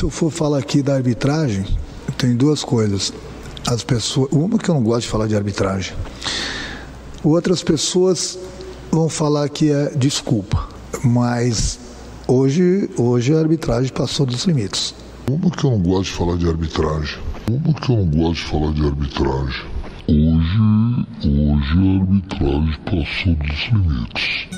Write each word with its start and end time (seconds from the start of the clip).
se 0.00 0.04
eu 0.06 0.08
for 0.08 0.30
falar 0.30 0.56
aqui 0.56 0.80
da 0.80 0.94
arbitragem, 0.94 1.62
tem 2.16 2.34
duas 2.34 2.64
coisas. 2.64 3.12
As 3.66 3.84
pessoas, 3.84 4.32
uma 4.32 4.56
que 4.56 4.70
eu 4.70 4.74
não 4.74 4.82
gosto 4.82 5.02
de 5.02 5.08
falar 5.08 5.26
de 5.26 5.36
arbitragem. 5.36 5.94
Outras 7.22 7.62
pessoas 7.62 8.38
vão 8.90 9.10
falar 9.10 9.50
que 9.50 9.70
é 9.70 9.90
desculpa, 9.94 10.70
mas 11.04 11.78
hoje, 12.26 12.88
hoje 12.96 13.34
a 13.34 13.40
arbitragem 13.40 13.92
passou 13.92 14.24
dos 14.24 14.44
limites. 14.44 14.94
Uma 15.28 15.50
que 15.50 15.66
eu 15.66 15.70
não 15.72 15.80
gosto 15.80 16.12
de 16.12 16.16
falar 16.16 16.38
de 16.38 16.48
arbitragem. 16.48 17.18
Uma 17.50 17.74
que 17.74 17.92
eu 17.92 17.96
não 17.98 18.06
gosto 18.06 18.42
de 18.42 18.50
falar 18.50 18.72
de 18.72 18.86
arbitragem. 18.86 19.66
Hoje, 20.08 21.06
hoje 21.28 21.78
a 21.78 22.00
arbitragem 22.00 22.80
passou 22.86 23.34
dos 23.34 23.68
limites. 23.70 24.49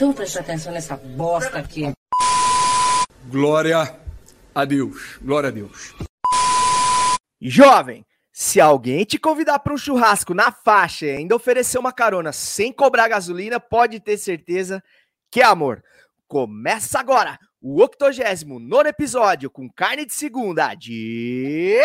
Então 0.00 0.14
presta 0.14 0.40
atenção 0.40 0.72
nessa 0.72 0.96
bosta 0.96 1.58
aqui. 1.58 1.92
Glória 3.26 4.00
a 4.54 4.64
Deus. 4.64 5.18
Glória 5.20 5.50
a 5.50 5.52
Deus. 5.52 5.94
Jovem, 7.38 8.06
se 8.32 8.62
alguém 8.62 9.04
te 9.04 9.18
convidar 9.18 9.58
para 9.58 9.74
um 9.74 9.76
churrasco 9.76 10.32
na 10.32 10.50
faixa 10.50 11.04
e 11.04 11.16
ainda 11.16 11.36
oferecer 11.36 11.76
uma 11.76 11.92
carona 11.92 12.32
sem 12.32 12.72
cobrar 12.72 13.08
gasolina, 13.08 13.60
pode 13.60 14.00
ter 14.00 14.16
certeza 14.16 14.82
que 15.30 15.42
é 15.42 15.44
amor. 15.44 15.84
Começa 16.26 16.98
agora 16.98 17.38
o 17.60 17.78
89 17.82 18.88
episódio 18.88 19.50
com 19.50 19.68
carne 19.68 20.06
de 20.06 20.14
segunda 20.14 20.74
de. 20.74 21.78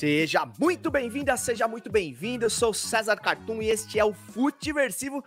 Seja 0.00 0.50
muito 0.58 0.90
bem-vinda, 0.90 1.36
seja 1.36 1.68
muito 1.68 1.92
bem-vindo. 1.92 2.46
Eu 2.46 2.48
sou 2.48 2.72
César 2.72 3.16
Cartum 3.16 3.60
e 3.60 3.68
este 3.68 3.98
é 3.98 4.04
o 4.04 4.14
Futiversivo 4.14 5.22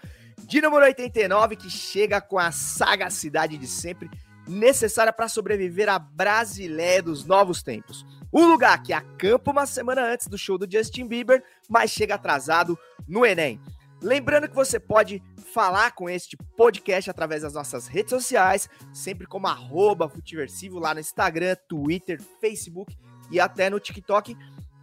de 0.46 0.60
número 0.62 0.84
89 0.84 1.56
que 1.58 1.70
chega 1.70 2.20
com 2.20 2.40
a 2.40 2.52
sagacidade 2.52 3.56
de 3.56 3.68
sempre 3.68 4.10
necessária 4.48 5.14
para 5.14 5.28
sobreviver 5.28 5.88
à 5.90 6.00
Brasileia 6.00 7.04
dos 7.04 7.24
novos 7.24 7.62
tempos. 7.62 8.04
Um 8.34 8.48
lugar 8.48 8.82
que 8.82 8.92
acampa 8.92 9.52
uma 9.52 9.68
semana 9.68 10.12
antes 10.12 10.26
do 10.26 10.40
show 10.40 10.58
do 10.58 10.68
Justin 10.68 11.06
Bieber, 11.06 11.44
mas 11.70 11.92
chega 11.92 12.16
atrasado 12.16 12.76
no 13.08 13.24
Enem. 13.24 13.62
Lembrando 14.02 14.50
que 14.50 14.56
você 14.56 14.80
pode 14.80 15.22
falar 15.54 15.92
com 15.92 16.10
este 16.10 16.36
podcast 16.58 17.12
através 17.12 17.44
das 17.44 17.54
nossas 17.54 17.86
redes 17.86 18.10
sociais, 18.10 18.68
sempre 18.92 19.28
como 19.28 19.46
arroba 19.46 20.10
Futiversivo 20.10 20.80
lá 20.80 20.96
no 20.96 21.00
Instagram, 21.00 21.56
Twitter, 21.70 22.20
Facebook 22.42 22.98
e 23.30 23.40
até 23.40 23.70
no 23.70 23.80
TikTok. 23.80 24.36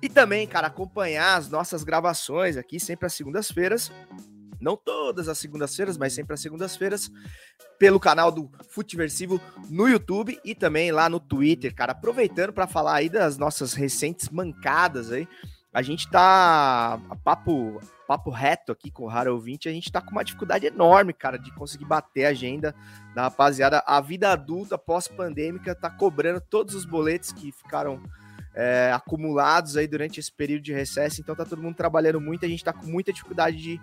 E 0.02 0.08
também, 0.08 0.46
cara, 0.46 0.68
acompanhar 0.68 1.36
as 1.36 1.50
nossas 1.50 1.84
gravações 1.84 2.56
aqui 2.56 2.80
sempre 2.80 3.06
às 3.06 3.12
segundas-feiras. 3.12 3.92
Não 4.60 4.76
todas 4.76 5.28
as 5.28 5.38
segundas-feiras, 5.38 5.96
mas 5.96 6.12
sempre 6.12 6.34
às 6.34 6.40
segundas-feiras, 6.40 7.10
pelo 7.78 7.98
canal 7.98 8.30
do 8.30 8.50
Futiversivo 8.68 9.40
no 9.68 9.88
YouTube 9.88 10.38
e 10.44 10.54
também 10.54 10.92
lá 10.92 11.08
no 11.08 11.18
Twitter, 11.18 11.74
cara. 11.74 11.92
Aproveitando 11.92 12.52
para 12.52 12.66
falar 12.66 12.96
aí 12.96 13.08
das 13.08 13.38
nossas 13.38 13.72
recentes 13.72 14.28
mancadas 14.28 15.10
aí. 15.10 15.26
A 15.72 15.82
gente 15.82 16.10
tá 16.10 16.94
a 17.08 17.16
papo, 17.16 17.80
papo 18.06 18.30
reto 18.30 18.72
aqui 18.72 18.90
com 18.90 19.04
o 19.04 19.08
Raro 19.08 19.32
Ouvinte, 19.34 19.68
a 19.68 19.72
gente 19.72 19.90
tá 19.90 20.00
com 20.00 20.10
uma 20.10 20.24
dificuldade 20.24 20.66
enorme, 20.66 21.12
cara, 21.12 21.38
de 21.38 21.54
conseguir 21.54 21.84
bater 21.84 22.26
a 22.26 22.30
agenda 22.30 22.74
da 23.14 23.22
rapaziada. 23.22 23.82
A 23.86 24.00
vida 24.00 24.32
adulta 24.32 24.76
pós-pandêmica 24.76 25.74
tá 25.74 25.88
cobrando 25.88 26.40
todos 26.40 26.74
os 26.74 26.84
boletos 26.84 27.30
que 27.32 27.52
ficaram 27.52 28.02
é, 28.54 28.90
acumulados 28.92 29.76
aí 29.76 29.86
durante 29.86 30.18
esse 30.18 30.32
período 30.32 30.62
de 30.62 30.72
recesso, 30.72 31.20
então 31.20 31.34
tá 31.34 31.44
todo 31.44 31.62
mundo 31.62 31.76
trabalhando 31.76 32.20
muito, 32.20 32.44
a 32.44 32.48
gente 32.48 32.64
tá 32.64 32.72
com 32.72 32.86
muita 32.86 33.12
dificuldade 33.12 33.56
de, 33.56 33.80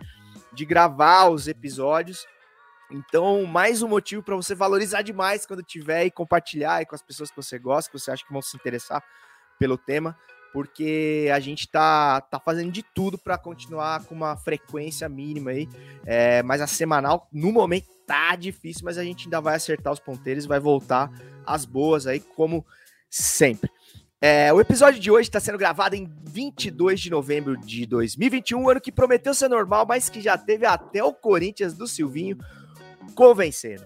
de 0.54 0.66
gravar 0.66 1.30
os 1.30 1.48
episódios. 1.48 2.26
Então, 2.90 3.46
mais 3.46 3.82
um 3.82 3.88
motivo 3.88 4.24
para 4.24 4.36
você 4.36 4.56
valorizar 4.56 5.02
demais 5.02 5.46
quando 5.46 5.62
tiver 5.62 6.06
e 6.06 6.12
compartilhar 6.12 6.76
aí 6.76 6.86
com 6.86 6.96
as 6.96 7.02
pessoas 7.02 7.30
que 7.30 7.36
você 7.36 7.60
gosta, 7.60 7.92
que 7.92 8.00
você 8.00 8.12
acha 8.12 8.26
que 8.26 8.32
vão 8.32 8.42
se 8.42 8.56
interessar 8.56 9.04
pelo 9.60 9.78
tema, 9.78 10.18
porque 10.54 11.30
a 11.34 11.40
gente 11.40 11.68
tá, 11.68 12.22
tá 12.22 12.40
fazendo 12.40 12.72
de 12.72 12.82
tudo 12.82 13.18
para 13.18 13.38
continuar 13.38 14.06
com 14.06 14.16
uma 14.16 14.38
frequência 14.38 15.10
mínima 15.10 15.52
aí, 15.52 15.68
é, 16.06 16.42
mas 16.44 16.62
a 16.62 16.68
semanal, 16.68 17.28
no 17.32 17.52
momento, 17.52 17.88
tá 18.06 18.36
difícil, 18.36 18.84
mas 18.86 18.98
a 18.98 19.04
gente 19.04 19.26
ainda 19.26 19.42
vai 19.42 19.56
acertar 19.56 19.92
os 19.92 20.00
ponteiros, 20.00 20.46
vai 20.46 20.60
voltar 20.60 21.12
às 21.46 21.66
boas 21.66 22.08
aí, 22.08 22.22
como 22.22 22.66
sempre. 23.10 23.70
É, 24.20 24.52
o 24.52 24.60
episódio 24.60 25.00
de 25.00 25.12
hoje 25.12 25.30
está 25.30 25.40
sendo 25.40 25.60
gravado 25.60 25.96
em 25.96 26.12
22 26.24 27.00
de 27.00 27.12
novembro 27.12 27.56
de 27.56 27.86
2021, 27.86 28.68
ano 28.68 28.82
que 28.82 28.92
prometeu 28.92 29.32
ser 29.32 29.48
normal, 29.48 29.86
mas 29.88 30.10
que 30.10 30.20
já 30.22 30.36
teve 30.36 30.66
até 30.66 31.04
o 31.04 31.14
Corinthians 31.14 31.76
do 31.76 31.88
Silvinho 31.88 32.38
convencendo. 33.14 33.86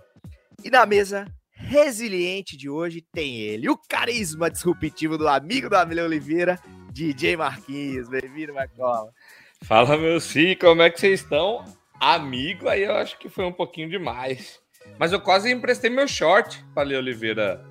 E 0.64 0.70
na 0.70 0.86
mesa 0.86 1.26
resiliente 1.52 2.56
de 2.56 2.70
hoje 2.70 3.02
tem 3.02 3.40
ele, 3.40 3.70
o 3.70 3.78
carisma 3.78 4.50
disruptivo 4.50 5.18
do 5.18 5.28
amigo 5.28 5.70
do 5.70 5.76
Amilio 5.76 6.06
Oliveira, 6.06 6.58
DJ 6.94 7.36
Marquinhos. 7.36 8.08
Bem-vindo, 8.08 8.54
Marcola. 8.54 9.12
Fala, 9.64 9.98
meus 9.98 10.32
filhos, 10.32 10.60
como 10.62 10.82
é 10.82 10.90
que 10.90 11.00
vocês 11.00 11.20
estão? 11.20 11.66
Amigo, 12.00 12.70
aí 12.70 12.84
eu 12.84 12.96
acho 12.96 13.20
que 13.20 13.28
foi 13.28 13.44
um 13.44 13.52
pouquinho 13.52 13.90
demais. 13.90 14.62
Mas 14.98 15.12
eu 15.12 15.20
quase 15.20 15.52
emprestei 15.52 15.90
meu 15.90 16.08
short 16.08 16.64
para 16.74 16.84
Leo 16.84 17.00
Oliveira 17.00 17.64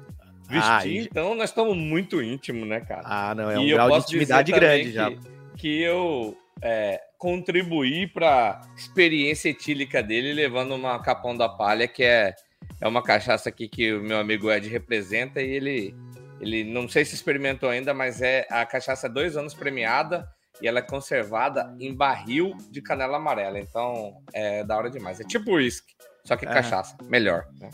vestir, 0.51 1.03
ah, 1.03 1.09
então 1.11 1.35
nós 1.35 1.51
estamos 1.51 1.77
muito 1.77 2.23
íntimos, 2.23 2.69
né, 2.69 2.81
cara? 2.81 3.03
Ah, 3.05 3.35
não, 3.35 3.51
é 3.51 3.59
um 3.59 3.63
e 3.63 3.73
grau 3.73 3.91
de 3.91 3.97
intimidade 3.99 4.53
grande 4.53 4.93
já. 4.93 5.11
Que 5.57 5.83
eu 5.83 6.37
é, 6.63 7.01
contribuí 7.19 8.07
para 8.07 8.61
experiência 8.77 9.51
etílica 9.51 10.03
dele, 10.03 10.33
levando 10.33 10.75
uma 10.75 11.01
Capão 11.03 11.37
da 11.37 11.49
Palha, 11.49 11.87
que 11.87 12.03
é, 12.03 12.35
é 12.81 12.89
uma 12.89 13.03
cachaça 13.03 13.49
aqui 13.49 13.69
que 13.69 13.93
o 13.93 14.03
meu 14.03 14.19
amigo 14.19 14.51
Ed 14.51 14.69
representa, 14.69 15.41
e 15.41 15.51
ele, 15.51 15.95
ele 16.41 16.65
não 16.65 16.89
sei 16.89 17.05
se 17.05 17.15
experimentou 17.15 17.69
ainda, 17.69 17.95
mas 17.95 18.21
é 18.21 18.47
a 18.51 18.65
cachaça 18.67 19.09
dois 19.09 19.37
anos 19.37 19.55
premiada, 19.55 20.29
e 20.61 20.69
ela 20.69 20.81
é 20.81 20.83
conservada 20.83 21.75
em 21.81 21.95
barril 21.95 22.57
de 22.71 22.83
canela 22.83 23.17
amarela, 23.17 23.59
então 23.59 24.23
é 24.33 24.63
da 24.65 24.77
hora 24.77 24.91
demais. 24.91 25.21
É 25.21 25.25
tipo 25.25 25.53
uísque, 25.53 25.95
só 26.25 26.37
que 26.37 26.47
é. 26.47 26.53
cachaça, 26.53 26.97
melhor, 27.05 27.47
né? 27.59 27.71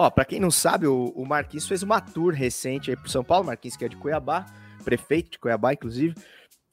Ó, 0.00 0.08
para 0.08 0.24
quem 0.24 0.40
não 0.40 0.50
sabe, 0.50 0.86
o, 0.86 1.12
o 1.14 1.26
Marquinhos 1.26 1.68
fez 1.68 1.82
uma 1.82 2.00
tour 2.00 2.32
recente 2.32 2.88
aí 2.88 2.96
pro 2.96 3.10
São 3.10 3.22
Paulo, 3.22 3.44
Marquinhos 3.44 3.76
que 3.76 3.84
é 3.84 3.88
de 3.88 3.96
Cuiabá, 3.96 4.46
prefeito 4.82 5.32
de 5.32 5.38
Cuiabá, 5.38 5.74
inclusive. 5.74 6.14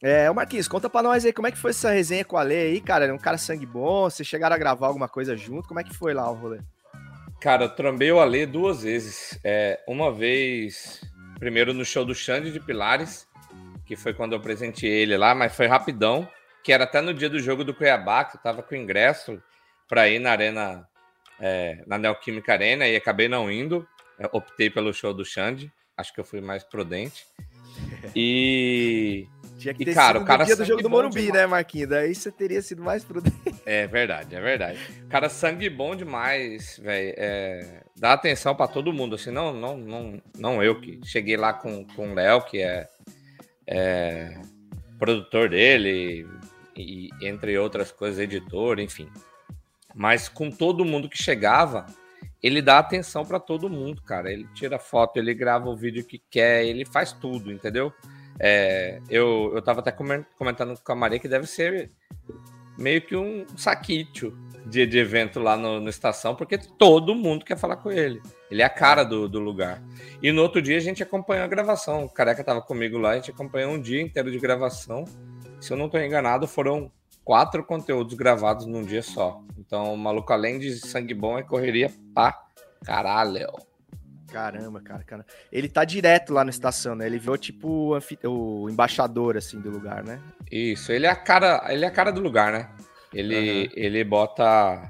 É, 0.01 0.31
o 0.31 0.33
Marquinhos, 0.33 0.65
conta 0.65 0.89
pra 0.89 1.03
nós 1.03 1.25
aí 1.25 1.33
como 1.33 1.45
é 1.45 1.51
que 1.51 1.57
foi 1.57 1.71
essa 1.71 1.91
resenha 1.91 2.23
com 2.23 2.37
a 2.37 2.41
Lê 2.41 2.67
aí, 2.67 2.79
cara. 2.79 3.05
É 3.05 3.11
um 3.11 3.17
cara 3.17 3.37
sangue 3.37 3.65
bom, 3.65 4.09
vocês 4.09 4.25
chegaram 4.25 4.55
a 4.55 4.57
gravar 4.57 4.87
alguma 4.87 5.09
coisa 5.09 5.35
junto, 5.35 5.67
como 5.67 5.77
é 5.77 5.83
que 5.83 5.93
foi 5.93 6.13
lá 6.13 6.31
o 6.31 6.35
rolê? 6.35 6.61
Cara, 7.41 7.65
eu 7.65 7.75
trombei 7.75 8.09
o 8.13 8.21
Alê 8.21 8.45
duas 8.45 8.83
vezes. 8.83 9.37
É, 9.43 9.77
uma 9.85 10.09
vez, 10.09 11.01
primeiro 11.37 11.73
no 11.73 11.83
show 11.83 12.05
do 12.05 12.15
Xande 12.15 12.49
de 12.49 12.61
Pilares, 12.61 13.27
que 13.85 13.97
foi 13.97 14.13
quando 14.13 14.31
eu 14.31 14.39
presentei 14.39 14.89
ele 14.89 15.17
lá, 15.17 15.35
mas 15.35 15.53
foi 15.53 15.67
rapidão, 15.67 16.25
que 16.63 16.71
era 16.71 16.85
até 16.85 17.01
no 17.01 17.13
dia 17.13 17.29
do 17.29 17.41
jogo 17.41 17.65
do 17.65 17.73
Cuiabá, 17.73 18.23
que 18.23 18.37
eu 18.37 18.41
tava 18.41 18.63
com 18.63 18.73
ingresso 18.73 19.37
para 19.85 20.07
ir 20.07 20.19
na 20.19 20.31
Arena 20.31 20.87
é, 21.39 21.83
na 21.85 21.97
Neoquímica 21.97 22.53
Arena 22.53 22.87
e 22.87 22.95
acabei 22.95 23.27
não 23.27 23.51
indo. 23.51 23.87
Eu 24.19 24.29
optei 24.33 24.69
pelo 24.69 24.93
show 24.93 25.13
do 25.13 25.25
Xande. 25.25 25.71
Acho 25.95 26.13
que 26.13 26.19
eu 26.19 26.25
fui 26.25 26.41
mais 26.41 26.63
prudente. 26.63 27.25
E. 28.15 29.27
Tinha 29.57 29.73
que 29.73 29.85
ter 29.85 29.91
e, 29.91 29.93
cara, 29.95 30.19
sido 30.19 30.23
o 30.23 30.27
cara 30.27 30.43
dia 30.43 30.55
do 30.55 30.65
jogo 30.65 30.83
do 30.83 30.89
Morumbi, 30.89 31.21
demais. 31.21 31.41
né, 31.41 31.47
Marquinhos? 31.47 31.89
Daí 31.89 32.13
você 32.13 32.31
teria 32.31 32.61
sido 32.61 32.83
mais 32.83 33.03
prudente. 33.03 33.35
É 33.65 33.87
verdade, 33.87 34.35
é 34.35 34.39
verdade. 34.39 34.79
Cara, 35.09 35.29
sangue 35.29 35.67
bom 35.67 35.95
demais, 35.95 36.77
velho. 36.77 37.13
É, 37.17 37.81
dá 37.95 38.13
atenção 38.13 38.55
para 38.55 38.67
todo 38.67 38.93
mundo, 38.93 39.15
assim, 39.15 39.31
não, 39.31 39.51
não, 39.51 39.75
não, 39.75 40.21
não 40.37 40.63
eu 40.63 40.79
que 40.79 40.99
cheguei 41.03 41.35
lá 41.35 41.53
com, 41.53 41.83
com 41.85 42.11
o 42.11 42.13
Léo, 42.13 42.43
que 42.43 42.61
é, 42.61 42.87
é 43.65 44.39
produtor 44.99 45.49
dele, 45.49 46.27
e, 46.75 47.09
entre 47.21 47.57
outras 47.57 47.91
coisas, 47.91 48.19
editor, 48.19 48.79
enfim. 48.79 49.09
Mas 49.97 50.29
com 50.29 50.51
todo 50.51 50.85
mundo 50.85 51.09
que 51.09 51.17
chegava, 51.17 51.87
ele 52.41 52.61
dá 52.61 52.77
atenção 52.77 53.25
para 53.25 53.39
todo 53.39 53.67
mundo, 53.67 54.01
cara. 54.03 54.31
Ele 54.31 54.47
tira 54.53 54.77
foto, 54.77 55.17
ele 55.17 55.33
grava 55.33 55.67
o 55.67 55.75
vídeo 55.75 56.05
que 56.05 56.21
quer, 56.29 56.63
ele 56.63 56.85
faz 56.85 57.11
tudo, 57.11 57.51
entendeu? 57.51 57.91
É, 58.39 59.01
eu, 59.09 59.51
eu 59.55 59.61
tava 59.63 59.79
até 59.79 59.91
comentando 59.91 60.79
com 60.79 60.91
a 60.91 60.95
Maria 60.95 61.17
que 61.17 61.27
deve 61.27 61.47
ser 61.47 61.91
meio 62.77 63.01
que 63.01 63.15
um 63.15 63.43
saquício 63.57 64.37
de, 64.67 64.85
de 64.85 64.99
evento 64.99 65.39
lá 65.39 65.57
no, 65.57 65.79
no, 65.79 65.89
estação, 65.89 66.35
porque 66.35 66.59
todo 66.59 67.15
mundo 67.15 67.43
quer 67.43 67.57
falar 67.57 67.77
com 67.77 67.91
ele. 67.91 68.21
Ele 68.51 68.61
é 68.61 68.65
a 68.65 68.69
cara 68.69 69.03
do, 69.03 69.27
do 69.27 69.39
lugar. 69.39 69.81
E 70.21 70.31
no 70.31 70.43
outro 70.43 70.61
dia 70.61 70.77
a 70.77 70.81
gente 70.81 71.01
acompanhou 71.01 71.43
a 71.43 71.47
gravação. 71.47 72.05
O 72.05 72.09
Careca 72.09 72.43
tava 72.43 72.61
comigo 72.61 72.99
lá, 72.99 73.11
a 73.11 73.15
gente 73.15 73.31
acompanhou 73.31 73.71
um 73.71 73.81
dia 73.81 73.99
inteiro 73.99 74.29
de 74.29 74.37
gravação. 74.37 75.05
Se 75.59 75.73
eu 75.73 75.77
não 75.77 75.89
tô 75.89 75.97
enganado, 75.97 76.47
foram 76.47 76.91
quatro 77.27 77.61
conteúdos 77.61 78.13
gravados 78.13 78.65
num 78.65 78.81
dia 78.83 79.03
só. 79.03 79.43
Então, 79.57 79.93
o 79.93 79.97
maluco, 79.97 80.31
além 80.31 80.57
de 80.57 80.77
sangue 80.77 81.13
bom, 81.13 81.37
é 81.37 81.43
correria 81.43 81.91
pra 82.15 82.33
caralho. 82.85 83.51
Caramba, 84.31 84.79
cara, 84.79 85.03
cara. 85.03 85.25
Ele 85.51 85.67
tá 85.67 85.83
direto 85.83 86.33
lá 86.33 86.45
na 86.45 86.51
estação, 86.51 86.95
né? 86.95 87.05
Ele 87.05 87.19
virou 87.19 87.37
tipo 87.37 87.99
o 88.23 88.69
embaixador, 88.69 89.35
assim, 89.35 89.59
do 89.59 89.69
lugar, 89.69 90.05
né? 90.05 90.21
Isso, 90.49 90.89
ele 90.93 91.05
é 91.05 91.09
a 91.09 91.17
cara, 91.17 91.65
ele 91.67 91.83
é 91.83 91.89
a 91.89 91.91
cara 91.91 92.13
do 92.13 92.21
lugar, 92.21 92.53
né? 92.53 92.69
Ele, 93.13 93.65
uhum. 93.65 93.71
ele 93.75 94.03
bota. 94.05 94.89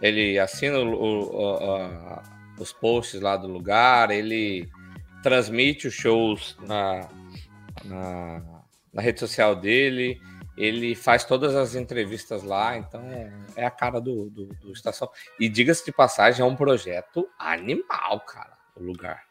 Ele 0.00 0.38
assina 0.38 0.78
o, 0.78 0.94
o, 0.94 1.56
o, 1.58 2.22
os 2.58 2.72
posts 2.72 3.20
lá 3.20 3.36
do 3.36 3.48
lugar, 3.48 4.10
ele 4.10 4.66
transmite 5.22 5.88
os 5.88 5.92
shows 5.92 6.56
na, 6.66 7.06
na, 7.84 8.42
na 8.94 9.02
rede 9.02 9.20
social 9.20 9.54
dele, 9.54 10.18
ele 10.60 10.94
faz 10.94 11.24
todas 11.24 11.56
as 11.56 11.74
entrevistas 11.74 12.42
lá, 12.42 12.76
então 12.76 13.02
é 13.56 13.64
a 13.64 13.70
cara 13.70 13.98
do, 13.98 14.28
do, 14.28 14.46
do 14.46 14.72
Estação. 14.72 15.08
E 15.38 15.48
diga-se 15.48 15.84
de 15.86 15.90
passagem, 15.90 16.42
é 16.42 16.44
um 16.44 16.54
projeto 16.54 17.26
animal, 17.38 18.20
cara, 18.20 18.58
o 18.76 18.82
lugar. 18.82 19.22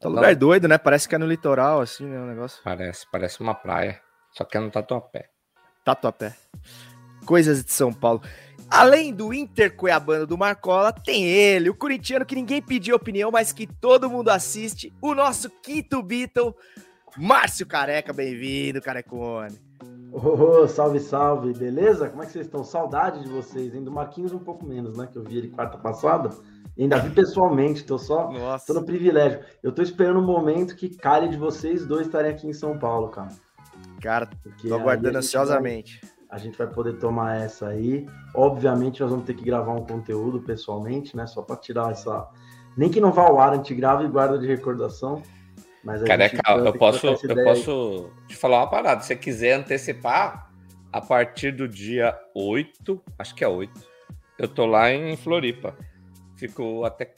É 0.00 0.06
um 0.06 0.12
lugar 0.12 0.36
doido, 0.36 0.68
né? 0.68 0.78
Parece 0.78 1.08
que 1.08 1.14
é 1.16 1.18
no 1.18 1.26
litoral, 1.26 1.80
assim, 1.80 2.06
né? 2.06 2.20
O 2.20 2.26
negócio. 2.26 2.62
Parece, 2.62 3.04
parece 3.10 3.40
uma 3.40 3.54
praia. 3.54 4.00
Só 4.30 4.44
que 4.44 4.56
é 4.56 4.60
no 4.60 4.70
Tatuapé. 4.70 5.28
Tatuapé. 5.84 6.36
Coisas 7.26 7.64
de 7.64 7.72
São 7.72 7.92
Paulo. 7.92 8.22
Além 8.70 9.12
do 9.12 9.34
Inter 9.34 9.74
Cuiabano 9.74 10.24
do 10.24 10.38
Marcola, 10.38 10.92
tem 10.92 11.24
ele, 11.24 11.68
o 11.68 11.74
corintiano 11.74 12.24
que 12.24 12.36
ninguém 12.36 12.62
pediu 12.62 12.94
opinião, 12.94 13.32
mas 13.32 13.52
que 13.52 13.66
todo 13.66 14.08
mundo 14.08 14.28
assiste, 14.28 14.92
o 15.02 15.16
nosso 15.16 15.50
quinto 15.50 16.00
Beatle, 16.00 16.54
Márcio 17.16 17.66
Careca. 17.66 18.12
Bem-vindo, 18.12 18.80
Carecone. 18.80 19.69
Oh, 20.12 20.66
salve, 20.66 20.98
salve, 20.98 21.52
beleza? 21.52 22.08
Como 22.08 22.22
é 22.22 22.26
que 22.26 22.32
vocês 22.32 22.46
estão? 22.46 22.64
Saudade 22.64 23.22
de 23.22 23.28
vocês, 23.28 23.74
hein? 23.74 23.84
Do 23.84 23.92
Marquinhos 23.92 24.32
um 24.32 24.38
pouco 24.38 24.66
menos, 24.66 24.96
né? 24.96 25.06
Que 25.06 25.16
eu 25.16 25.22
vi 25.22 25.38
ele 25.38 25.48
quarta 25.48 25.78
passada. 25.78 26.30
Ainda 26.78 26.98
vi 26.98 27.10
pessoalmente, 27.10 27.84
tô 27.84 27.98
só 27.98 28.30
Nossa. 28.30 28.66
tô 28.66 28.80
no 28.80 28.84
privilégio. 28.84 29.40
Eu 29.62 29.70
tô 29.70 29.82
esperando 29.82 30.18
o 30.18 30.22
um 30.22 30.26
momento 30.26 30.74
que 30.74 30.88
calhe 30.88 31.28
de 31.28 31.36
vocês 31.36 31.86
dois 31.86 32.06
estarem 32.06 32.30
aqui 32.30 32.46
em 32.46 32.52
São 32.52 32.78
Paulo, 32.78 33.08
cara. 33.08 33.28
Cara, 34.00 34.28
Porque 34.42 34.68
tô 34.68 34.74
aguardando 34.74 35.16
a 35.16 35.20
ansiosamente. 35.20 36.00
Vai, 36.02 36.10
a 36.30 36.38
gente 36.38 36.58
vai 36.58 36.66
poder 36.66 36.98
tomar 36.98 37.36
essa 37.36 37.68
aí. 37.68 38.06
Obviamente, 38.34 39.00
nós 39.00 39.10
vamos 39.10 39.26
ter 39.26 39.34
que 39.34 39.44
gravar 39.44 39.72
um 39.72 39.84
conteúdo 39.84 40.40
pessoalmente, 40.40 41.16
né? 41.16 41.26
Só 41.26 41.42
para 41.42 41.56
tirar 41.56 41.90
essa. 41.90 42.26
Nem 42.76 42.90
que 42.90 43.00
não 43.00 43.12
vá 43.12 43.22
ao 43.22 43.38
ar, 43.38 43.52
a 43.52 43.56
gente 43.56 43.74
grava 43.74 44.02
e 44.02 44.08
guarda 44.08 44.38
de 44.38 44.46
recordação. 44.46 45.22
Mas 45.82 46.02
Careca, 46.02 46.42
eu 46.52 46.72
posso, 46.74 47.06
eu 47.06 47.44
posso 47.44 48.10
te 48.26 48.36
falar 48.36 48.58
uma 48.58 48.70
parada. 48.70 49.00
Se 49.00 49.08
você 49.08 49.16
quiser 49.16 49.54
antecipar, 49.54 50.50
a 50.92 51.00
partir 51.00 51.52
do 51.52 51.66
dia 51.68 52.18
8, 52.34 53.02
acho 53.18 53.34
que 53.34 53.44
é 53.44 53.48
8, 53.48 53.72
eu 54.38 54.48
tô 54.48 54.66
lá 54.66 54.90
em 54.90 55.16
Floripa. 55.16 55.74
Fico 56.36 56.84
até 56.84 57.10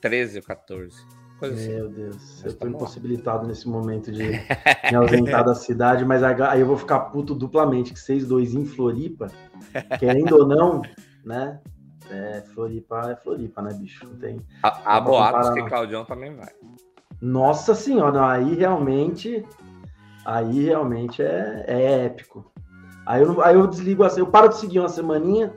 13 0.00 0.38
ou 0.38 0.44
14. 0.44 0.96
Coisa 1.38 1.56
assim. 1.56 1.74
Meu 1.74 1.88
Deus, 1.88 2.44
eu 2.44 2.52
tô 2.52 2.60
tá 2.60 2.68
impossibilitado 2.68 3.46
nesse 3.46 3.68
momento 3.68 4.12
de 4.12 4.22
me 4.90 4.96
ausentar 4.96 5.44
da 5.44 5.54
cidade, 5.54 6.04
mas 6.04 6.22
aí 6.22 6.60
eu 6.60 6.66
vou 6.66 6.76
ficar 6.76 7.00
puto 7.00 7.34
duplamente, 7.34 7.92
que 7.92 7.98
vocês 7.98 8.26
dois 8.26 8.54
em 8.54 8.64
Floripa, 8.64 9.28
querendo 9.98 10.36
ou 10.36 10.46
não, 10.46 10.82
né? 11.24 11.60
É, 12.10 12.42
Floripa 12.54 13.10
é 13.10 13.16
Floripa, 13.16 13.62
né, 13.62 13.74
bicho? 13.74 14.06
Não 14.06 14.16
tem. 14.16 14.40
A, 14.62 14.96
a 14.96 15.00
boatos 15.00 15.50
que 15.50 15.62
Claudião 15.64 16.04
também 16.04 16.34
vai. 16.34 16.52
Nossa 17.22 17.72
senhora, 17.72 18.28
aí 18.32 18.52
realmente. 18.54 19.46
Aí 20.26 20.64
realmente 20.64 21.22
é, 21.22 21.64
é 21.68 22.04
épico. 22.06 22.52
Aí 23.06 23.22
eu, 23.22 23.40
aí 23.42 23.54
eu 23.54 23.66
desligo 23.68 24.02
assim, 24.02 24.20
eu 24.20 24.26
paro 24.26 24.48
de 24.48 24.56
seguir 24.56 24.80
uma 24.80 24.88
semaninha 24.88 25.52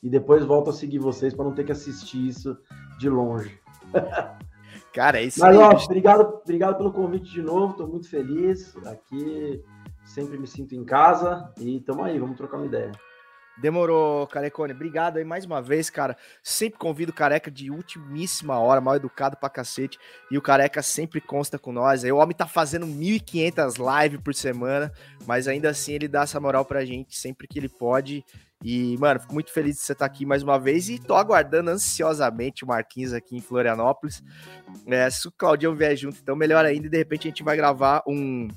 e 0.00 0.08
depois 0.08 0.44
volto 0.44 0.70
a 0.70 0.72
seguir 0.72 1.00
vocês 1.00 1.34
para 1.34 1.44
não 1.44 1.54
ter 1.54 1.64
que 1.64 1.72
assistir 1.72 2.28
isso 2.28 2.56
de 2.98 3.08
longe. 3.08 3.58
Cara, 4.92 5.18
é 5.18 5.24
isso 5.24 5.40
Mas, 5.40 5.56
aí. 5.56 5.62
ó, 5.62 5.70
obrigado, 5.72 6.40
obrigado 6.42 6.76
pelo 6.76 6.92
convite 6.92 7.32
de 7.32 7.42
novo, 7.42 7.72
estou 7.72 7.88
muito 7.88 8.08
feliz. 8.08 8.76
Aqui 8.86 9.60
sempre 10.04 10.38
me 10.38 10.46
sinto 10.46 10.74
em 10.74 10.84
casa 10.84 11.52
e 11.58 11.80
tamo 11.80 12.04
aí, 12.04 12.18
vamos 12.18 12.36
trocar 12.36 12.58
uma 12.58 12.66
ideia. 12.66 12.92
Demorou, 13.56 14.26
Carecone. 14.26 14.72
Obrigado 14.72 15.16
aí 15.16 15.24
mais 15.24 15.44
uma 15.44 15.62
vez, 15.62 15.88
cara. 15.88 16.16
Sempre 16.42 16.78
convido 16.78 17.12
o 17.12 17.14
Careca 17.14 17.50
de 17.50 17.70
ultimíssima 17.70 18.58
hora, 18.58 18.80
mal 18.80 18.96
educado 18.96 19.36
pra 19.36 19.48
cacete. 19.48 19.98
E 20.30 20.36
o 20.36 20.42
Careca 20.42 20.82
sempre 20.82 21.20
consta 21.20 21.58
com 21.58 21.72
nós. 21.72 22.04
Aí 22.04 22.10
o 22.10 22.16
homem 22.16 22.36
tá 22.36 22.46
fazendo 22.46 22.86
1.500 22.86 24.02
lives 24.02 24.20
por 24.20 24.34
semana, 24.34 24.92
mas 25.26 25.46
ainda 25.46 25.70
assim 25.70 25.92
ele 25.92 26.08
dá 26.08 26.22
essa 26.22 26.40
moral 26.40 26.64
pra 26.64 26.84
gente 26.84 27.16
sempre 27.16 27.46
que 27.46 27.58
ele 27.58 27.68
pode. 27.68 28.24
E, 28.64 28.96
mano, 28.98 29.20
fico 29.20 29.34
muito 29.34 29.52
feliz 29.52 29.76
de 29.76 29.82
você 29.82 29.92
estar 29.92 30.08
tá 30.08 30.12
aqui 30.12 30.24
mais 30.24 30.42
uma 30.42 30.58
vez 30.58 30.88
e 30.88 30.98
tô 30.98 31.14
aguardando 31.14 31.70
ansiosamente 31.70 32.64
o 32.64 32.66
Marquinhos 32.66 33.12
aqui 33.12 33.36
em 33.36 33.40
Florianópolis. 33.40 34.22
É, 34.86 35.08
se 35.10 35.28
o 35.28 35.32
Claudião 35.32 35.74
vier 35.74 35.94
junto, 35.94 36.18
então 36.20 36.34
melhor 36.34 36.64
ainda. 36.64 36.86
E 36.86 36.90
de 36.90 36.96
repente 36.96 37.28
a 37.28 37.30
gente 37.30 37.42
vai 37.42 37.56
gravar 37.56 38.02
um 38.06 38.48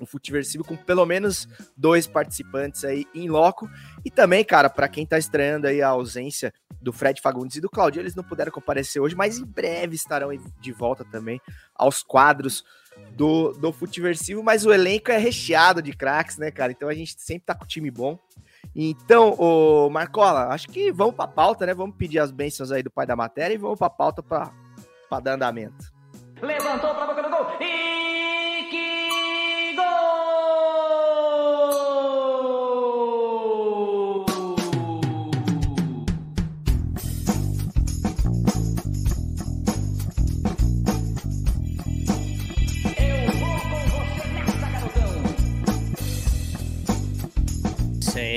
um 0.00 0.06
Futiversivo 0.06 0.64
com 0.64 0.76
pelo 0.76 1.04
menos 1.06 1.48
dois 1.76 2.06
participantes 2.06 2.84
aí 2.84 3.06
em 3.14 3.28
loco. 3.28 3.68
E 4.04 4.10
também, 4.10 4.44
cara, 4.44 4.68
para 4.68 4.88
quem 4.88 5.06
tá 5.06 5.18
estranhando 5.18 5.66
aí 5.66 5.82
a 5.82 5.88
ausência 5.88 6.52
do 6.80 6.92
Fred 6.92 7.20
Fagundes 7.20 7.56
e 7.56 7.60
do 7.60 7.68
Claudio, 7.68 8.00
eles 8.00 8.14
não 8.14 8.24
puderam 8.24 8.52
comparecer 8.52 9.00
hoje, 9.00 9.14
mas 9.14 9.38
em 9.38 9.44
breve 9.44 9.94
estarão 9.94 10.30
de 10.60 10.72
volta 10.72 11.04
também 11.04 11.40
aos 11.74 12.02
quadros 12.02 12.64
do, 13.12 13.52
do 13.52 13.72
Futiversivo. 13.72 14.42
Mas 14.42 14.64
o 14.64 14.72
elenco 14.72 15.10
é 15.10 15.16
recheado 15.16 15.82
de 15.82 15.92
craques, 15.92 16.38
né, 16.38 16.50
cara? 16.50 16.72
Então 16.72 16.88
a 16.88 16.94
gente 16.94 17.14
sempre 17.18 17.46
tá 17.46 17.54
com 17.54 17.66
time 17.66 17.90
bom. 17.90 18.18
Então, 18.74 19.34
o 19.34 19.88
Marcola, 19.90 20.48
acho 20.48 20.68
que 20.68 20.92
vamos 20.92 21.14
para 21.14 21.26
pauta, 21.26 21.66
né? 21.66 21.74
Vamos 21.74 21.96
pedir 21.96 22.18
as 22.18 22.30
bênçãos 22.30 22.70
aí 22.70 22.82
do 22.82 22.90
pai 22.90 23.06
da 23.06 23.16
matéria 23.16 23.54
e 23.54 23.58
vamos 23.58 23.78
para 23.78 23.90
pauta 23.90 24.22
para 24.22 24.52
dar 25.20 25.34
andamento. 25.34 25.92
Levantou 26.40 26.94
para 26.94 27.06
boca 27.06 27.22
do 27.22 27.30
gol 27.30 27.46
e 27.60 27.89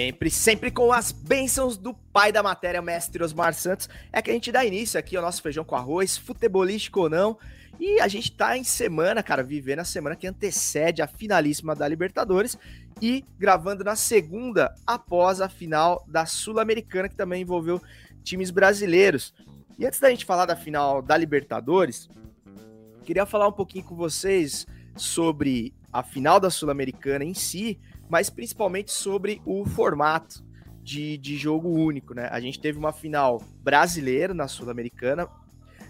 Sempre, 0.03 0.29
sempre 0.29 0.69
com 0.69 0.91
as 0.91 1.13
bênçãos 1.13 1.77
do 1.77 1.93
pai 1.93 2.29
da 2.29 2.43
matéria, 2.43 2.81
mestre 2.81 3.23
Osmar 3.23 3.53
Santos, 3.53 3.87
é 4.11 4.21
que 4.21 4.29
a 4.29 4.33
gente 4.33 4.51
dá 4.51 4.65
início 4.65 4.99
aqui 4.99 5.15
ao 5.15 5.23
nosso 5.23 5.41
feijão 5.41 5.63
com 5.63 5.77
arroz, 5.77 6.17
futebolístico 6.17 7.03
ou 7.03 7.09
não. 7.09 7.37
E 7.79 8.01
a 8.01 8.07
gente 8.09 8.29
tá 8.29 8.57
em 8.57 8.65
semana, 8.65 9.23
cara, 9.23 9.41
vivendo 9.41 9.79
a 9.79 9.85
semana 9.85 10.17
que 10.17 10.27
antecede 10.27 11.01
a 11.01 11.07
finalíssima 11.07 11.73
da 11.73 11.87
Libertadores 11.87 12.57
e 13.01 13.23
gravando 13.39 13.81
na 13.81 13.95
segunda 13.95 14.75
após 14.85 15.39
a 15.39 15.47
final 15.47 16.03
da 16.05 16.25
Sul-Americana, 16.25 17.07
que 17.07 17.15
também 17.15 17.41
envolveu 17.41 17.81
times 18.25 18.51
brasileiros. 18.51 19.33
E 19.79 19.85
antes 19.85 20.01
da 20.01 20.09
gente 20.09 20.25
falar 20.25 20.45
da 20.45 20.55
final 20.57 21.01
da 21.01 21.15
Libertadores, 21.15 22.09
queria 23.05 23.25
falar 23.25 23.47
um 23.47 23.53
pouquinho 23.53 23.85
com 23.85 23.95
vocês 23.95 24.67
sobre 24.97 25.73
a 25.93 26.03
final 26.03 26.41
da 26.41 26.49
Sul-Americana 26.49 27.23
em 27.23 27.33
si 27.33 27.79
mas 28.13 28.29
principalmente 28.29 28.91
sobre 28.91 29.41
o 29.43 29.65
formato 29.65 30.45
de, 30.83 31.17
de 31.17 31.35
jogo 31.35 31.67
único, 31.67 32.13
né? 32.13 32.29
A 32.31 32.39
gente 32.39 32.59
teve 32.59 32.77
uma 32.77 32.93
final 32.93 33.41
brasileira 33.63 34.35
na 34.35 34.47
Sul-Americana, 34.47 35.27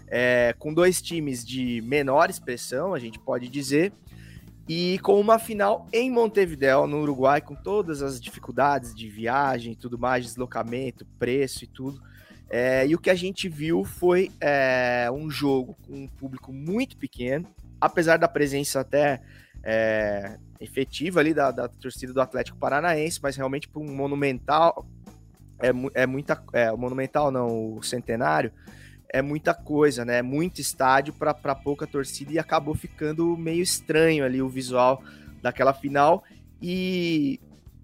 é, 0.06 0.54
com 0.58 0.72
dois 0.72 1.02
times 1.02 1.44
de 1.44 1.82
menor 1.82 2.30
expressão, 2.30 2.94
a 2.94 2.98
gente 2.98 3.18
pode 3.18 3.46
dizer, 3.50 3.92
e 4.66 4.98
com 5.00 5.20
uma 5.20 5.38
final 5.38 5.86
em 5.92 6.10
Montevideo, 6.10 6.86
no 6.86 7.02
Uruguai, 7.02 7.42
com 7.42 7.54
todas 7.54 8.00
as 8.00 8.18
dificuldades 8.18 8.94
de 8.94 9.06
viagem 9.06 9.74
tudo 9.74 9.98
mais, 9.98 10.24
deslocamento, 10.24 11.04
preço 11.18 11.64
e 11.64 11.66
tudo. 11.66 12.00
É, 12.48 12.86
e 12.86 12.94
o 12.94 12.98
que 12.98 13.10
a 13.10 13.14
gente 13.14 13.50
viu 13.50 13.84
foi 13.84 14.30
é, 14.40 15.10
um 15.12 15.28
jogo 15.30 15.76
com 15.86 16.04
um 16.04 16.08
público 16.08 16.54
muito 16.54 16.96
pequeno, 16.96 17.46
apesar 17.78 18.16
da 18.16 18.28
presença 18.28 18.80
até 18.80 19.20
é, 19.64 20.38
efetiva 20.60 21.20
ali 21.20 21.32
da, 21.32 21.50
da 21.50 21.66
torcida 21.66 22.12
do 22.12 22.20
Atlético 22.20 22.58
Paranaense, 22.58 23.18
mas 23.22 23.36
realmente 23.36 23.66
para 23.66 23.80
um 23.80 23.90
monumental 23.90 24.86
é, 25.58 26.02
é 26.02 26.06
muita. 26.06 26.42
É, 26.52 26.70
o 26.70 26.76
monumental 26.76 27.30
não, 27.30 27.76
o 27.76 27.82
centenário 27.82 28.52
é 29.08 29.22
muita 29.22 29.54
coisa, 29.54 30.04
né? 30.04 30.18
É 30.18 30.22
muito 30.22 30.60
estádio 30.60 31.14
para 31.14 31.54
pouca 31.54 31.86
torcida 31.86 32.32
e 32.32 32.38
acabou 32.38 32.74
ficando 32.74 33.36
meio 33.36 33.62
estranho 33.62 34.24
ali 34.24 34.42
o 34.42 34.48
visual 34.48 35.02
daquela 35.40 35.72
final. 35.72 36.24
E 36.60 37.40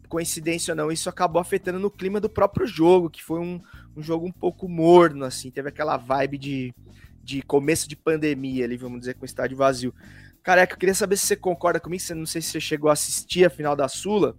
coincidência 0.08 0.72
ou 0.72 0.76
não, 0.76 0.90
isso 0.90 1.08
acabou 1.08 1.40
afetando 1.40 1.78
no 1.78 1.90
clima 1.90 2.20
do 2.20 2.28
próprio 2.28 2.66
jogo, 2.66 3.08
que 3.08 3.22
foi 3.22 3.38
um, 3.38 3.60
um 3.96 4.02
jogo 4.02 4.26
um 4.26 4.32
pouco 4.32 4.68
morno, 4.68 5.24
assim, 5.24 5.52
teve 5.52 5.68
aquela 5.68 5.96
vibe 5.96 6.36
de, 6.36 6.74
de 7.22 7.42
começo 7.42 7.88
de 7.88 7.94
pandemia 7.94 8.64
ali, 8.64 8.76
vamos 8.76 8.98
dizer, 8.98 9.14
com 9.14 9.22
o 9.22 9.24
estádio 9.24 9.56
vazio. 9.56 9.94
Careca, 10.42 10.74
eu 10.74 10.78
queria 10.78 10.94
saber 10.94 11.16
se 11.16 11.26
você 11.26 11.36
concorda 11.36 11.78
comigo, 11.78 12.02
não 12.14 12.26
sei 12.26 12.40
se 12.40 12.48
você 12.48 12.60
chegou 12.60 12.88
a 12.88 12.94
assistir 12.94 13.44
a 13.44 13.50
final 13.50 13.76
da 13.76 13.88
Sula. 13.88 14.34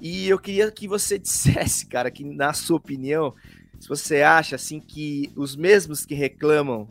E 0.00 0.28
eu 0.28 0.38
queria 0.38 0.70
que 0.70 0.88
você 0.88 1.16
dissesse, 1.18 1.86
cara, 1.86 2.10
que 2.10 2.24
na 2.24 2.52
sua 2.52 2.76
opinião, 2.76 3.34
se 3.78 3.88
você 3.88 4.22
acha 4.22 4.56
assim 4.56 4.80
que 4.80 5.30
os 5.36 5.54
mesmos 5.54 6.04
que 6.04 6.14
reclamam 6.14 6.88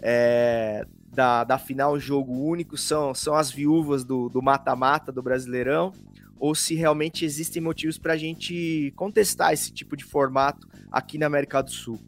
é, 0.00 0.86
da, 1.12 1.42
da 1.42 1.58
final 1.58 1.98
jogo 1.98 2.32
único 2.32 2.76
são, 2.76 3.12
são 3.12 3.34
as 3.34 3.50
viúvas 3.50 4.04
do 4.04 4.40
mata-mata 4.40 5.10
do, 5.10 5.16
do 5.16 5.22
Brasileirão, 5.22 5.92
ou 6.38 6.54
se 6.54 6.74
realmente 6.74 7.24
existem 7.24 7.60
motivos 7.60 7.98
para 7.98 8.14
a 8.14 8.16
gente 8.16 8.92
contestar 8.96 9.52
esse 9.52 9.72
tipo 9.72 9.96
de 9.96 10.04
formato 10.04 10.66
aqui 10.90 11.18
na 11.18 11.26
América 11.26 11.60
do 11.60 11.70
Sul. 11.70 11.98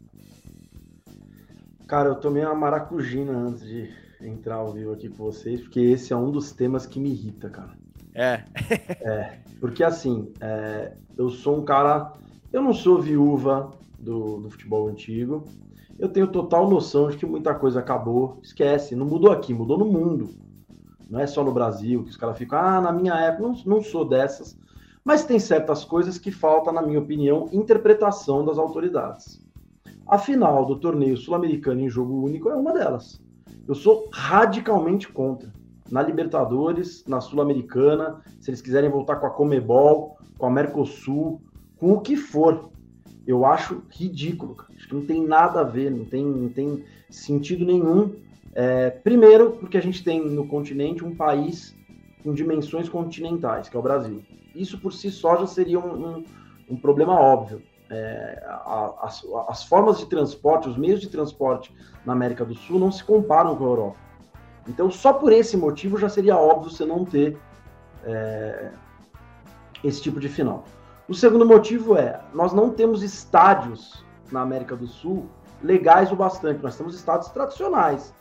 Cara, 1.85 2.09
eu 2.09 2.15
tomei 2.15 2.43
uma 2.43 2.55
maracujina 2.55 3.31
antes 3.31 3.63
de 3.63 4.02
entrar 4.23 4.55
ao 4.55 4.71
vivo 4.71 4.91
aqui 4.91 5.09
com 5.09 5.17
vocês, 5.17 5.61
porque 5.61 5.79
esse 5.79 6.13
é 6.13 6.15
um 6.15 6.31
dos 6.31 6.51
temas 6.51 6.85
que 6.85 6.99
me 6.99 7.09
irrita, 7.11 7.49
cara. 7.49 7.71
É. 8.13 8.43
é, 9.01 9.39
porque 9.59 9.83
assim, 9.83 10.31
é, 10.39 10.93
eu 11.17 11.29
sou 11.29 11.57
um 11.57 11.65
cara. 11.65 12.13
Eu 12.51 12.61
não 12.61 12.73
sou 12.73 13.01
viúva 13.01 13.71
do, 13.99 14.37
do 14.37 14.49
futebol 14.49 14.87
antigo. 14.87 15.43
Eu 15.97 16.09
tenho 16.09 16.27
total 16.27 16.69
noção 16.69 17.09
de 17.09 17.17
que 17.17 17.25
muita 17.25 17.53
coisa 17.53 17.79
acabou. 17.79 18.39
Esquece, 18.43 18.95
não 18.95 19.05
mudou 19.05 19.31
aqui, 19.31 19.53
mudou 19.53 19.77
no 19.77 19.85
mundo. 19.85 20.29
Não 21.09 21.19
é 21.19 21.27
só 21.27 21.43
no 21.43 21.51
Brasil 21.51 22.03
que 22.03 22.09
os 22.09 22.17
caras 22.17 22.37
ficam, 22.37 22.57
ah, 22.57 22.81
na 22.81 22.91
minha 22.91 23.13
época, 23.13 23.43
não, 23.43 23.55
não 23.65 23.83
sou 23.83 24.03
dessas. 24.03 24.57
Mas 25.03 25.25
tem 25.25 25.37
certas 25.37 25.83
coisas 25.83 26.17
que 26.17 26.31
falta, 26.31 26.71
na 26.71 26.81
minha 26.81 26.99
opinião, 26.99 27.49
interpretação 27.51 28.43
das 28.45 28.57
autoridades. 28.57 29.41
A 30.07 30.17
final 30.17 30.65
do 30.65 30.77
torneio 30.77 31.17
sul-americano 31.17 31.81
em 31.81 31.89
jogo 31.89 32.23
único 32.23 32.49
é 32.49 32.55
uma 32.55 32.73
delas. 32.73 33.21
Eu 33.67 33.75
sou 33.75 34.09
radicalmente 34.11 35.07
contra. 35.07 35.51
Na 35.89 36.01
Libertadores, 36.01 37.05
na 37.07 37.21
Sul-Americana, 37.21 38.21
se 38.39 38.49
eles 38.49 38.61
quiserem 38.61 38.89
voltar 38.89 39.17
com 39.17 39.27
a 39.27 39.29
Comebol, 39.29 40.17
com 40.37 40.45
a 40.45 40.49
Mercosul, 40.49 41.41
com 41.77 41.93
o 41.93 42.01
que 42.01 42.15
for, 42.15 42.69
eu 43.27 43.45
acho 43.45 43.83
ridículo. 43.89 44.55
Cara. 44.55 44.73
Acho 44.75 44.87
que 44.87 44.95
não 44.95 45.05
tem 45.05 45.23
nada 45.25 45.61
a 45.61 45.63
ver, 45.63 45.91
não 45.91 46.05
tem, 46.05 46.25
não 46.25 46.49
tem 46.49 46.83
sentido 47.09 47.65
nenhum 47.65 48.15
é, 48.53 48.89
primeiro, 48.89 49.51
porque 49.51 49.77
a 49.77 49.81
gente 49.81 50.03
tem 50.03 50.23
no 50.23 50.47
continente 50.47 51.03
um 51.03 51.15
país 51.15 51.75
com 52.23 52.33
dimensões 52.33 52.87
continentais, 52.87 53.69
que 53.69 53.75
é 53.75 53.79
o 53.79 53.83
Brasil. 53.83 54.23
Isso 54.55 54.77
por 54.77 54.93
si 54.93 55.09
só 55.09 55.37
já 55.37 55.47
seria 55.47 55.79
um, 55.79 56.17
um, 56.17 56.23
um 56.69 56.75
problema 56.75 57.13
óbvio. 57.19 57.61
É, 57.95 58.43
a, 58.47 58.93
as, 59.03 59.23
as, 59.47 59.63
formas 59.63 59.99
de 59.99 60.07
transporte, 60.07 60.67
os 60.67 60.75
meios 60.75 60.99
de 60.99 61.09
transporte 61.09 61.71
na 62.03 62.13
América 62.13 62.43
do 62.43 62.55
Sul 62.55 62.79
não 62.79 62.91
se 62.91 63.03
comparam 63.03 63.55
com 63.55 63.63
a 63.63 63.67
Europa. 63.67 63.97
Então, 64.67 64.89
só 64.89 65.13
por 65.13 65.31
esse 65.31 65.55
motivo 65.55 65.95
já 65.97 66.09
seria 66.09 66.35
óbvio 66.35 66.71
você 66.71 66.85
não 66.85 67.05
ter 67.05 67.37
é, 68.03 68.71
esse 69.83 70.01
tipo 70.01 70.19
de 70.19 70.27
final. 70.27 70.63
O 71.07 71.13
segundo 71.13 71.45
motivo 71.45 71.95
é, 71.95 72.19
nós 72.33 72.51
não 72.51 72.71
temos 72.71 73.03
estádios 73.03 74.03
na 74.31 74.41
América 74.41 74.75
do 74.75 74.87
Sul 74.87 75.29
legais 75.61 76.11
o 76.11 76.15
bastante. 76.15 76.63
Nós 76.63 76.75
temos 76.75 76.95
estádios 76.95 77.29
tradicionais, 77.29 78.11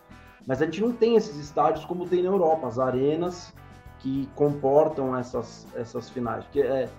mas 0.46 0.60
a 0.60 0.66
gente 0.66 0.82
não 0.82 0.92
tem 0.92 1.16
esses 1.16 1.36
estádios 1.36 1.84
como 1.86 2.06
tem 2.06 2.22
na 2.22 2.28
Europa, 2.28 2.66
as 2.66 2.78
arenas 2.78 3.54
que 4.00 4.28
comportam 4.34 5.16
essas, 5.16 5.66
essas 5.74 6.10
finais. 6.10 6.44
Porque 6.44 6.60
é, 6.60 6.90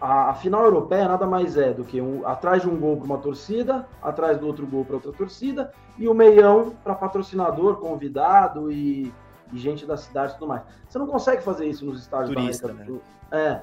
a, 0.00 0.30
a, 0.30 0.34
final 0.34 0.64
europeia 0.64 1.06
nada 1.06 1.26
mais 1.26 1.56
é 1.56 1.72
do 1.72 1.84
que 1.84 2.00
um, 2.00 2.26
atrás 2.26 2.62
de 2.62 2.68
um 2.68 2.78
gol 2.78 2.96
para 2.96 3.04
uma 3.04 3.18
torcida, 3.18 3.86
atrás 4.02 4.38
do 4.38 4.46
outro 4.46 4.66
gol 4.66 4.84
para 4.84 4.96
outra 4.96 5.12
torcida, 5.12 5.72
e 5.98 6.08
o 6.08 6.14
meião 6.14 6.72
para 6.82 6.94
patrocinador, 6.94 7.76
convidado 7.76 8.72
e, 8.72 9.12
e, 9.52 9.58
gente 9.58 9.84
da 9.84 9.96
cidade 9.96 10.32
e 10.32 10.34
tudo 10.36 10.48
mais. 10.48 10.62
Você 10.88 10.98
não 10.98 11.06
consegue 11.06 11.42
fazer 11.42 11.66
isso 11.66 11.84
nos 11.84 12.00
estádios 12.00 12.34
Turista, 12.34 12.68
da 12.68 12.72
América. 12.72 12.92
Né? 12.92 13.00
É, 13.30 13.62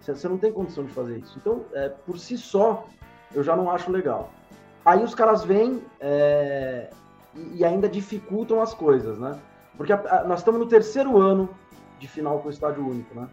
você, 0.00 0.14
você 0.14 0.28
não 0.28 0.36
tem 0.36 0.52
condição 0.52 0.84
de 0.84 0.92
fazer 0.92 1.18
isso. 1.18 1.38
Então, 1.38 1.62
é, 1.72 1.88
por 1.88 2.18
si 2.18 2.36
só, 2.36 2.84
eu 3.34 3.42
já 3.42 3.56
não 3.56 3.70
acho 3.70 3.90
legal. 3.90 4.30
Aí 4.84 5.02
os 5.02 5.14
caras 5.14 5.42
vêm 5.42 5.82
é, 6.00 6.90
e, 7.34 7.64
ainda 7.64 7.88
dificultam 7.88 8.60
as 8.60 8.74
coisas, 8.74 9.18
né? 9.18 9.38
Porque 9.76 9.92
a, 9.92 9.96
a, 9.96 10.24
nós 10.24 10.40
estamos 10.40 10.60
no 10.60 10.66
terceiro 10.66 11.18
ano 11.18 11.48
de 11.98 12.06
final 12.06 12.40
com 12.40 12.48
o 12.48 12.50
estádio 12.50 12.86
único, 12.86 13.18
né? 13.18 13.28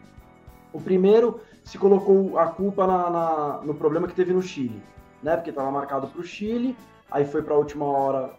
O 0.73 0.81
primeiro 0.81 1.39
se 1.65 1.79
colocou 1.79 2.37
a 2.37 2.45
culpa 2.45 2.85
na, 2.85 3.09
na, 3.09 3.61
no 3.63 3.73
problema 3.73 4.07
que 4.07 4.13
teve 4.13 4.31
no 4.31 4.41
Chile, 4.41 4.81
né? 5.21 5.35
Porque 5.35 5.49
estava 5.49 5.71
marcado 5.71 6.07
para 6.07 6.21
o 6.21 6.23
Chile, 6.23 6.77
aí 7.09 7.25
foi 7.25 7.41
para 7.41 7.55
a 7.55 7.57
última 7.57 7.85
hora 7.85 8.33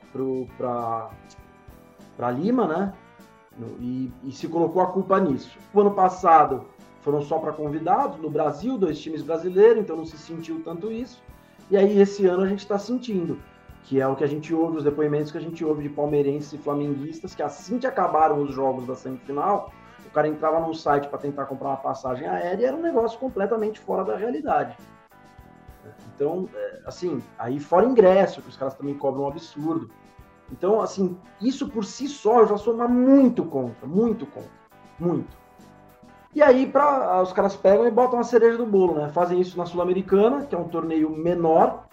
para 0.56 2.30
Lima, 2.30 2.68
né? 2.68 2.95
E, 3.80 4.12
e, 4.23 4.33
se 4.33 4.47
colocou 4.47 4.80
a 4.80 4.87
culpa 4.87 5.18
nisso. 5.18 5.59
O 5.75 5.80
ano 5.80 5.90
passado 5.90 6.66
foram 7.00 7.21
só 7.21 7.38
para 7.38 7.52
convidados, 7.52 8.18
no 8.18 8.30
Brasil, 8.30 8.78
dois 8.78 9.00
times 9.00 9.23
brasileiros, 9.23 9.78
então 9.78 9.97
não 9.97 10.04
se 10.04 10.16
sentiu 10.18 10.62
tanto 10.62 10.92
isso. 10.92 11.21
E 11.68 11.76
aí 11.76 12.00
esse 12.00 12.26
ano 12.26 12.45
a 12.45 12.49
gente 12.49 12.61
está 12.61 12.78
sentindo 12.78 13.38
que 13.85 14.00
é 14.00 14.06
o 14.06 14.16
que 14.16 14.25
a 14.25 14.26
gente 14.26 14.52
ouve, 14.52 14.78
os 14.78 14.85
depoimentos 14.85 15.30
que 15.30 15.38
a 15.38 15.40
gente 15.40 15.64
ouve 15.64 15.85
de 15.85 15.88
palmeirenses 15.88 16.52
e 16.52 16.59
flamenguistas, 16.59 17.35
que 17.35 17.42
assim 17.42 17.78
que 17.78 17.87
acabaram 17.87 18.42
os 18.42 18.52
jogos 18.52 18.85
da 18.85 18.97
semifinal, 18.97 19.73
o 20.07 20.11
cara 20.11 20.29
entrava 20.29 20.61
num 20.61 20.75
site 20.75 21.09
para 21.09 21.19
tentar 21.19 21.47
comprar 21.47 21.69
uma 21.69 21.77
passagem 21.77 22.27
aérea 22.27 22.69
era 22.69 22.77
um 22.77 22.83
negócio 22.83 23.19
completamente 23.19 23.81
fora 23.81 24.05
da 24.05 24.17
realidade. 24.17 24.77
Então, 26.15 26.49
é, 26.55 26.81
assim, 26.87 27.23
aí 27.39 27.61
fora 27.61 27.87
ingresso, 27.87 28.41
que 28.41 28.49
os 28.49 28.57
caras 28.57 28.75
também 28.75 28.95
cobram 28.95 29.25
um 29.25 29.29
absurdo. 29.29 29.91
Então, 30.51 30.81
assim, 30.81 31.19
isso 31.41 31.69
por 31.69 31.85
si 31.85 32.09
só 32.09 32.41
eu 32.41 32.49
já 32.49 32.57
sou 32.57 32.77
muito 32.89 33.45
contra, 33.45 33.87
muito 33.87 34.27
contra, 34.27 34.51
muito. 34.99 35.37
E 36.35 36.43
aí 36.43 36.67
pra, 36.67 37.23
os 37.23 37.33
caras 37.33 37.57
pegam 37.57 37.87
e 37.87 37.91
botam 37.91 38.19
a 38.19 38.25
cereja 38.25 38.59
do 38.59 38.67
bolo, 38.67 38.95
né? 38.95 39.09
Fazem 39.09 39.41
isso 39.41 39.57
na 39.57 39.67
Sul-Americana, 39.67 40.45
que 40.45 40.55
é 40.55 40.59
um 40.59 40.69
torneio 40.69 41.11
menor, 41.11 41.87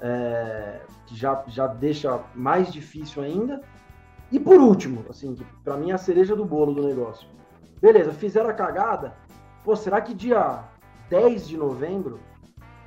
é, 0.00 0.80
que 1.06 1.16
já, 1.16 1.42
já 1.48 1.66
deixa 1.66 2.20
mais 2.34 2.72
difícil 2.72 3.22
ainda. 3.22 3.60
E 4.30 4.40
por 4.40 4.60
último, 4.60 5.04
assim, 5.08 5.36
para 5.62 5.76
mim 5.76 5.90
é 5.90 5.94
a 5.94 5.98
cereja 5.98 6.34
do 6.34 6.44
bolo 6.44 6.74
do 6.74 6.86
negócio. 6.86 7.28
Beleza, 7.80 8.12
fizeram 8.12 8.50
a 8.50 8.54
cagada. 8.54 9.14
Pô, 9.64 9.76
será 9.76 10.00
que 10.00 10.14
dia 10.14 10.64
10 11.08 11.48
de 11.48 11.56
novembro 11.56 12.18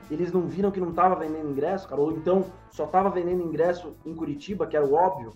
eles 0.10 0.32
não 0.32 0.42
viram 0.42 0.72
que 0.72 0.80
não 0.80 0.92
tava 0.92 1.16
vendendo 1.16 1.50
ingresso, 1.50 1.88
cara? 1.88 2.02
Ou 2.02 2.12
então 2.12 2.46
só 2.72 2.88
tava 2.88 3.10
vendendo 3.10 3.44
ingresso 3.44 3.96
em 4.06 4.16
Curitiba, 4.16 4.66
que 4.66 4.76
era 4.76 4.86
o 4.86 4.94
óbvio? 4.94 5.34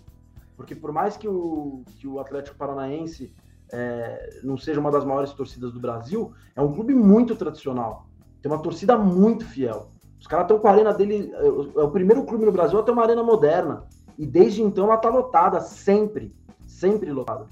Porque 0.56 0.74
por 0.74 0.92
mais 0.92 1.16
que 1.16 1.28
o, 1.28 1.82
que 1.98 2.06
o 2.06 2.18
Atlético 2.18 2.56
Paranaense 2.56 3.32
é, 3.72 4.40
não 4.42 4.56
seja 4.56 4.80
uma 4.80 4.90
das 4.90 5.04
maiores 5.04 5.32
torcidas 5.32 5.72
do 5.72 5.80
Brasil, 5.80 6.32
é 6.54 6.60
um 6.60 6.72
clube 6.72 6.94
muito 6.94 7.36
tradicional. 7.36 8.06
Tem 8.42 8.50
uma 8.50 8.60
torcida 8.60 8.96
muito 8.96 9.44
fiel. 9.46 9.88
Os 10.20 10.26
caras 10.26 10.44
estão 10.44 10.58
com 10.58 10.68
a 10.68 10.72
arena 10.72 10.92
dele. 10.92 11.32
É, 11.34 11.46
é 11.46 11.84
o 11.84 11.90
primeiro 11.90 12.24
clube 12.24 12.44
no 12.44 12.52
Brasil 12.52 12.78
a 12.78 12.82
ter 12.82 12.92
uma 12.92 13.02
arena 13.02 13.22
moderna. 13.22 13.84
E 14.18 14.26
desde 14.26 14.62
então 14.62 14.86
ela 14.86 14.96
está 14.96 15.08
lotada, 15.08 15.60
sempre. 15.60 16.34
Sempre 16.66 17.12
lotada. 17.12 17.46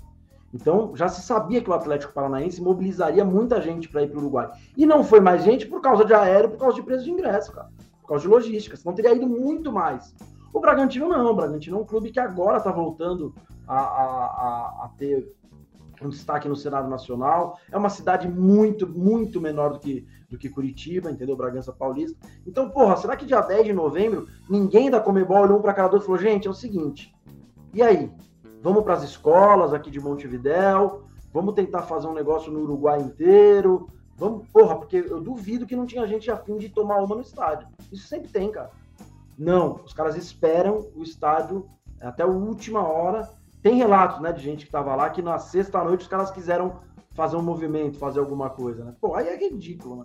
Então 0.53 0.95
já 0.95 1.09
se 1.09 1.23
sabia 1.23 1.63
que 1.63 1.71
o 1.71 1.73
Atlético 1.73 2.13
Paranaense 2.13 2.61
mobilizaria 2.61 3.25
muita 3.25 3.61
gente 3.61 3.89
para 3.89 4.03
ir 4.03 4.09
para 4.09 4.19
o 4.19 4.21
Uruguai. 4.21 4.51
E 4.77 4.85
não 4.85 5.03
foi 5.03 5.21
mais 5.21 5.43
gente 5.43 5.67
por 5.67 5.81
causa 5.81 6.05
de 6.05 6.13
aéreo, 6.13 6.51
por 6.51 6.59
causa 6.59 6.77
de 6.77 6.83
preço 6.83 7.05
de 7.05 7.11
ingresso, 7.11 7.53
cara. 7.53 7.71
Por 8.03 8.09
causa 8.09 8.23
de 8.23 8.29
logística. 8.29 8.77
Senão 8.77 8.95
teria 8.95 9.15
ido 9.15 9.27
muito 9.27 9.73
mais. 9.73 10.15
O 10.53 10.61
Bragantino 10.61 11.09
não. 11.09 11.31
O 11.31 11.35
Bragantino 11.35 11.79
é 11.79 11.81
um 11.81 11.87
clube 11.87 12.11
que 12.11 12.21
agora 12.21 12.59
está 12.59 12.71
voltando 12.71 13.35
a, 13.67 13.79
a, 13.79 14.05
a, 14.05 14.85
a 14.85 14.91
ter 14.99 15.35
um 16.07 16.11
destaque 16.11 16.49
no 16.49 16.57
Senado 16.57 16.89
Nacional. 16.89 17.59
É 17.71 17.77
uma 17.77 17.89
cidade 17.89 18.29
muito, 18.29 18.87
muito 18.87 19.41
menor 19.41 19.73
do 19.73 19.79
que, 19.79 20.07
do 20.29 20.39
que 20.39 20.49
Curitiba, 20.49 21.11
entendeu? 21.11 21.37
Bragança 21.37 21.73
Paulista. 21.73 22.19
Então, 22.47 22.71
porra, 22.71 22.97
será 22.97 23.17
que 23.17 23.27
dia 23.27 23.41
10 23.41 23.67
de 23.67 23.73
novembro 23.73 24.27
ninguém 24.49 24.91
da 24.91 25.01
Comebol 25.01 25.43
olhou 25.43 25.61
para 25.61 25.73
a 25.73 25.75
cara 25.75 25.89
do 25.89 25.97
e 25.97 26.01
falou: 26.01 26.19
gente, 26.19 26.47
é 26.47 26.51
o 26.51 26.55
seguinte, 26.55 27.15
e 27.75 27.83
aí? 27.83 28.11
Vamos 28.63 28.85
para 28.85 28.95
as 28.95 29.03
escolas 29.03 29.75
aqui 29.75 29.91
de 29.91 29.99
Montevidéu, 29.99 31.03
vamos 31.33 31.55
tentar 31.55 31.83
fazer 31.83 32.07
um 32.07 32.15
negócio 32.15 32.53
no 32.53 32.61
Uruguai 32.61 33.01
inteiro. 33.01 33.89
Vamos, 34.17 34.47
porra, 34.53 34.77
porque 34.77 34.99
eu 34.99 35.21
duvido 35.21 35.67
que 35.67 35.75
não 35.75 35.85
tinha 35.85 36.07
gente 36.07 36.31
a 36.31 36.37
fim 36.37 36.57
de 36.57 36.69
tomar 36.69 36.99
uma 36.99 37.17
no 37.17 37.23
estádio. 37.23 37.67
Isso 37.91 38.07
sempre 38.07 38.29
tem, 38.29 38.53
cara. 38.53 38.71
Não, 39.37 39.81
os 39.85 39.93
caras 39.93 40.17
esperam 40.17 40.87
o 40.95 41.03
estádio 41.03 41.69
até 42.01 42.23
a 42.23 42.27
última 42.27 42.87
hora 42.87 43.29
tem 43.63 43.77
relatos, 43.77 44.21
né, 44.21 44.33
de 44.33 44.43
gente 44.43 44.65
que 44.65 44.69
estava 44.69 44.95
lá 44.97 45.09
que 45.09 45.23
na 45.23 45.39
sexta-noite 45.39 46.03
os 46.03 46.09
caras 46.09 46.31
quiseram 46.31 46.81
fazer 47.15 47.37
um 47.37 47.43
movimento, 47.43 47.99
fazer 47.99 48.19
alguma 48.19 48.51
coisa, 48.51 48.85
né? 48.85 48.95
Pô, 49.01 49.15
aí 49.15 49.29
é 49.29 49.37
ridículo, 49.37 49.97
né? 49.97 50.05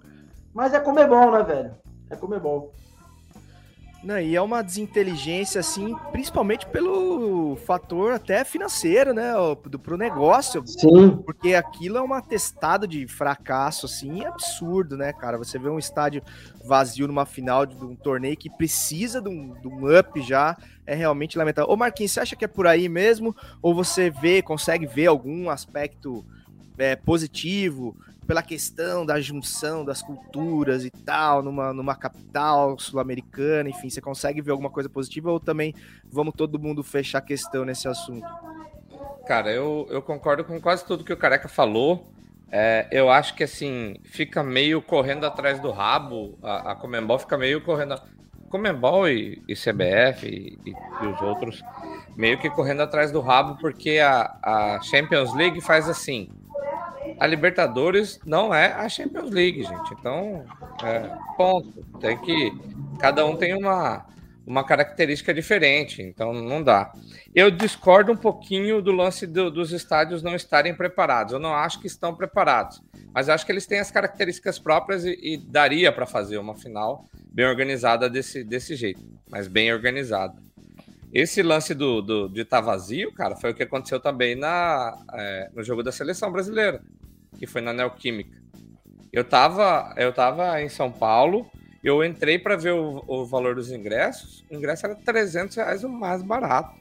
Mas 0.53 0.73
é 0.99 1.07
bom, 1.07 1.31
né, 1.31 1.43
velho? 1.43 1.75
É 2.09 2.15
bom. 2.39 2.71
Não, 4.03 4.19
e 4.19 4.35
é 4.35 4.41
uma 4.41 4.61
desinteligência, 4.61 5.59
assim, 5.59 5.95
principalmente 6.11 6.65
pelo 6.67 7.55
fator 7.65 8.13
até 8.13 8.43
financeiro, 8.43 9.13
né? 9.13 9.33
Do, 9.65 9.79
pro 9.79 9.97
negócio. 9.97 10.65
Sim. 10.65 11.17
Porque 11.25 11.55
aquilo 11.55 11.97
é 11.97 12.01
um 12.01 12.13
atestado 12.13 12.87
de 12.87 13.07
fracasso, 13.07 13.85
assim, 13.85 14.23
absurdo, 14.23 14.95
né, 14.95 15.11
cara? 15.13 15.37
Você 15.37 15.57
vê 15.57 15.67
um 15.67 15.79
estádio 15.79 16.21
vazio 16.63 17.07
numa 17.07 17.25
final 17.25 17.65
de 17.65 17.75
um 17.83 17.95
torneio 17.95 18.37
que 18.37 18.49
precisa 18.49 19.21
de 19.21 19.29
um, 19.29 19.53
de 19.59 19.67
um 19.67 19.99
up 19.99 20.21
já, 20.21 20.55
é 20.85 20.93
realmente 20.93 21.37
lamentável. 21.37 21.71
Ô, 21.71 21.75
Marquinhos, 21.75 22.11
você 22.11 22.19
acha 22.19 22.35
que 22.35 22.45
é 22.45 22.47
por 22.47 22.67
aí 22.67 22.87
mesmo? 22.87 23.35
Ou 23.61 23.73
você 23.73 24.09
vê, 24.09 24.41
consegue 24.41 24.85
ver 24.85 25.07
algum 25.07 25.49
aspecto 25.49 26.23
é, 26.77 26.95
positivo 26.95 27.97
pela 28.27 28.43
questão 28.43 29.05
da 29.05 29.21
junção 29.21 29.85
das 29.85 30.01
culturas 30.01 30.83
e 30.83 30.91
tal, 30.91 31.41
numa, 31.41 31.73
numa 31.73 31.95
capital 31.95 32.77
sul-americana, 32.77 33.69
enfim, 33.69 33.89
você 33.89 34.01
consegue 34.01 34.41
ver 34.41 34.51
alguma 34.51 34.69
coisa 34.69 34.89
positiva 34.89 35.31
ou 35.31 35.39
também 35.39 35.73
vamos 36.11 36.33
todo 36.35 36.59
mundo 36.59 36.83
fechar 36.83 37.19
a 37.19 37.21
questão 37.21 37.63
nesse 37.63 37.87
assunto? 37.87 38.27
Cara, 39.25 39.51
eu, 39.51 39.87
eu 39.89 40.01
concordo 40.01 40.43
com 40.43 40.59
quase 40.59 40.85
tudo 40.85 41.03
que 41.03 41.13
o 41.13 41.17
Careca 41.17 41.47
falou. 41.47 42.11
É, 42.51 42.87
eu 42.91 43.09
acho 43.09 43.33
que 43.33 43.43
assim, 43.43 43.95
fica 44.03 44.43
meio 44.43 44.81
correndo 44.81 45.25
atrás 45.25 45.59
do 45.59 45.71
rabo, 45.71 46.37
a, 46.43 46.71
a 46.71 46.75
Comembol 46.75 47.19
fica 47.19 47.37
meio 47.37 47.61
correndo. 47.61 47.95
Comembol 48.49 49.09
e, 49.09 49.43
e 49.47 49.53
CBF 49.53 50.25
e, 50.25 50.57
e, 50.65 50.71
e, 50.71 51.07
os 51.07 51.21
outros, 51.21 51.61
meio 52.15 52.39
que 52.39 52.49
correndo 52.49 52.81
atrás 52.81 53.11
do 53.11 53.19
rabo, 53.19 53.57
porque 53.59 53.99
a, 53.99 54.37
a 54.41 54.81
Champions 54.81 55.33
League 55.35 55.59
faz 55.59 55.89
assim. 55.89 56.29
A 57.19 57.27
Libertadores 57.27 58.19
não 58.25 58.53
é 58.53 58.71
a 58.73 58.87
Champions 58.89 59.29
League, 59.29 59.63
gente. 59.63 59.93
Então, 59.93 60.45
é, 60.83 61.09
ponto. 61.35 61.83
Tem 61.99 62.17
que. 62.17 62.51
Cada 62.99 63.25
um 63.25 63.35
tem 63.35 63.53
uma, 63.53 64.05
uma 64.45 64.63
característica 64.63 65.33
diferente, 65.33 66.01
então 66.01 66.33
não 66.33 66.63
dá. 66.63 66.91
Eu 67.35 67.51
discordo 67.51 68.11
um 68.11 68.17
pouquinho 68.17 68.81
do 68.81 68.91
lance 68.91 69.27
do, 69.27 69.51
dos 69.51 69.71
estádios 69.71 70.23
não 70.23 70.35
estarem 70.35 70.73
preparados. 70.73 71.33
Eu 71.33 71.39
não 71.39 71.53
acho 71.53 71.79
que 71.79 71.87
estão 71.87 72.15
preparados, 72.15 72.81
mas 73.13 73.29
acho 73.29 73.45
que 73.45 73.51
eles 73.51 73.67
têm 73.67 73.79
as 73.79 73.91
características 73.91 74.57
próprias 74.57 75.05
e, 75.05 75.17
e 75.21 75.37
daria 75.37 75.91
para 75.91 76.05
fazer 76.05 76.37
uma 76.37 76.55
final 76.55 77.05
bem 77.31 77.45
organizada 77.45 78.09
desse, 78.09 78.43
desse 78.43 78.75
jeito, 78.75 79.05
mas 79.29 79.47
bem 79.47 79.71
organizada. 79.71 80.46
Esse 81.13 81.41
lance 81.41 81.73
do, 81.73 82.01
do, 82.01 82.29
de 82.29 82.41
estar 82.41 82.57
tá 82.57 82.65
vazio, 82.65 83.13
cara, 83.13 83.35
foi 83.35 83.51
o 83.51 83.53
que 83.53 83.63
aconteceu 83.63 83.99
também 83.99 84.35
na, 84.35 84.97
é, 85.13 85.49
no 85.53 85.63
jogo 85.63 85.81
da 85.81 85.91
seleção 85.91 86.31
brasileira, 86.31 86.81
que 87.37 87.47
foi 87.47 87.61
na 87.61 87.71
Neoquímica. 87.71 88.41
Eu 89.11 89.23
tava, 89.23 89.93
eu 89.97 90.11
tava 90.11 90.61
em 90.61 90.69
São 90.69 90.91
Paulo, 90.91 91.49
eu 91.83 92.03
entrei 92.03 92.37
para 92.37 92.57
ver 92.57 92.73
o, 92.73 93.03
o, 93.07 93.25
valor 93.25 93.55
dos 93.55 93.71
ingressos, 93.71 94.43
o 94.51 94.55
ingresso 94.55 94.85
era 94.85 94.95
300 94.95 95.55
reais 95.55 95.83
o 95.83 95.89
mais 95.89 96.21
barato. 96.21 96.75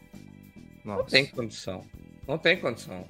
Nossa. 0.84 0.98
Não 0.98 1.06
tem 1.06 1.26
condição. 1.26 1.84
Não 2.26 2.38
tem 2.38 2.58
condição. 2.58 3.06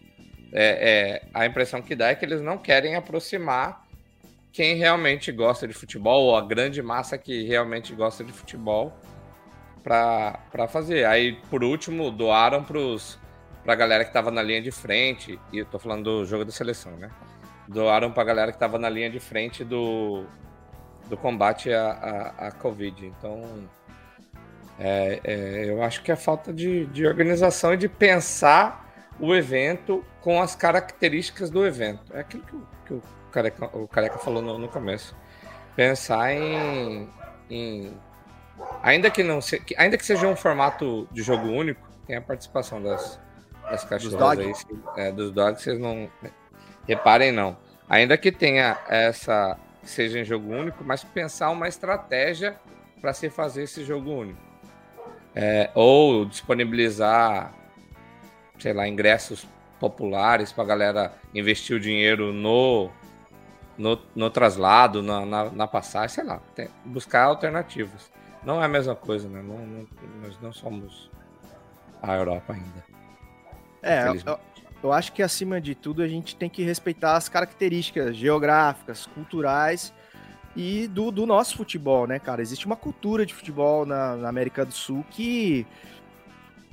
É, 0.52 1.23
é, 1.23 1.28
a 1.32 1.46
impressão 1.46 1.80
que 1.80 1.94
dá 1.94 2.08
é 2.08 2.14
que 2.14 2.25
eles 2.25 2.42
não 2.42 2.58
querem 2.58 2.94
aproximar 2.94 3.87
quem 4.52 4.76
realmente 4.76 5.30
gosta 5.32 5.66
de 5.66 5.75
futebol, 5.75 6.25
ou 6.25 6.37
a 6.37 6.40
grande 6.40 6.82
massa 6.82 7.18
que 7.18 7.44
realmente 7.44 7.94
gosta 7.94 8.25
de 8.25 8.32
futebol, 8.32 8.99
para 9.86 10.66
fazer. 10.66 11.06
Aí, 11.06 11.34
por 11.48 11.62
último, 11.62 12.10
doaram 12.10 12.64
para 12.64 13.72
a 13.72 13.76
galera 13.76 14.02
que 14.02 14.10
estava 14.10 14.32
na 14.32 14.42
linha 14.42 14.60
de 14.60 14.72
frente, 14.72 15.38
e 15.52 15.58
eu 15.58 15.66
tô 15.66 15.78
falando 15.78 16.02
do 16.02 16.24
jogo 16.26 16.44
da 16.44 16.50
seleção, 16.50 16.92
né? 16.96 17.08
Doaram 17.68 18.10
para 18.10 18.22
a 18.24 18.26
galera 18.26 18.50
que 18.50 18.56
estava 18.56 18.78
na 18.78 18.88
linha 18.88 19.08
de 19.08 19.20
frente 19.20 19.62
do, 19.62 20.24
do 21.08 21.16
combate 21.16 21.72
à, 21.72 22.32
à, 22.36 22.48
à 22.48 22.52
Covid. 22.52 23.06
Então, 23.06 23.68
é, 24.78 25.20
é, 25.22 25.70
eu 25.70 25.80
acho 25.82 26.02
que 26.02 26.10
é 26.10 26.16
falta 26.16 26.52
de, 26.52 26.86
de 26.86 27.06
organização 27.06 27.72
e 27.72 27.76
de 27.76 27.88
pensar 27.88 28.84
o 29.20 29.34
evento 29.34 30.04
com 30.20 30.42
as 30.42 30.56
características 30.56 31.48
do 31.48 31.64
evento. 31.64 32.12
É 32.12 32.20
aquilo 32.20 32.42
que, 32.42 32.56
que 32.86 32.94
o, 32.94 33.02
Careca, 33.30 33.66
o 33.66 33.86
Careca 33.86 34.18
falou 34.18 34.42
no, 34.42 34.58
no 34.58 34.68
começo. 34.68 35.16
Pensar 35.76 36.32
em, 36.32 37.08
em, 37.48 37.92
ainda 38.82 39.10
que 39.10 39.22
não 39.22 39.40
se, 39.40 39.62
ainda 39.76 39.96
que 39.96 40.04
seja 40.04 40.26
um 40.26 40.36
formato 40.36 41.08
de 41.12 41.22
jogo 41.22 41.48
único, 41.48 41.80
tem 42.06 42.16
a 42.16 42.20
participação 42.20 42.82
das, 42.82 43.18
das 43.70 43.84
cachorras 43.84 44.38
aí, 44.38 44.52
é, 44.96 45.12
dos 45.12 45.30
dogs, 45.32 45.62
vocês 45.62 45.78
não 45.78 46.08
reparem 46.86 47.32
não. 47.32 47.56
Ainda 47.88 48.16
que 48.16 48.32
tenha 48.32 48.78
essa 48.88 49.56
seja 49.82 50.18
em 50.18 50.25
jogo 50.25 50.52
único, 50.52 50.84
mas 50.84 51.04
pensar 51.04 51.50
uma 51.50 51.68
estratégia 51.68 52.58
para 53.00 53.12
se 53.12 53.30
fazer 53.30 53.62
esse 53.62 53.84
jogo 53.84 54.10
único. 54.10 54.40
É, 55.34 55.70
ou 55.75 56.25
disponibilizar, 56.25 57.54
sei 58.58 58.73
lá, 58.73 58.88
ingressos 58.88 59.47
populares 59.78 60.50
para 60.50 60.64
a 60.64 60.66
galera 60.66 61.12
investir 61.34 61.76
o 61.76 61.80
dinheiro 61.80 62.32
no, 62.32 62.90
no, 63.76 64.00
no 64.14 64.30
traslado, 64.30 65.02
na, 65.02 65.26
na, 65.26 65.45
na, 65.50 65.66
passagem, 65.66 66.08
sei 66.08 66.25
lá, 66.25 66.40
tem, 66.54 66.69
buscar 66.84 67.25
alternativas. 67.25 68.10
Não 68.47 68.63
é 68.63 68.65
a 68.65 68.69
mesma 68.69 68.95
coisa, 68.95 69.28
né? 69.28 69.43
Não, 69.43 69.59
não, 69.59 69.87
nós 70.23 70.41
não 70.41 70.52
somos 70.52 71.11
a 72.00 72.15
Europa 72.15 72.52
ainda. 72.52 72.85
É, 73.82 74.09
eu, 74.09 74.39
eu 74.85 74.93
acho 74.93 75.13
que 75.13 75.21
acima 75.21 75.61
de 75.61 75.75
tudo 75.75 76.00
a 76.00 76.06
gente 76.06 76.37
tem 76.37 76.49
que 76.49 76.63
respeitar 76.63 77.17
as 77.17 77.28
características 77.28 78.17
geográficas, 78.17 79.04
culturais 79.06 79.93
e 80.54 80.87
do, 80.87 81.11
do 81.11 81.26
nosso 81.26 81.56
futebol, 81.56 82.06
né, 82.06 82.21
cara? 82.21 82.41
Existe 82.41 82.67
uma 82.67 82.76
cultura 82.76 83.26
de 83.26 83.35
futebol 83.35 83.85
na, 83.85 84.15
na 84.15 84.28
América 84.28 84.65
do 84.65 84.73
Sul 84.73 85.04
que 85.11 85.67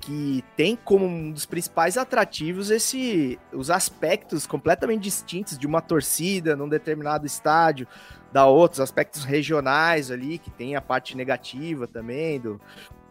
que 0.02 0.44
tem 0.58 0.76
como 0.76 1.06
um 1.06 1.32
dos 1.32 1.46
principais 1.46 1.98
atrativos 1.98 2.70
esse 2.70 3.40
os 3.54 3.70
aspectos 3.70 4.46
completamente 4.46 5.02
distintos 5.02 5.58
de 5.58 5.66
uma 5.66 5.82
torcida 5.82 6.58
num 6.58 6.68
determinado 6.68 7.26
estádio 7.26 7.88
da 8.34 8.48
outros 8.48 8.80
aspectos 8.80 9.24
regionais 9.24 10.10
ali 10.10 10.40
que 10.40 10.50
tem 10.50 10.76
a 10.76 10.82
parte 10.82 11.16
negativa 11.16 11.88
também 11.88 12.40
do 12.40 12.60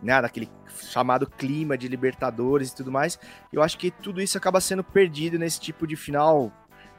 né, 0.02 0.20
daquele 0.20 0.50
chamado 0.90 1.28
clima 1.28 1.78
de 1.78 1.86
Libertadores 1.86 2.70
e 2.70 2.74
tudo 2.74 2.90
mais. 2.90 3.18
Eu 3.52 3.62
acho 3.62 3.78
que 3.78 3.88
tudo 3.88 4.20
isso 4.20 4.36
acaba 4.36 4.60
sendo 4.60 4.82
perdido 4.82 5.38
nesse 5.38 5.60
tipo 5.60 5.86
de 5.86 5.94
final 5.94 6.50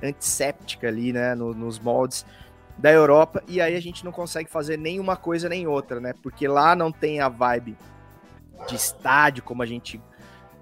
antisséptica 0.02 0.88
ali, 0.88 1.12
né, 1.12 1.36
no, 1.36 1.54
nos 1.54 1.78
moldes 1.80 2.26
da 2.78 2.92
Europa, 2.92 3.44
e 3.48 3.62
aí 3.62 3.76
a 3.76 3.82
gente 3.82 4.04
não 4.04 4.12
consegue 4.12 4.50
fazer 4.50 4.78
nenhuma 4.78 5.16
coisa 5.16 5.48
nem 5.48 5.68
outra, 5.68 6.00
né, 6.00 6.14
porque 6.24 6.48
lá 6.48 6.76
não 6.76 6.92
tem 6.92 7.20
a 7.20 7.30
vibe 7.30 7.78
de 8.68 8.76
estádio 8.76 9.44
como 9.44 9.62
a 9.62 9.66
gente 9.66 10.02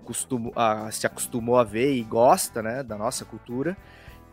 costuma, 0.04 0.52
a, 0.56 0.92
se 0.92 1.08
acostumou 1.08 1.58
a 1.58 1.64
ver 1.64 1.94
e 1.94 2.04
gosta, 2.04 2.62
né, 2.62 2.84
da 2.84 2.98
nossa 2.98 3.24
cultura, 3.24 3.78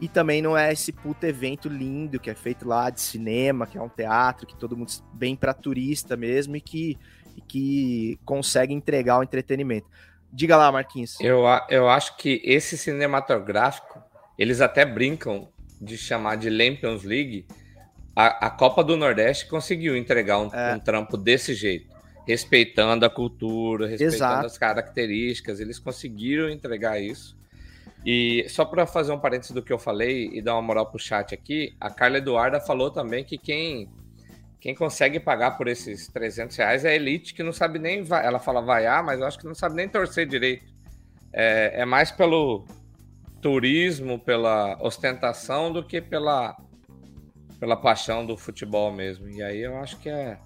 e 0.01 0.09
também 0.09 0.41
não 0.41 0.57
é 0.57 0.73
esse 0.73 0.93
puto 0.93 1.27
evento 1.27 1.69
lindo 1.69 2.21
que 2.21 2.31
é 2.31 2.35
feito 2.35 2.67
lá 2.67 2.89
de 2.91 3.01
cinema, 3.01 3.67
que 3.67 3.77
é 3.77 3.83
um 3.83 3.89
teatro, 3.89 4.47
que 4.47 4.57
todo 4.57 4.77
mundo 4.77 4.93
bem 5.13 5.35
para 5.35 5.53
turista 5.53 6.17
mesmo 6.17 6.57
e 6.57 6.61
que 6.61 6.99
e 7.39 7.41
que 7.41 8.19
consegue 8.25 8.75
entregar 8.75 9.19
o 9.19 9.23
entretenimento. 9.23 9.87
Diga 10.33 10.57
lá, 10.57 10.73
Marquinhos. 10.73 11.19
Eu, 11.21 11.45
eu 11.71 11.89
acho 11.89 12.17
que 12.17 12.43
esse 12.45 12.77
cinematográfico, 12.77 14.03
eles 14.37 14.61
até 14.61 14.85
brincam 14.85 15.49
de 15.81 15.97
chamar 15.97 16.37
de 16.37 16.51
Lampions 16.51 17.05
League. 17.05 17.47
A, 18.15 18.47
a 18.47 18.51
Copa 18.51 18.83
do 18.83 18.97
Nordeste 18.97 19.47
conseguiu 19.47 19.97
entregar 19.97 20.41
um, 20.41 20.53
é. 20.53 20.75
um, 20.75 20.81
trampo 20.81 21.17
desse 21.17 21.55
jeito, 21.55 21.95
respeitando 22.27 23.07
a 23.07 23.11
cultura, 23.11 23.87
respeitando 23.87 24.17
Exato. 24.17 24.47
as 24.47 24.59
características. 24.59 25.61
Eles 25.61 25.79
conseguiram 25.79 26.51
entregar 26.51 27.01
isso. 27.01 27.38
E 28.05 28.47
só 28.49 28.65
para 28.65 28.87
fazer 28.87 29.13
um 29.13 29.19
parênteses 29.19 29.53
do 29.53 29.63
que 29.63 29.73
eu 29.73 29.79
falei 29.79 30.31
e 30.33 30.41
dar 30.41 30.55
uma 30.55 30.63
moral 30.63 30.87
pro 30.87 30.99
chat 30.99 31.35
aqui, 31.35 31.77
a 31.81 31.91
Carla 31.91 32.19
Eduarda 32.19 32.61
falou 32.61 32.91
também 32.91 33.25
que 33.25 33.37
quem 33.37 33.91
quem 34.61 34.75
consegue 34.75 35.21
pagar 35.21 35.53
por 35.53 35.69
esses 35.69 36.09
300 36.09 36.57
reais 36.57 36.85
é 36.85 36.91
a 36.91 36.95
elite 36.95 37.33
que 37.33 37.43
não 37.43 37.53
sabe 37.53 37.79
nem. 37.79 38.05
Ela 38.11 38.41
fala 38.41 38.61
vaiar, 38.61 39.05
mas 39.05 39.21
eu 39.21 39.27
acho 39.27 39.39
que 39.39 39.47
não 39.47 39.55
sabe 39.55 39.77
nem 39.77 39.89
torcer 39.89 40.27
direito. 40.27 40.65
É, 41.33 41.83
é 41.83 41.85
mais 41.85 42.11
pelo 42.11 42.67
turismo, 43.41 44.19
pela 44.19 44.77
ostentação, 44.81 45.73
do 45.73 45.85
que 45.85 46.01
pela, 46.01 46.57
pela 47.61 47.77
paixão 47.77 48.27
do 48.27 48.37
futebol 48.37 48.91
mesmo. 48.93 49.29
E 49.29 49.41
aí 49.43 49.61
eu 49.61 49.77
acho 49.79 49.97
que 50.01 50.09
é 50.09 50.39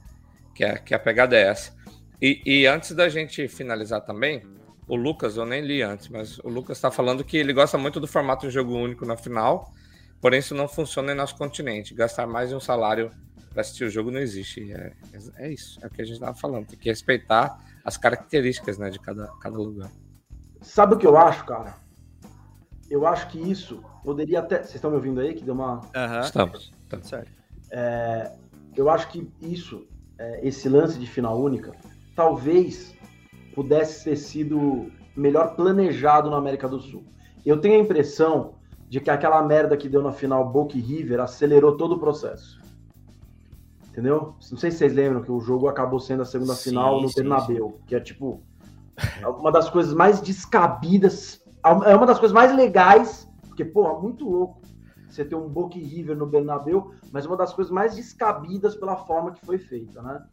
que, 0.55 0.65
é, 0.65 0.79
que 0.79 0.95
a 0.95 0.99
pegada 0.99 1.37
é 1.37 1.43
essa. 1.43 1.75
E, 2.21 2.41
e 2.45 2.67
antes 2.67 2.93
da 2.93 3.09
gente 3.09 3.49
finalizar 3.49 4.03
também, 4.03 4.43
o 4.88 4.97
Lucas, 4.97 5.37
eu 5.37 5.47
nem 5.47 5.62
li 5.62 5.83
antes, 5.83 6.09
mas 6.09 6.38
o 6.40 6.49
Lucas 6.49 6.77
está 6.77 6.90
falando 6.90 7.25
que 7.25 7.37
ele 7.37 7.53
gosta 7.53 7.79
muito 7.79 8.01
do 8.01 8.07
formato 8.07 8.47
de 8.47 8.53
jogo 8.53 8.75
único 8.75 9.07
na 9.07 9.16
final, 9.16 9.73
porém 10.21 10.40
isso 10.40 10.55
não 10.55 10.68
funciona 10.68 11.12
em 11.12 11.14
nosso 11.14 11.37
continente. 11.37 11.95
Gastar 11.95 12.27
mais 12.27 12.49
de 12.49 12.55
um 12.55 12.61
salário 12.61 13.11
para 13.51 13.61
assistir 13.61 13.85
o 13.85 13.90
jogo 13.90 14.11
não 14.11 14.18
existe. 14.18 14.73
É, 14.73 14.92
é, 15.37 15.53
isso, 15.53 15.79
é 15.83 15.87
o 15.87 15.90
que 15.90 16.03
a 16.03 16.05
gente 16.05 16.14
estava 16.14 16.35
falando. 16.35 16.66
Tem 16.66 16.79
que 16.79 16.88
respeitar 16.88 17.59
as 17.85 17.97
características 17.97 18.79
né, 18.79 18.90
de 18.90 18.99
cada, 18.99 19.29
cada 19.40 19.57
lugar. 19.57 19.90
Sabe 20.61 20.95
o 20.95 20.99
que 20.99 21.07
eu 21.07 21.16
acho, 21.16 21.45
cara? 21.45 21.75
Eu 22.90 23.07
acho 23.07 23.29
que 23.29 23.38
isso 23.38 23.83
poderia 24.05 24.40
até. 24.40 24.59
Vocês 24.59 24.77
estão 24.77 24.90
me 24.90 24.97
ouvindo 24.97 25.21
aí? 25.21 25.35
Que 25.35 25.45
deu 25.45 25.55
uma. 25.55 25.81
Uhum. 25.81 26.21
Estamos. 26.21 26.73
Tá 26.88 27.01
certo. 27.03 27.31
É, 27.71 28.33
eu 28.77 28.90
acho 28.90 29.09
que 29.09 29.31
isso, 29.40 29.87
é, 30.18 30.47
esse 30.47 30.68
lance 30.68 30.99
de 30.99 31.07
final 31.07 31.40
única, 31.40 31.73
talvez 32.14 32.95
pudesse 33.55 34.05
ter 34.05 34.17
sido 34.17 34.91
melhor 35.17 35.55
planejado 35.55 36.31
na 36.31 36.37
América 36.37 36.69
do 36.69 36.81
Sul. 36.81 37.05
Eu 37.45 37.61
tenho 37.61 37.77
a 37.77 37.83
impressão 37.83 38.55
de 38.88 39.01
que 39.01 39.11
aquela 39.11 39.43
merda 39.43 39.77
que 39.77 39.88
deu 39.88 40.03
na 40.03 40.12
final 40.12 40.51
Boca 40.51 40.77
e 40.77 40.81
River 40.81 41.21
acelerou 41.21 41.77
todo 41.77 41.97
o 41.97 41.99
processo. 41.99 42.61
Entendeu? 43.88 44.35
Não 44.51 44.59
sei 44.59 44.71
se 44.71 44.79
vocês 44.79 44.95
lembram 44.95 45.23
que 45.23 45.31
o 45.31 45.41
jogo 45.41 45.69
acabou 45.69 46.01
sendo 46.01 46.23
a 46.23 46.25
segunda 46.25 46.55
sim, 46.55 46.71
final 46.71 47.01
no 47.01 47.12
Bernabéu, 47.12 47.79
que 47.87 47.95
é 47.95 48.01
tipo 48.01 48.43
uma 49.38 49.53
das 49.53 49.69
coisas 49.69 49.93
mais 49.95 50.21
descabidas, 50.21 51.43
é 51.87 51.95
uma 51.95 52.07
das 52.07 52.19
coisas 52.19 52.35
mais 52.35 52.55
legais, 52.55 53.29
porque, 53.49 53.65
porra, 53.65 53.99
muito 54.01 54.29
louco. 54.29 54.61
você 55.09 55.25
ter 55.25 55.35
um 55.35 55.49
Boca 55.49 55.77
e 55.77 55.83
River 55.83 56.17
no 56.17 56.27
Bernabéu, 56.27 56.93
mas 57.11 57.27
uma 57.27 57.37
das 57.37 57.53
coisas 57.53 57.73
mais 57.73 57.95
descabidas 57.95 58.75
pela 58.75 58.97
forma 58.97 59.33
que 59.33 59.45
foi 59.45 59.59
feita, 59.59 60.01
né? 60.01 60.25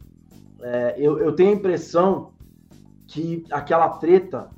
É, 0.62 0.94
eu, 0.98 1.18
eu 1.18 1.34
tenho 1.34 1.50
a 1.50 1.54
impressão 1.54 2.32
que 3.10 3.44
aquela 3.50 3.88
treta, 3.88 4.48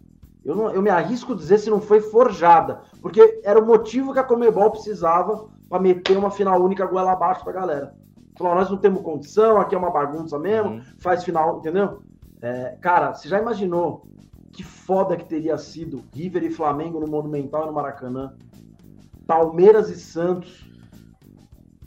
eu, 0.44 0.54
não, 0.54 0.70
eu 0.70 0.82
me 0.82 0.90
arrisco 0.90 1.32
a 1.32 1.36
dizer 1.36 1.58
se 1.58 1.70
não 1.70 1.80
foi 1.80 2.00
forjada, 2.00 2.82
porque 3.00 3.40
era 3.42 3.58
o 3.58 3.66
motivo 3.66 4.12
que 4.12 4.18
a 4.18 4.24
Comebol 4.24 4.70
precisava 4.70 5.48
para 5.70 5.80
meter 5.80 6.18
uma 6.18 6.30
final 6.30 6.62
única 6.62 6.84
goela 6.84 7.12
abaixo 7.12 7.42
pra 7.42 7.54
galera. 7.54 7.94
Falou, 8.36 8.54
nós 8.54 8.70
não 8.70 8.76
temos 8.76 9.00
condição, 9.00 9.58
aqui 9.58 9.74
é 9.74 9.78
uma 9.78 9.90
bagunça 9.90 10.38
mesmo, 10.38 10.72
uhum. 10.72 10.82
faz 10.98 11.24
final, 11.24 11.58
entendeu? 11.58 12.02
É, 12.42 12.76
cara, 12.80 13.14
você 13.14 13.26
já 13.26 13.38
imaginou 13.38 14.06
que 14.52 14.62
foda 14.62 15.16
que 15.16 15.24
teria 15.24 15.56
sido 15.56 16.04
River 16.12 16.44
e 16.44 16.50
Flamengo 16.50 17.00
no 17.00 17.06
Monumental 17.06 17.62
e 17.62 17.66
no 17.68 17.72
Maracanã? 17.72 18.34
Palmeiras 19.26 19.88
e 19.88 19.96
Santos, 19.96 20.70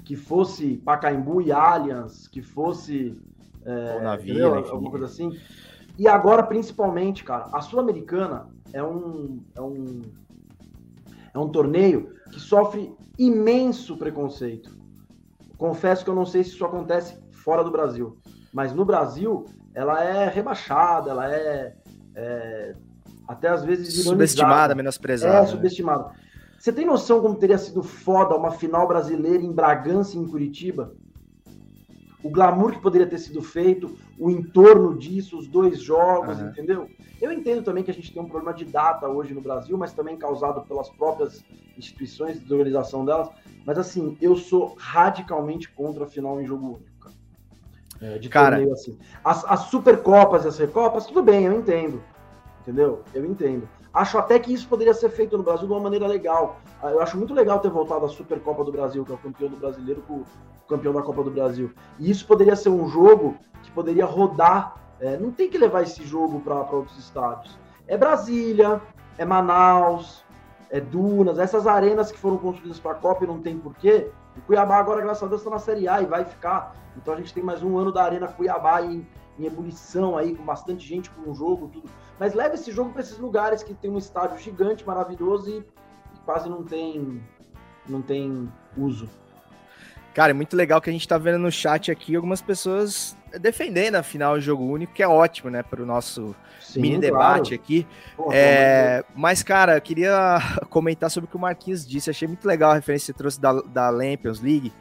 que 0.04 0.16
fosse 0.16 0.78
Pacaembu 0.78 1.44
e 1.44 1.52
Allianz, 1.52 2.28
que 2.28 2.42
fosse 2.42 3.22
é, 3.64 4.00
na 4.00 4.16
vila, 4.16 4.58
alguma 4.58 4.90
coisa 4.90 5.06
assim. 5.06 5.32
E 5.98 6.08
agora, 6.08 6.44
principalmente, 6.44 7.24
cara, 7.24 7.48
a 7.54 7.62
Sul-Americana 7.62 8.48
é 8.74 8.84
um, 8.84 9.42
é 9.56 9.62
um 9.62 10.02
é 11.36 11.40
um 11.40 11.50
torneio 11.50 12.16
que 12.32 12.40
sofre 12.40 12.96
imenso 13.20 13.98
preconceito. 13.98 14.76
Confesso 15.58 16.04
que 16.04 16.10
eu 16.10 16.16
não 16.16 16.26
sei 16.26 16.44
se 16.44 16.52
isso 16.52 16.66
acontece 16.66 17.18
fora 17.32 17.62
do 17.62 17.70
Brasil, 17.70 18.18
mas 18.54 18.74
no 18.74 18.86
Brasil 18.86 19.46
ela 19.74 20.02
é 20.02 20.30
rebaixada, 20.30 21.12
ela 21.12 21.30
é, 21.30 21.76
é 22.16 22.74
até 23.28 23.50
às 23.50 23.64
vezes 23.66 24.04
subestimada, 24.04 24.74
menosprezada. 24.74 25.38
É, 25.38 25.42
né? 25.42 25.48
subestimada. 25.48 26.12
Você 26.58 26.72
tem 26.72 26.86
noção 26.86 27.22
como 27.22 27.36
teria 27.36 27.58
sido 27.58 27.84
foda 27.84 28.36
uma 28.36 28.52
final 28.52 28.88
brasileira 28.88 29.44
em 29.44 29.52
Bragança 29.52 30.18
em 30.18 30.26
Curitiba? 30.26 30.96
O 32.26 32.30
glamour 32.32 32.72
que 32.72 32.82
poderia 32.82 33.06
ter 33.06 33.20
sido 33.20 33.40
feito, 33.40 33.96
o 34.18 34.32
entorno 34.32 34.98
disso, 34.98 35.38
os 35.38 35.48
dois 35.48 35.80
jogos, 35.80 36.40
uhum. 36.40 36.48
entendeu? 36.48 36.90
Eu 37.22 37.32
entendo 37.32 37.62
também 37.62 37.84
que 37.84 37.92
a 37.92 37.94
gente 37.94 38.12
tem 38.12 38.20
um 38.20 38.28
problema 38.28 38.52
de 38.52 38.66
data 38.66 39.08
hoje 39.08 39.32
no 39.32 39.42
Brasil, 39.42 39.78
mas 39.78 39.94
também 39.94 40.18
causado 40.18 40.62
pelas 40.62 40.90
próprias 40.90 41.46
instituições 41.78 42.44
de 42.44 42.52
organização 42.52 43.06
delas. 43.06 43.30
Mas 43.64 43.78
assim, 43.78 44.18
eu 44.20 44.36
sou 44.36 44.74
radicalmente 44.76 45.70
contra 45.70 46.06
a 46.06 46.08
final 46.08 46.42
em 46.42 46.48
jogo 46.48 46.66
único. 46.66 47.00
Cara. 47.00 47.16
É, 48.02 48.18
de 48.18 48.28
cara, 48.28 48.56
torneio, 48.56 48.74
assim. 48.74 48.98
As, 49.24 49.46
as 49.46 49.60
Supercopas 49.66 50.46
e 50.46 50.48
as 50.48 50.58
Recopas, 50.58 51.06
tudo 51.06 51.22
bem, 51.22 51.46
eu 51.46 51.54
entendo. 51.56 52.02
Entendeu? 52.62 53.04
Eu 53.14 53.24
entendo. 53.24 53.70
Acho 53.96 54.18
até 54.18 54.38
que 54.38 54.54
isso 54.54 54.68
poderia 54.68 54.94
ser 54.94 55.10
feito 55.10 55.38
no 55.38 55.44
Brasil 55.44 55.66
de 55.66 55.74
uma 55.74 55.80
maneira 55.80 56.06
legal. 56.06 56.58
Ah, 56.84 56.92
eu 56.92 57.02
acho 57.02 57.18
muito 57.18 57.34
legal 57.34 57.60
ter 57.60 57.70
voltado 57.70 58.06
a 58.06 58.10
Supercopa 58.10 58.62
do 58.62 58.70
Brasil, 58.70 59.06
que 59.06 59.12
é 59.14 59.16
o 59.16 59.18
campeão 59.18 59.50
do 59.50 59.56
brasileiro, 59.56 60.04
com 60.06 60.16
o 60.16 60.26
campeão 60.68 60.92
da 60.92 61.02
Copa 61.02 61.24
do 61.24 61.32
Brasil. 61.32 61.72
E 61.98 62.12
isso 62.12 62.28
poderia 62.28 62.58
ser 62.58 62.68
um 62.68 62.90
jogo 62.90 63.38
que 63.64 63.72
poderia 63.72 64.06
rodar. 64.06 64.76
É, 65.00 65.16
não 65.18 65.32
tem 65.32 65.50
que 65.50 65.58
levar 65.58 65.84
esse 65.84 66.04
jogo 66.04 66.42
para 66.42 66.56
outros 66.56 66.98
estádios. 67.00 67.58
É 67.88 67.96
Brasília, 67.96 68.82
é 69.18 69.24
Manaus, 69.24 70.26
é 70.70 70.82
Dunas, 70.82 71.40
essas 71.40 71.66
arenas 71.66 72.12
que 72.12 72.18
foram 72.18 72.38
construídas 72.38 72.80
para 72.80 72.92
a 72.92 72.96
Copa 72.96 73.24
e 73.24 73.28
não 73.28 73.40
tem 73.40 73.58
porquê. 73.58 74.12
O 74.36 74.42
Cuiabá 74.42 74.76
agora, 74.76 75.00
graças 75.00 75.24
a 75.24 75.28
Deus, 75.28 75.40
está 75.40 75.52
na 75.52 75.60
Série 75.60 75.88
A 75.88 76.02
e 76.02 76.06
vai 76.06 76.26
ficar. 76.26 76.76
Então 76.98 77.14
a 77.14 77.18
gente 77.18 77.34
tem 77.34 77.42
mais 77.42 77.64
um 77.64 77.78
ano 77.78 77.94
da 77.94 78.04
Arena 78.04 78.28
Cuiabá 78.28 78.82
em, 78.82 79.08
em 79.40 79.46
ebulição 79.46 80.18
aí, 80.18 80.36
com 80.36 80.44
bastante 80.44 80.86
gente 80.86 81.10
com 81.10 81.30
o 81.30 81.36
jogo, 81.36 81.70
tudo. 81.72 81.90
Mas 82.20 82.34
leva 82.34 82.56
esse 82.56 82.72
jogo 82.72 82.92
para 82.92 83.02
esses 83.02 83.18
lugares 83.18 83.64
que 83.64 83.74
tem 83.74 83.92
um 83.92 83.98
estádio 83.98 84.38
gigante, 84.38 84.86
maravilhoso 84.86 85.50
e, 85.50 85.58
e 85.58 86.20
quase 86.24 86.50
não 86.50 86.64
tem, 86.64 87.22
não 87.88 88.02
tem 88.02 88.50
uso. 88.78 89.10
Cara, 90.14 90.32
é 90.32 90.34
muito 90.34 90.56
legal 90.56 90.80
que 90.80 90.90
a 90.90 90.94
gente 90.94 91.06
tá 91.06 91.18
vendo 91.18 91.38
no 91.38 91.52
chat 91.52 91.92
aqui 91.92 92.16
algumas 92.16 92.42
pessoas 92.42 93.18
defendendo 93.40 93.96
a 93.96 94.04
final 94.04 94.40
jogo 94.40 94.64
único, 94.64 94.94
que 94.94 95.04
é 95.04 95.08
ótimo, 95.08 95.50
né, 95.50 95.62
para 95.62 95.84
o 95.84 95.86
nosso 95.86 96.34
Sim, 96.62 96.82
mini 96.82 96.98
debate 96.98 97.50
claro. 97.50 97.56
aqui. 97.56 97.88
Porra, 98.16 98.36
é, 98.36 99.04
mas, 99.14 99.44
cara, 99.44 99.76
eu 99.76 99.82
queria 99.82 100.40
comentar 100.70 101.12
sobre 101.12 101.28
o 101.28 101.30
que 101.30 101.36
o 101.36 101.40
Marquinhos 101.40 101.86
disse. 101.86 102.10
Achei 102.10 102.28
muito 102.28 102.48
legal 102.48 102.72
a 102.72 102.76
referência 102.76 103.14
que 103.14 103.18
você 103.18 103.18
trouxe 103.18 103.42
da, 103.42 103.54
da 103.62 103.90
Lampions 103.90 104.40
League. 104.40 104.72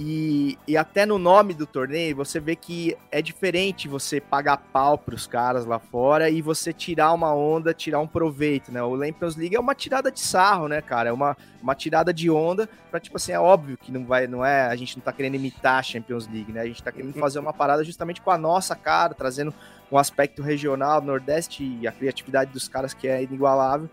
E, 0.00 0.56
e 0.64 0.76
até 0.76 1.04
no 1.04 1.18
nome 1.18 1.52
do 1.52 1.66
torneio, 1.66 2.14
você 2.14 2.38
vê 2.38 2.54
que 2.54 2.96
é 3.10 3.20
diferente 3.20 3.88
você 3.88 4.20
pagar 4.20 4.56
pau 4.72 4.96
para 4.96 5.12
os 5.12 5.26
caras 5.26 5.66
lá 5.66 5.80
fora 5.80 6.30
e 6.30 6.40
você 6.40 6.72
tirar 6.72 7.12
uma 7.12 7.34
onda, 7.34 7.74
tirar 7.74 7.98
um 7.98 8.06
proveito, 8.06 8.70
né? 8.70 8.80
O 8.80 8.94
Lampions 8.94 9.34
League 9.34 9.56
é 9.56 9.60
uma 9.60 9.74
tirada 9.74 10.08
de 10.08 10.20
sarro, 10.20 10.68
né, 10.68 10.80
cara? 10.80 11.08
É 11.08 11.12
uma, 11.12 11.36
uma 11.60 11.74
tirada 11.74 12.14
de 12.14 12.30
onda 12.30 12.68
para 12.92 13.00
tipo 13.00 13.16
assim, 13.16 13.32
é 13.32 13.40
óbvio 13.40 13.76
que 13.76 13.90
não 13.90 14.04
vai, 14.04 14.28
não 14.28 14.46
é, 14.46 14.66
a 14.66 14.76
gente 14.76 14.96
não 14.96 15.02
tá 15.02 15.12
querendo 15.12 15.34
imitar 15.34 15.80
a 15.80 15.82
Champions 15.82 16.28
League, 16.28 16.52
né? 16.52 16.60
A 16.60 16.66
gente 16.66 16.80
tá 16.80 16.92
querendo 16.92 17.14
fazer 17.14 17.40
uma 17.40 17.52
parada 17.52 17.82
justamente 17.82 18.20
com 18.20 18.30
a 18.30 18.38
nossa 18.38 18.76
cara, 18.76 19.14
trazendo 19.14 19.52
um 19.90 19.98
aspecto 19.98 20.42
regional, 20.42 21.02
Nordeste 21.02 21.64
e 21.80 21.88
a 21.88 21.92
criatividade 21.92 22.52
dos 22.52 22.68
caras 22.68 22.94
que 22.94 23.08
é 23.08 23.24
inigualável. 23.24 23.90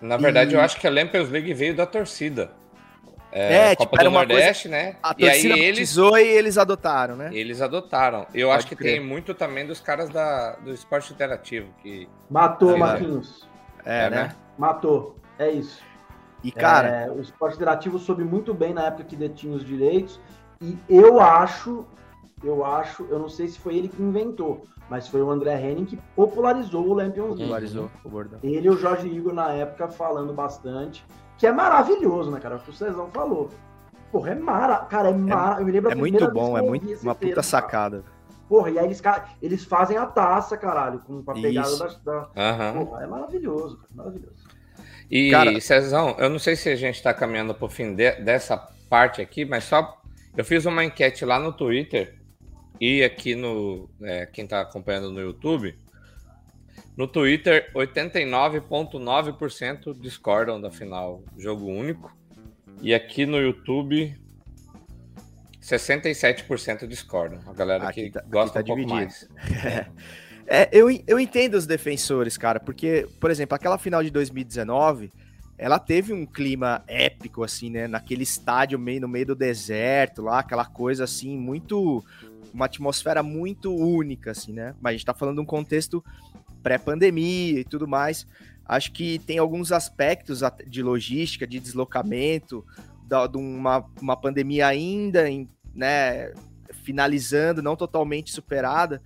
Na 0.00 0.16
verdade, 0.16 0.52
e... 0.52 0.54
eu 0.54 0.60
acho 0.60 0.78
que 0.78 0.86
a 0.86 0.90
Lampions 0.90 1.30
League 1.30 1.52
veio 1.52 1.74
da 1.74 1.84
torcida. 1.84 2.52
É, 3.30 3.72
é 3.72 3.76
Copa 3.76 3.96
tipo, 3.96 4.04
do 4.04 4.10
Nordeste, 4.10 4.68
coisa... 4.68 4.84
né? 4.84 4.96
A 5.02 5.14
e 5.18 5.28
aí 5.28 5.46
eles 5.46 5.96
e 5.96 6.16
eles 6.22 6.56
adotaram, 6.56 7.16
né? 7.16 7.30
Eles 7.32 7.60
adotaram. 7.60 8.26
Eu 8.34 8.48
Pode 8.48 8.58
acho 8.58 8.66
que 8.68 8.76
crer. 8.76 8.94
tem 8.94 9.06
muito 9.06 9.34
também 9.34 9.66
dos 9.66 9.80
caras 9.80 10.08
da, 10.08 10.56
do 10.56 10.72
esporte 10.72 11.12
interativo 11.12 11.68
que 11.82 12.08
matou 12.30 12.72
tá 12.72 12.78
Marquinhos. 12.78 13.48
É, 13.84 14.06
é 14.06 14.10
né? 14.10 14.16
né? 14.16 14.36
Matou. 14.56 15.16
É 15.38 15.50
isso. 15.50 15.82
E 16.42 16.50
cara, 16.50 16.88
é, 16.88 17.10
o 17.10 17.20
esporte 17.20 17.56
interativo 17.56 17.98
soube 17.98 18.24
muito 18.24 18.54
bem 18.54 18.72
na 18.72 18.86
época 18.86 19.04
que 19.04 19.16
detinha 19.16 19.54
os 19.54 19.64
direitos 19.64 20.20
e 20.60 20.76
eu 20.88 21.20
acho, 21.20 21.84
eu 22.42 22.64
acho, 22.64 23.06
eu 23.10 23.18
não 23.18 23.28
sei 23.28 23.48
se 23.48 23.58
foi 23.58 23.76
ele 23.76 23.88
que 23.88 24.00
inventou, 24.00 24.66
mas 24.88 25.08
foi 25.08 25.20
o 25.20 25.30
André 25.30 25.60
Henning 25.60 25.84
que 25.84 25.96
popularizou 26.16 26.86
o 26.86 26.94
Lampions 26.94 27.30
League. 27.30 27.42
Popularizou 27.42 27.90
o 28.04 28.08
bordão. 28.08 28.38
Ele 28.42 28.66
e 28.66 28.70
o 28.70 28.76
Jorge 28.76 29.08
Igor 29.08 29.32
na 29.32 29.52
época 29.52 29.88
falando 29.88 30.32
bastante 30.32 31.04
que 31.38 31.46
é 31.46 31.52
maravilhoso, 31.52 32.30
né, 32.30 32.40
cara? 32.40 32.56
O 32.56 32.58
que 32.58 32.70
o 32.70 32.72
Cezão 32.72 33.08
falou. 33.10 33.50
Porra, 34.10 34.32
é 34.32 34.34
mara, 34.34 34.78
cara, 34.78 35.08
é, 35.08 35.12
é 35.12 35.14
mara. 35.14 35.60
Eu 35.60 35.66
me 35.66 35.72
lembro 35.72 35.92
é 35.92 35.94
muito 35.94 36.30
bom, 36.30 36.58
é 36.58 36.62
muito 36.62 36.86
uma 37.02 37.14
puta 37.14 37.26
termo, 37.26 37.42
sacada. 37.42 38.02
Cara. 38.02 38.18
Porra, 38.48 38.70
e 38.70 38.78
aí 38.78 38.86
eles, 38.86 39.02
eles 39.40 39.64
fazem 39.64 39.96
a 39.96 40.06
taça, 40.06 40.56
caralho, 40.56 41.00
com 41.00 41.22
a 41.26 41.34
pegada 41.34 41.76
da, 41.76 41.86
da... 41.86 42.72
Uhum. 42.74 42.86
Porra, 42.86 43.04
é 43.04 43.06
maravilhoso, 43.06 43.76
cara, 43.76 43.90
maravilhoso. 43.94 44.36
E, 45.10 45.30
cara... 45.30 45.60
Cezão, 45.60 46.16
eu 46.18 46.28
não 46.28 46.38
sei 46.38 46.56
se 46.56 46.68
a 46.68 46.76
gente 46.76 47.02
tá 47.02 47.14
caminhando 47.14 47.54
pro 47.54 47.68
fim 47.68 47.94
de, 47.94 48.12
dessa 48.22 48.56
parte 48.88 49.20
aqui, 49.22 49.44
mas 49.44 49.64
só 49.64 50.00
eu 50.36 50.44
fiz 50.44 50.66
uma 50.66 50.84
enquete 50.84 51.24
lá 51.24 51.38
no 51.38 51.52
Twitter 51.52 52.18
e 52.80 53.04
aqui 53.04 53.34
no 53.34 53.88
é, 54.02 54.26
quem 54.26 54.46
tá 54.46 54.60
acompanhando 54.62 55.10
no 55.10 55.20
YouTube 55.20 55.76
no 56.98 57.06
Twitter, 57.06 57.70
89,9% 57.76 59.96
discordam 60.00 60.60
da 60.60 60.68
final 60.68 61.22
jogo 61.36 61.66
único. 61.66 62.12
E 62.82 62.92
aqui 62.92 63.24
no 63.24 63.38
YouTube, 63.38 64.16
67% 65.62 66.88
discordam. 66.88 67.38
A 67.46 67.52
galera 67.52 67.88
aqui 67.88 68.06
que 68.06 68.10
tá, 68.10 68.24
gosta 68.28 68.58
aqui 68.58 68.66
tá 68.66 68.74
um 68.74 68.78
pouco 68.78 68.92
mais. 68.92 69.28
é, 70.48 70.68
eu, 70.72 70.90
eu 71.06 71.20
entendo 71.20 71.54
os 71.54 71.68
defensores, 71.68 72.36
cara, 72.36 72.58
porque, 72.58 73.06
por 73.20 73.30
exemplo, 73.30 73.54
aquela 73.54 73.78
final 73.78 74.02
de 74.02 74.10
2019 74.10 75.12
ela 75.56 75.78
teve 75.78 76.12
um 76.12 76.26
clima 76.26 76.82
épico, 76.88 77.44
assim, 77.44 77.70
né? 77.70 77.86
Naquele 77.86 78.24
estádio 78.24 78.76
meio 78.76 79.02
no 79.02 79.08
meio 79.08 79.26
do 79.26 79.36
deserto, 79.36 80.22
lá, 80.22 80.40
aquela 80.40 80.64
coisa 80.64 81.04
assim, 81.04 81.38
muito. 81.38 82.04
Uma 82.52 82.64
atmosfera 82.64 83.22
muito 83.22 83.72
única, 83.72 84.32
assim, 84.32 84.52
né? 84.52 84.74
Mas 84.80 84.90
a 84.90 84.92
gente 84.94 85.06
tá 85.06 85.14
falando 85.14 85.36
de 85.36 85.42
um 85.42 85.44
contexto 85.44 86.02
pré-pandemia 86.62 87.60
e 87.60 87.64
tudo 87.64 87.86
mais. 87.86 88.26
Acho 88.64 88.92
que 88.92 89.18
tem 89.20 89.38
alguns 89.38 89.72
aspectos 89.72 90.40
de 90.66 90.82
logística, 90.82 91.46
de 91.46 91.58
deslocamento, 91.58 92.64
de 93.06 93.38
uma, 93.38 93.84
uma 94.00 94.16
pandemia 94.16 94.66
ainda 94.66 95.28
em, 95.28 95.48
né, 95.74 96.32
finalizando, 96.82 97.62
não 97.62 97.74
totalmente 97.74 98.30
superada, 98.30 99.02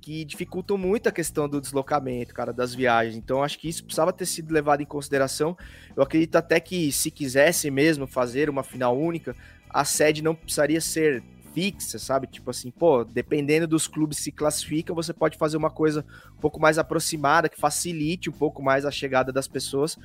que 0.00 0.24
dificultam 0.24 0.76
muito 0.76 1.08
a 1.08 1.12
questão 1.12 1.48
do 1.48 1.60
deslocamento, 1.60 2.34
cara, 2.34 2.52
das 2.52 2.74
viagens. 2.74 3.16
Então, 3.16 3.42
acho 3.42 3.58
que 3.58 3.68
isso 3.68 3.84
precisava 3.84 4.12
ter 4.12 4.26
sido 4.26 4.52
levado 4.52 4.82
em 4.82 4.86
consideração. 4.86 5.56
Eu 5.96 6.02
acredito 6.02 6.36
até 6.36 6.60
que, 6.60 6.92
se 6.92 7.10
quisesse 7.10 7.70
mesmo 7.70 8.06
fazer 8.06 8.50
uma 8.50 8.62
final 8.62 8.98
única, 8.98 9.34
a 9.68 9.84
sede 9.84 10.22
não 10.22 10.34
precisaria 10.34 10.80
ser 10.80 11.22
fixa, 11.54 11.98
sabe? 11.98 12.26
Tipo 12.26 12.50
assim, 12.50 12.70
pô, 12.70 13.04
dependendo 13.04 13.66
dos 13.66 13.86
clubes 13.86 14.18
que 14.18 14.24
se 14.24 14.32
classificam, 14.32 14.94
você 14.94 15.12
pode 15.12 15.38
fazer 15.38 15.56
uma 15.56 15.70
coisa 15.70 16.04
um 16.36 16.40
pouco 16.40 16.60
mais 16.60 16.76
aproximada, 16.76 17.48
que 17.48 17.58
facilite 17.58 18.28
um 18.28 18.32
pouco 18.32 18.62
mais 18.62 18.84
a 18.84 18.90
chegada 18.90 19.32
das 19.32 19.46
pessoas. 19.46 19.96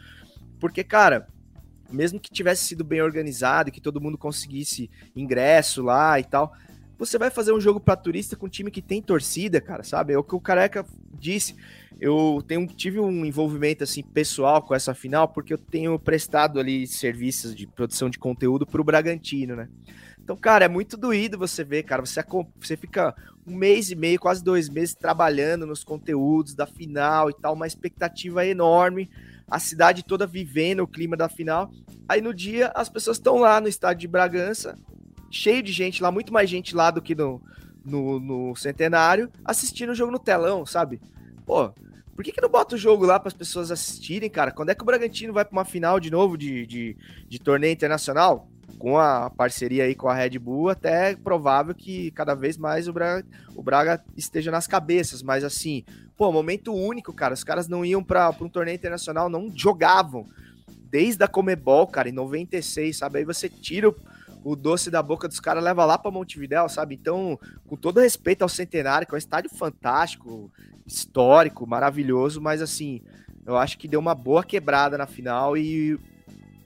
Porque, 0.59 0.83
cara, 0.83 1.27
mesmo 1.91 2.19
que 2.19 2.31
tivesse 2.31 2.65
sido 2.65 2.83
bem 2.83 3.01
organizado 3.01 3.69
e 3.69 3.71
que 3.71 3.81
todo 3.81 3.99
mundo 3.99 4.17
conseguisse 4.17 4.89
ingresso 5.15 5.81
lá 5.81 6.19
e 6.19 6.23
tal, 6.23 6.53
você 6.99 7.17
vai 7.17 7.31
fazer 7.31 7.53
um 7.53 7.61
jogo 7.61 7.79
para 7.79 7.95
turista 7.95 8.35
com 8.35 8.45
um 8.45 8.49
time 8.49 8.69
que 8.69 8.81
tem 8.81 9.01
torcida, 9.01 9.59
cara, 9.59 9.83
sabe? 9.83 10.13
É 10.13 10.17
o 10.17 10.23
que 10.23 10.35
o 10.35 10.39
Careca 10.39 10.85
disse. 11.13 11.55
Eu 11.99 12.43
tenho, 12.45 12.67
tive 12.67 12.99
um 12.99 13.25
envolvimento 13.25 13.83
assim 13.83 14.03
pessoal 14.03 14.61
com 14.61 14.75
essa 14.75 14.93
final 14.93 15.27
porque 15.27 15.53
eu 15.53 15.57
tenho 15.57 15.97
prestado 15.97 16.59
ali 16.59 16.85
serviços 16.85 17.55
de 17.55 17.65
produção 17.65 18.09
de 18.09 18.19
conteúdo 18.19 18.65
para 18.65 18.81
o 18.81 18.83
Bragantino, 18.83 19.55
né? 19.55 19.69
Então, 20.29 20.37
cara, 20.37 20.65
é 20.65 20.67
muito 20.67 20.95
doído 20.95 21.39
você 21.39 21.63
ver, 21.63 21.81
cara. 21.81 22.05
Você, 22.05 22.23
você 22.59 22.77
fica 22.77 23.15
um 23.47 23.55
mês 23.55 23.89
e 23.89 23.95
meio, 23.95 24.19
quase 24.19 24.43
dois 24.43 24.69
meses 24.69 24.93
trabalhando 24.93 25.65
nos 25.65 25.83
conteúdos 25.83 26.53
da 26.53 26.67
final 26.67 27.31
e 27.31 27.33
tal, 27.33 27.55
uma 27.55 27.65
expectativa 27.65 28.45
enorme, 28.45 29.09
a 29.49 29.57
cidade 29.57 30.03
toda 30.03 30.27
vivendo 30.27 30.81
o 30.81 30.87
clima 30.87 31.17
da 31.17 31.27
final. 31.27 31.71
Aí 32.07 32.21
no 32.21 32.31
dia 32.31 32.71
as 32.75 32.87
pessoas 32.87 33.17
estão 33.17 33.39
lá 33.39 33.59
no 33.59 33.67
estádio 33.67 34.01
de 34.01 34.07
Bragança, 34.07 34.77
cheio 35.31 35.63
de 35.63 35.71
gente 35.71 36.03
lá, 36.03 36.11
muito 36.11 36.31
mais 36.31 36.47
gente 36.47 36.75
lá 36.75 36.91
do 36.91 37.01
que 37.01 37.15
no, 37.15 37.41
no, 37.83 38.19
no 38.19 38.55
Centenário, 38.55 39.31
assistindo 39.43 39.93
o 39.93 39.95
jogo 39.95 40.11
no 40.11 40.19
telão, 40.19 40.63
sabe? 40.63 41.01
Pô, 41.43 41.73
por 42.15 42.23
que, 42.23 42.31
que 42.31 42.41
não 42.41 42.49
bota 42.49 42.75
o 42.75 42.77
jogo 42.77 43.03
lá 43.03 43.19
para 43.19 43.29
as 43.29 43.33
pessoas 43.33 43.71
assistirem, 43.71 44.29
cara? 44.29 44.51
Quando 44.51 44.69
é 44.69 44.75
que 44.75 44.83
o 44.83 44.85
Bragantino 44.85 45.33
vai 45.33 45.43
para 45.43 45.57
uma 45.57 45.65
final 45.65 45.99
de 45.99 46.11
novo 46.11 46.37
de, 46.37 46.67
de, 46.67 46.97
de, 47.27 47.39
torneio 47.39 47.73
internacional? 47.73 48.47
Com 48.79 48.97
a 48.97 49.29
parceria 49.29 49.83
aí 49.83 49.93
com 49.93 50.07
a 50.07 50.15
Red 50.15 50.39
Bull, 50.39 50.69
até 50.69 51.11
é 51.11 51.15
provável 51.15 51.75
que 51.75 52.09
cada 52.11 52.33
vez 52.33 52.57
mais 52.57 52.87
o 52.87 52.93
Braga, 52.93 53.27
o 53.55 53.61
Braga 53.61 54.03
esteja 54.17 54.49
nas 54.49 54.65
cabeças. 54.65 55.21
Mas 55.21 55.43
assim, 55.43 55.83
pô, 56.17 56.31
momento 56.31 56.73
único, 56.73 57.13
cara. 57.13 57.35
Os 57.35 57.43
caras 57.43 57.67
não 57.67 57.85
iam 57.85 58.03
para 58.03 58.33
um 58.41 58.49
torneio 58.49 58.75
internacional, 58.75 59.29
não 59.29 59.51
jogavam. 59.55 60.25
Desde 60.89 61.23
a 61.23 61.27
Comebol, 61.27 61.85
cara, 61.85 62.09
em 62.09 62.13
96, 62.13 62.97
sabe? 62.97 63.19
Aí 63.19 63.25
você 63.25 63.47
tira 63.47 63.89
o 63.89 63.95
o 64.43 64.55
doce 64.55 64.89
da 64.89 65.03
boca 65.03 65.27
dos 65.27 65.39
caras 65.39 65.63
leva 65.63 65.85
lá 65.85 65.97
para 65.97 66.11
Montevidéu, 66.11 66.67
sabe? 66.69 66.95
Então, 66.95 67.39
com 67.67 67.75
todo 67.75 67.99
respeito 67.99 68.41
ao 68.41 68.49
Centenário, 68.49 69.07
que 69.07 69.13
é 69.13 69.15
um 69.15 69.17
estádio 69.17 69.49
fantástico, 69.49 70.51
histórico, 70.85 71.67
maravilhoso, 71.67 72.41
mas 72.41 72.61
assim, 72.61 73.01
eu 73.45 73.57
acho 73.57 73.77
que 73.77 73.87
deu 73.87 73.99
uma 73.99 74.15
boa 74.15 74.43
quebrada 74.43 74.97
na 74.97 75.05
final 75.05 75.57
e, 75.57 75.99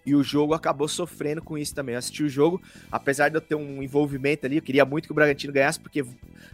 e 0.06 0.16
o 0.16 0.24
jogo 0.24 0.54
acabou 0.54 0.88
sofrendo 0.88 1.42
com 1.42 1.58
isso 1.58 1.74
também. 1.74 1.94
Eu 1.94 2.00
assisti 2.00 2.24
o 2.24 2.30
jogo, 2.30 2.62
apesar 2.92 3.30
de 3.30 3.36
eu 3.36 3.42
ter 3.42 3.56
um 3.56 3.82
envolvimento 3.82 4.46
ali, 4.46 4.58
eu 4.58 4.62
queria 4.62 4.86
muito 4.86 5.06
que 5.06 5.12
o 5.12 5.16
Bragantino 5.16 5.54
ganhasse, 5.54 5.80
porque 5.80 6.06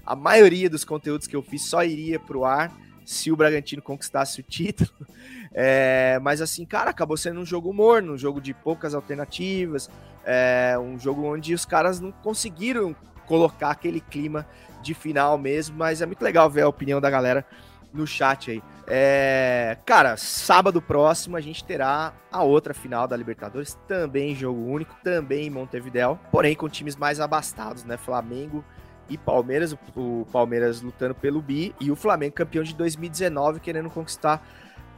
a 0.06 0.16
maioria 0.16 0.70
dos 0.70 0.84
conteúdos 0.84 1.28
que 1.28 1.36
eu 1.36 1.42
fiz 1.42 1.64
só 1.64 1.84
iria 1.84 2.20
pro 2.20 2.46
ar 2.46 2.72
se 3.06 3.32
o 3.32 3.36
Bragantino 3.36 3.82
conquistasse 3.82 4.40
o 4.40 4.44
título. 4.44 4.92
É, 5.52 6.20
mas 6.22 6.42
assim, 6.42 6.64
cara, 6.64 6.92
acabou 6.92 7.18
sendo 7.18 7.40
um 7.40 7.46
jogo 7.46 7.74
morno, 7.74 8.14
um 8.14 8.18
jogo 8.18 8.40
de 8.40 8.54
poucas 8.54 8.94
alternativas, 8.94 9.90
é, 10.24 10.78
um 10.80 10.98
jogo 11.00 11.26
onde 11.26 11.56
os 11.56 11.66
caras 11.66 12.00
não 12.00 12.12
conseguiram 12.12 12.96
colocar 13.26 13.72
aquele 13.72 14.00
clima 14.00 14.48
de 14.84 14.94
final 14.94 15.40
mesmo, 15.40 15.76
mas 15.76 16.04
é 16.04 16.06
muito 16.06 16.22
legal 16.22 16.48
ver 16.52 16.62
a 16.62 16.68
opinião 16.68 17.02
da 17.02 17.10
galera 17.10 17.44
no 17.94 18.06
chat 18.06 18.52
aí. 18.52 18.64
É, 18.88 19.78
cara, 19.86 20.18
sábado 20.18 20.82
próximo 20.82 21.38
a 21.38 21.42
gente 21.42 21.64
terá 21.64 22.14
a 22.32 22.44
outra 22.44 22.74
final 22.74 23.08
da 23.08 23.16
Libertadores, 23.16 23.78
também 23.88 24.36
jogo 24.36 24.60
único, 24.60 24.96
também 25.04 25.48
em 25.48 25.50
Montevidéu, 25.50 26.20
porém 26.32 26.56
com 26.56 26.68
times 26.68 26.96
mais 26.96 27.20
abastados, 27.20 27.84
né? 27.84 27.98
Flamengo 27.98 28.64
e 29.10 29.18
Palmeiras, 29.18 29.76
o 29.96 30.26
Palmeiras 30.32 30.82
lutando 30.82 31.16
pelo 31.16 31.42
bi 31.42 31.76
e 31.80 31.92
o 31.92 31.96
Flamengo 31.96 32.36
campeão 32.36 32.64
de 32.64 32.76
2019 32.76 33.60
querendo 33.60 33.90
conquistar 33.90 34.46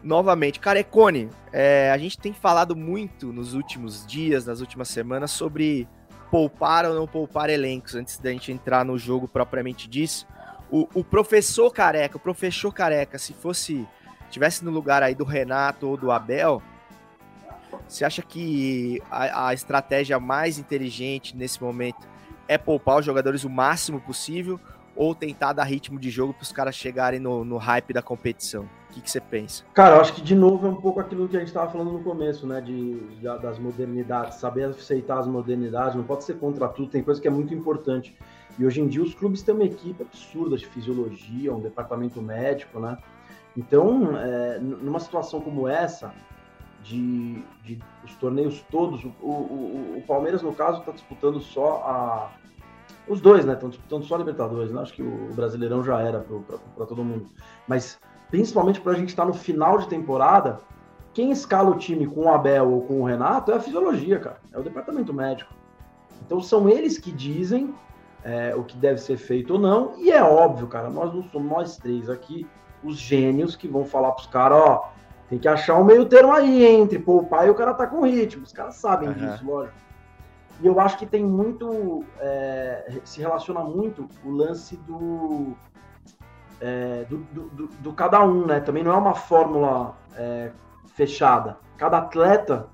novamente. 0.03 0.59
Carecone, 0.59 1.29
é, 1.51 1.91
a 1.91 1.97
gente 1.97 2.17
tem 2.17 2.33
falado 2.33 2.75
muito 2.75 3.31
nos 3.31 3.53
últimos 3.53 4.05
dias, 4.05 4.45
nas 4.45 4.59
últimas 4.59 4.89
semanas, 4.89 5.31
sobre 5.31 5.87
poupar 6.29 6.85
ou 6.85 6.95
não 6.95 7.07
poupar 7.07 7.49
elencos, 7.49 7.95
antes 7.95 8.17
da 8.17 8.31
gente 8.31 8.51
entrar 8.51 8.85
no 8.85 8.97
jogo 8.97 9.27
propriamente 9.27 9.89
disso. 9.89 10.25
O, 10.71 10.87
o 10.95 11.03
professor 11.03 11.69
Careca, 11.69 12.15
o 12.15 12.19
professor 12.19 12.73
Careca, 12.73 13.19
se 13.19 13.33
fosse, 13.33 13.85
tivesse 14.29 14.63
no 14.63 14.71
lugar 14.71 15.03
aí 15.03 15.13
do 15.13 15.25
Renato 15.25 15.85
ou 15.85 15.97
do 15.97 16.09
Abel, 16.09 16.63
você 17.87 18.05
acha 18.05 18.21
que 18.21 19.01
a, 19.11 19.47
a 19.47 19.53
estratégia 19.53 20.17
mais 20.17 20.57
inteligente 20.57 21.35
nesse 21.35 21.61
momento 21.61 22.07
é 22.47 22.57
poupar 22.57 22.99
os 22.99 23.05
jogadores 23.05 23.43
o 23.43 23.49
máximo 23.49 23.99
possível 23.99 24.59
ou 24.95 25.15
tentar 25.15 25.53
dar 25.53 25.63
ritmo 25.63 25.99
de 25.99 26.09
jogo 26.09 26.33
para 26.33 26.43
os 26.43 26.51
caras 26.51 26.75
chegarem 26.75 27.19
no, 27.19 27.43
no 27.43 27.57
hype 27.57 27.93
da 27.93 28.01
competição? 28.01 28.63
O 28.89 28.93
que, 28.93 29.09
você 29.09 29.21
pensa? 29.21 29.63
Cara, 29.73 29.95
eu 29.95 30.01
acho 30.01 30.13
que 30.13 30.21
de 30.21 30.35
novo 30.35 30.67
é 30.67 30.69
um 30.69 30.75
pouco 30.75 30.99
aquilo 30.99 31.27
que 31.27 31.37
a 31.37 31.39
gente 31.39 31.47
estava 31.47 31.71
falando 31.71 31.93
no 31.93 32.03
começo, 32.03 32.45
né? 32.45 32.59
De, 32.59 32.99
de, 32.99 33.21
das 33.21 33.57
modernidades, 33.57 34.37
saber 34.37 34.65
aceitar 34.65 35.19
as 35.19 35.27
modernidades, 35.27 35.95
não 35.95 36.03
pode 36.03 36.25
ser 36.25 36.35
contra 36.35 36.67
tudo, 36.67 36.89
tem 36.89 37.01
coisa 37.01 37.21
que 37.21 37.27
é 37.27 37.31
muito 37.31 37.53
importante. 37.53 38.15
E 38.57 38.65
hoje 38.65 38.81
em 38.81 38.87
dia 38.87 39.01
os 39.01 39.13
clubes 39.13 39.41
têm 39.41 39.55
uma 39.55 39.63
equipe 39.63 40.01
absurda 40.01 40.57
de 40.57 40.65
fisiologia, 40.67 41.53
um 41.53 41.59
departamento 41.59 42.21
médico, 42.21 42.79
né? 42.79 42.97
Então, 43.55 44.17
é, 44.17 44.59
numa 44.59 44.99
situação 44.99 45.41
como 45.41 45.67
essa, 45.67 46.13
de, 46.83 47.43
de 47.63 47.79
os 48.03 48.15
torneios 48.15 48.63
todos, 48.71 49.03
o, 49.03 49.09
o, 49.27 49.95
o 49.97 50.03
Palmeiras, 50.07 50.41
no 50.41 50.53
caso, 50.53 50.79
está 50.79 50.91
disputando 50.91 51.39
só 51.39 51.83
a. 51.85 52.31
Os 53.07 53.19
dois, 53.19 53.45
né? 53.45 53.53
Estão 53.53 53.69
disputando 53.69 54.03
só 54.03 54.15
a 54.15 54.17
Libertadores, 54.19 54.71
né? 54.71 54.81
Acho 54.81 54.93
que 54.93 55.01
o 55.01 55.33
Brasileirão 55.33 55.83
já 55.83 56.01
era 56.01 56.25
para 56.75 56.85
todo 56.85 57.03
mundo. 57.03 57.25
Mas 57.67 57.99
principalmente 58.29 58.79
para 58.79 58.93
a 58.93 58.95
gente 58.95 59.09
estar 59.09 59.23
tá 59.23 59.27
no 59.27 59.33
final 59.33 59.77
de 59.77 59.87
temporada, 59.87 60.59
quem 61.13 61.31
escala 61.31 61.69
o 61.69 61.77
time 61.77 62.07
com 62.07 62.21
o 62.21 62.29
Abel 62.29 62.71
ou 62.71 62.81
com 62.83 63.01
o 63.01 63.05
Renato 63.05 63.51
é 63.51 63.55
a 63.55 63.59
fisiologia, 63.59 64.19
cara. 64.19 64.39
É 64.53 64.59
o 64.59 64.63
departamento 64.63 65.13
médico. 65.13 65.53
Então 66.25 66.41
são 66.41 66.69
eles 66.69 66.97
que 66.97 67.11
dizem 67.11 67.73
é, 68.23 68.55
o 68.55 68.63
que 68.63 68.77
deve 68.77 68.99
ser 68.99 69.17
feito 69.17 69.53
ou 69.53 69.59
não. 69.59 69.93
E 69.97 70.11
é 70.11 70.23
óbvio, 70.23 70.67
cara, 70.67 70.89
nós 70.89 71.13
não 71.13 71.23
somos 71.23 71.51
nós 71.51 71.77
três 71.77 72.09
aqui, 72.09 72.47
os 72.83 72.97
gênios 72.97 73.55
que 73.55 73.67
vão 73.67 73.85
falar 73.85 74.11
para 74.11 74.21
os 74.21 74.27
caras, 74.27 74.57
ó, 74.57 74.91
tem 75.29 75.39
que 75.39 75.47
achar 75.47 75.77
um 75.77 75.83
meio 75.83 76.05
termo 76.05 76.33
aí 76.33 76.65
entre 76.65 76.99
poupar 76.99 77.47
e 77.47 77.49
o 77.49 77.55
cara 77.55 77.73
tá 77.73 77.87
com 77.87 78.05
ritmo. 78.05 78.43
Os 78.43 78.51
caras 78.51 78.75
sabem 78.75 79.09
uhum. 79.09 79.15
disso, 79.15 79.45
lógico. 79.45 79.77
E 80.61 80.67
eu 80.67 80.79
acho 80.79 80.97
que 80.97 81.05
tem 81.05 81.23
muito, 81.23 82.03
é, 82.19 82.99
se 83.03 83.19
relaciona 83.19 83.61
muito 83.61 84.07
o 84.23 84.29
lance 84.29 84.75
do 84.77 85.55
é, 86.59 87.05
do, 87.09 87.17
do, 87.17 87.67
do, 87.67 87.93
cada 87.93 88.23
um, 88.23 88.45
né? 88.45 88.59
Também 88.59 88.83
não 88.83 88.91
é 88.91 88.95
uma 88.95 89.15
fórmula 89.15 89.97
é, 90.15 90.51
fechada. 90.93 91.57
Cada 91.77 91.97
atleta 91.97 92.67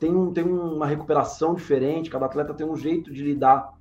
tem, 0.00 0.14
um, 0.14 0.32
tem 0.32 0.44
uma 0.44 0.86
recuperação 0.86 1.54
diferente, 1.54 2.08
cada 2.08 2.24
atleta 2.24 2.54
tem 2.54 2.66
um 2.66 2.76
jeito 2.76 3.12
de 3.12 3.22
lidar 3.22 3.74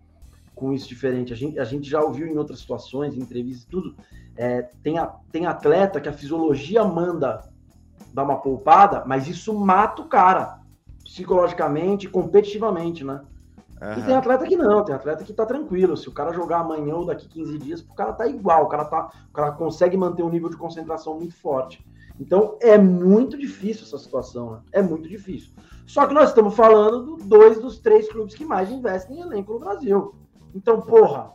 com 0.58 0.74
isso 0.74 0.90
diferente. 0.90 1.32
A 1.32 1.36
gente, 1.36 1.60
a 1.60 1.64
gente 1.64 1.90
já 1.90 2.02
ouviu 2.02 2.28
em 2.28 2.38
outras 2.38 2.60
situações, 2.60 3.16
em 3.16 3.22
entrevistas, 3.22 3.66
tudo. 3.66 3.96
É, 4.36 4.64
tem, 4.84 4.98
a, 4.98 5.06
tem 5.32 5.46
atleta 5.46 6.02
que 6.02 6.10
a 6.10 6.14
fisiologia 6.14 6.84
manda 6.84 7.48
dar 8.14 8.24
uma 8.24 8.38
poupada, 8.38 9.04
mas 9.06 9.28
isso 9.28 9.54
mata 9.54 10.02
o 10.02 10.08
cara 10.08 10.60
psicologicamente, 11.04 12.10
competitivamente, 12.10 13.04
né? 13.04 13.22
Uhum. 13.82 14.00
E 14.00 14.06
tem 14.06 14.16
atleta 14.16 14.46
que 14.46 14.58
não, 14.58 14.84
tem 14.84 14.96
atleta 14.96 15.24
que 15.24 15.34
tá 15.34 15.46
tranquilo. 15.46 15.96
Se 15.96 16.10
o 16.10 16.12
cara 16.12 16.34
jogar 16.34 16.60
amanhã 16.60 16.96
ou 16.96 17.06
daqui 17.06 17.28
15 17.28 17.58
dias, 17.60 17.82
o 17.82 17.94
cara 17.94 18.12
tá 18.12 18.28
igual, 18.28 18.64
o 18.64 18.68
cara, 18.68 18.86
tá, 18.86 19.12
o 19.30 19.34
cara 19.34 19.52
consegue 19.52 19.96
manter 19.96 20.24
um 20.24 20.30
nível 20.30 20.50
de 20.50 20.58
concentração 20.58 21.16
muito 21.16 21.36
forte. 21.36 21.86
Então 22.20 22.58
é 22.60 22.78
muito 22.78 23.38
difícil 23.38 23.86
essa 23.86 24.00
situação, 24.00 24.52
né? 24.52 24.60
É 24.72 24.82
muito 24.82 25.08
difícil. 25.08 25.52
Só 25.86 26.06
que 26.08 26.14
nós 26.14 26.30
estamos 26.30 26.56
falando 26.56 27.18
de 27.18 27.24
dois 27.24 27.62
dos 27.62 27.78
três 27.78 28.12
clubes 28.12 28.36
que 28.36 28.44
mais 28.44 28.72
investem 28.72 29.18
em 29.18 29.22
elenco 29.22 29.54
no 29.54 29.60
Brasil. 29.60 30.16
Então, 30.58 30.82
porra, 30.82 31.34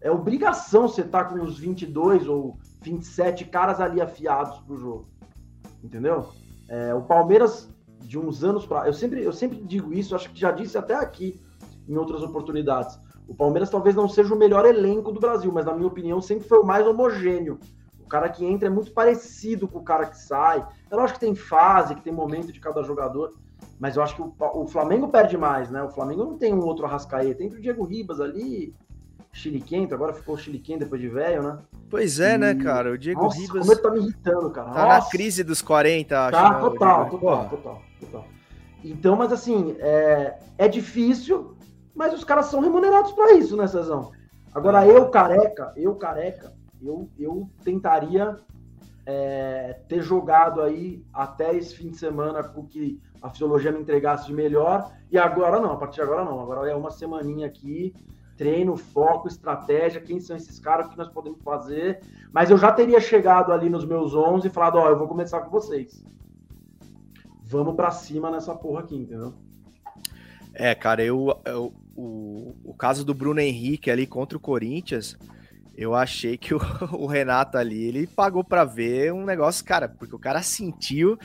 é 0.00 0.10
obrigação 0.10 0.88
você 0.88 1.02
estar 1.02 1.26
tá 1.26 1.30
com 1.30 1.36
uns 1.36 1.56
22 1.56 2.26
ou 2.26 2.58
27 2.82 3.44
caras 3.44 3.80
ali 3.80 4.00
afiados 4.00 4.58
pro 4.62 4.76
jogo. 4.76 5.08
Entendeu? 5.84 6.26
É, 6.68 6.92
o 6.92 7.02
Palmeiras 7.02 7.68
de 8.00 8.18
uns 8.18 8.42
anos 8.42 8.66
para. 8.66 8.88
Eu 8.88 8.92
sempre, 8.92 9.22
eu 9.22 9.32
sempre 9.32 9.62
digo 9.62 9.94
isso, 9.94 10.16
acho 10.16 10.30
que 10.32 10.40
já 10.40 10.50
disse 10.50 10.76
até 10.76 10.96
aqui 10.96 11.40
em 11.88 11.96
outras 11.96 12.20
oportunidades. 12.20 12.98
O 13.28 13.36
Palmeiras 13.36 13.70
talvez 13.70 13.94
não 13.94 14.08
seja 14.08 14.34
o 14.34 14.38
melhor 14.38 14.66
elenco 14.66 15.12
do 15.12 15.20
Brasil, 15.20 15.52
mas 15.52 15.64
na 15.64 15.72
minha 15.72 15.86
opinião 15.86 16.20
sempre 16.20 16.48
foi 16.48 16.58
o 16.58 16.66
mais 16.66 16.84
homogêneo. 16.88 17.60
O 18.00 18.08
cara 18.08 18.28
que 18.28 18.44
entra 18.44 18.66
é 18.66 18.70
muito 18.70 18.90
parecido 18.90 19.68
com 19.68 19.78
o 19.78 19.84
cara 19.84 20.06
que 20.06 20.18
sai. 20.18 20.66
É 20.90 20.96
lógico 20.96 21.20
que 21.20 21.26
tem 21.26 21.36
fase, 21.36 21.94
que 21.94 22.02
tem 22.02 22.12
momento 22.12 22.52
de 22.52 22.58
cada 22.58 22.82
jogador, 22.82 23.32
mas 23.78 23.96
eu 23.96 24.02
acho 24.02 24.16
que 24.16 24.22
o, 24.22 24.34
o 24.38 24.66
Flamengo 24.66 25.08
perde 25.08 25.36
mais, 25.36 25.70
né? 25.70 25.82
O 25.82 25.90
Flamengo 25.90 26.24
não 26.24 26.36
tem 26.36 26.52
um 26.52 26.64
outro 26.64 26.84
Arrascaeta, 26.84 27.38
tem 27.38 27.48
o 27.48 27.60
Diego 27.60 27.84
Ribas 27.84 28.20
ali, 28.20 28.74
chiliquento, 29.32 29.94
agora 29.94 30.12
ficou 30.12 30.36
chiliquento 30.36 30.80
depois 30.80 31.00
de 31.00 31.08
velho, 31.08 31.42
né? 31.42 31.58
Pois 31.88 32.18
é, 32.18 32.36
né, 32.36 32.50
e... 32.50 32.54
né, 32.54 32.64
cara? 32.64 32.92
O 32.92 32.98
Diego 32.98 33.22
Nossa, 33.22 33.38
Ribas. 33.38 33.60
Como 33.60 33.72
ele 33.72 33.80
tá 33.80 33.90
me 33.90 33.98
irritando, 33.98 34.50
cara. 34.50 34.70
Tá 34.70 34.84
Nossa. 34.84 35.04
na 35.04 35.10
crise 35.10 35.44
dos 35.44 35.62
40, 35.62 36.26
acho. 36.26 36.32
Tá, 36.32 36.60
total, 36.60 37.10
total, 37.10 37.48
total, 37.48 37.82
total. 38.00 38.24
Então, 38.84 39.16
mas 39.16 39.32
assim, 39.32 39.76
é, 39.78 40.38
é 40.56 40.68
difícil, 40.68 41.56
mas 41.94 42.12
os 42.12 42.24
caras 42.24 42.46
são 42.46 42.60
remunerados 42.60 43.12
para 43.12 43.32
isso, 43.34 43.56
né, 43.56 43.66
Cezão? 43.66 44.12
Agora, 44.54 44.86
eu 44.86 45.08
careca, 45.10 45.72
eu 45.76 45.94
careca, 45.96 46.52
eu, 46.80 47.08
eu 47.18 47.48
tentaria 47.64 48.36
é, 49.04 49.80
ter 49.88 50.02
jogado 50.02 50.60
aí 50.60 51.04
até 51.12 51.54
esse 51.54 51.74
fim 51.74 51.90
de 51.90 51.96
semana 51.96 52.42
com 52.42 52.66
que 52.66 53.00
a 53.22 53.30
fisiologia 53.30 53.72
me 53.72 53.80
entregasse 53.80 54.26
de 54.26 54.32
melhor, 54.32 54.92
e 55.10 55.18
agora 55.18 55.60
não, 55.60 55.72
a 55.72 55.76
partir 55.76 55.96
de 55.96 56.02
agora 56.02 56.24
não. 56.24 56.40
Agora 56.40 56.70
é 56.70 56.74
uma 56.74 56.90
semaninha 56.90 57.46
aqui 57.46 57.94
treino, 58.38 58.76
foco, 58.76 59.26
estratégia, 59.26 60.00
quem 60.00 60.20
são 60.20 60.36
esses 60.36 60.60
caras, 60.60 60.86
o 60.86 60.90
que 60.90 60.96
nós 60.96 61.08
podemos 61.08 61.42
fazer. 61.42 62.00
Mas 62.32 62.50
eu 62.50 62.56
já 62.56 62.72
teria 62.72 63.00
chegado 63.00 63.52
ali 63.52 63.68
nos 63.68 63.84
meus 63.84 64.14
11 64.14 64.46
e 64.46 64.50
falado: 64.50 64.78
Ó, 64.78 64.86
oh, 64.86 64.88
eu 64.88 64.98
vou 64.98 65.08
começar 65.08 65.40
com 65.40 65.50
vocês. 65.50 66.02
Vamos 67.42 67.74
para 67.74 67.90
cima 67.90 68.30
nessa 68.30 68.54
porra 68.54 68.80
aqui, 68.80 68.96
entendeu? 68.96 69.34
É, 70.54 70.74
cara, 70.74 71.02
eu, 71.02 71.36
eu 71.44 71.72
o, 71.96 72.54
o 72.64 72.74
caso 72.74 73.04
do 73.04 73.12
Bruno 73.12 73.40
Henrique 73.40 73.90
ali 73.90 74.06
contra 74.06 74.38
o 74.38 74.40
Corinthians, 74.40 75.18
eu 75.76 75.94
achei 75.94 76.36
que 76.38 76.54
o, 76.54 76.60
o 76.92 77.06
Renato 77.06 77.58
ali, 77.58 77.84
ele 77.84 78.06
pagou 78.06 78.44
para 78.44 78.64
ver 78.64 79.12
um 79.12 79.24
negócio, 79.24 79.64
cara, 79.64 79.88
porque 79.88 80.14
o 80.14 80.18
cara 80.18 80.42
sentiu, 80.42 81.18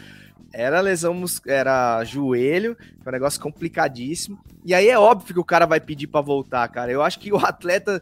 era 0.53 0.79
lesão, 0.79 1.25
era 1.47 2.03
joelho, 2.03 2.77
foi 3.01 3.11
um 3.11 3.15
negócio 3.15 3.41
complicadíssimo. 3.41 4.39
E 4.63 4.73
aí 4.73 4.87
é 4.87 4.97
óbvio 4.97 5.33
que 5.33 5.39
o 5.39 5.43
cara 5.43 5.65
vai 5.65 5.79
pedir 5.79 6.05
para 6.05 6.21
voltar, 6.21 6.67
cara. 6.69 6.91
Eu 6.91 7.01
acho 7.01 7.19
que 7.19 7.33
o 7.33 7.37
atleta, 7.37 7.99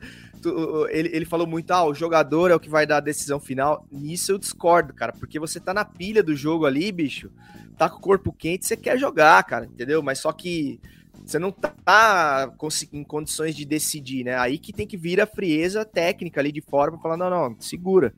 ele, 0.90 1.10
ele 1.14 1.26
falou 1.26 1.48
muito, 1.48 1.72
ah, 1.72 1.86
o 1.86 1.94
jogador 1.94 2.52
é 2.52 2.56
o 2.56 2.60
que 2.60 2.70
vai 2.70 2.86
dar 2.86 2.98
a 2.98 3.02
decisão 3.02 3.40
final. 3.40 3.86
Nisso 3.90 4.34
eu 4.34 4.38
discordo, 4.38 4.94
cara, 4.94 5.14
porque 5.14 5.40
você 5.40 5.62
tá 5.62 5.74
na 5.74 5.86
pilha 5.86 6.22
do 6.22 6.36
jogo 6.36 6.66
ali, 6.66 6.92
bicho, 6.92 7.32
tá 7.78 7.90
com 7.90 7.98
o 7.98 8.02
corpo 8.02 8.34
quente, 8.34 8.66
você 8.66 8.76
quer 8.76 9.00
jogar, 9.00 9.42
cara, 9.46 9.66
entendeu? 9.66 10.04
Mas 10.04 10.20
só 10.20 10.34
que 10.34 10.78
você 11.26 11.40
não 11.40 11.52
tá 11.52 12.52
em 12.92 13.04
condições 13.04 13.56
de 13.56 13.64
decidir, 13.64 14.26
né? 14.26 14.36
Aí 14.38 14.58
que 14.58 14.74
tem 14.74 14.86
que 14.86 14.98
vir 14.98 15.22
a 15.22 15.26
frieza 15.26 15.86
técnica 15.86 16.42
ali 16.42 16.52
de 16.52 16.62
fora 16.62 16.92
para 16.92 17.00
falar, 17.00 17.18
não, 17.18 17.30
não, 17.30 17.56
segura. 17.62 18.14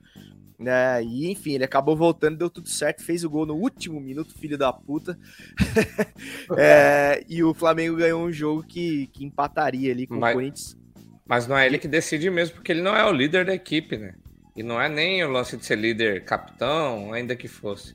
Né? 0.64 1.04
E 1.04 1.30
enfim, 1.30 1.56
ele 1.56 1.66
acabou 1.66 1.96
voltando, 1.96 2.38
deu 2.38 2.50
tudo 2.50 2.70
certo, 2.70 3.04
fez 3.04 3.24
o 3.26 3.30
gol 3.30 3.46
no 3.46 3.56
último 3.56 4.00
minuto, 4.00 4.34
filho 4.34 4.58
da 4.58 4.72
puta. 4.72 5.20
é, 6.58 7.24
e 7.28 7.44
o 7.44 7.54
Flamengo 7.54 7.98
ganhou 7.98 8.26
um 8.26 8.32
jogo 8.32 8.64
que, 8.64 9.08
que 9.08 9.26
empataria 9.26 9.92
ali 9.92 10.08
com 10.08 10.16
mas, 10.16 10.32
o 10.32 10.34
Corinthians. 10.34 10.78
Mas 11.26 11.48
não 11.48 11.58
é 11.58 11.66
ele 11.66 11.78
que 11.78 11.88
decide 11.88 12.30
mesmo, 12.30 12.56
porque 12.56 12.72
ele 12.72 12.82
não 12.82 12.96
é 12.96 13.06
o 13.06 13.12
líder 13.12 13.46
da 13.46 13.54
equipe, 13.54 13.98
né? 13.98 14.16
E 14.56 14.64
não 14.64 14.80
é 14.80 14.88
nem 14.88 15.22
o 15.24 15.30
lance 15.30 15.58
de 15.58 15.66
ser 15.66 15.78
líder 15.78 16.24
capitão, 16.24 17.12
ainda 17.12 17.36
que 17.36 17.50
fosse. 17.50 17.94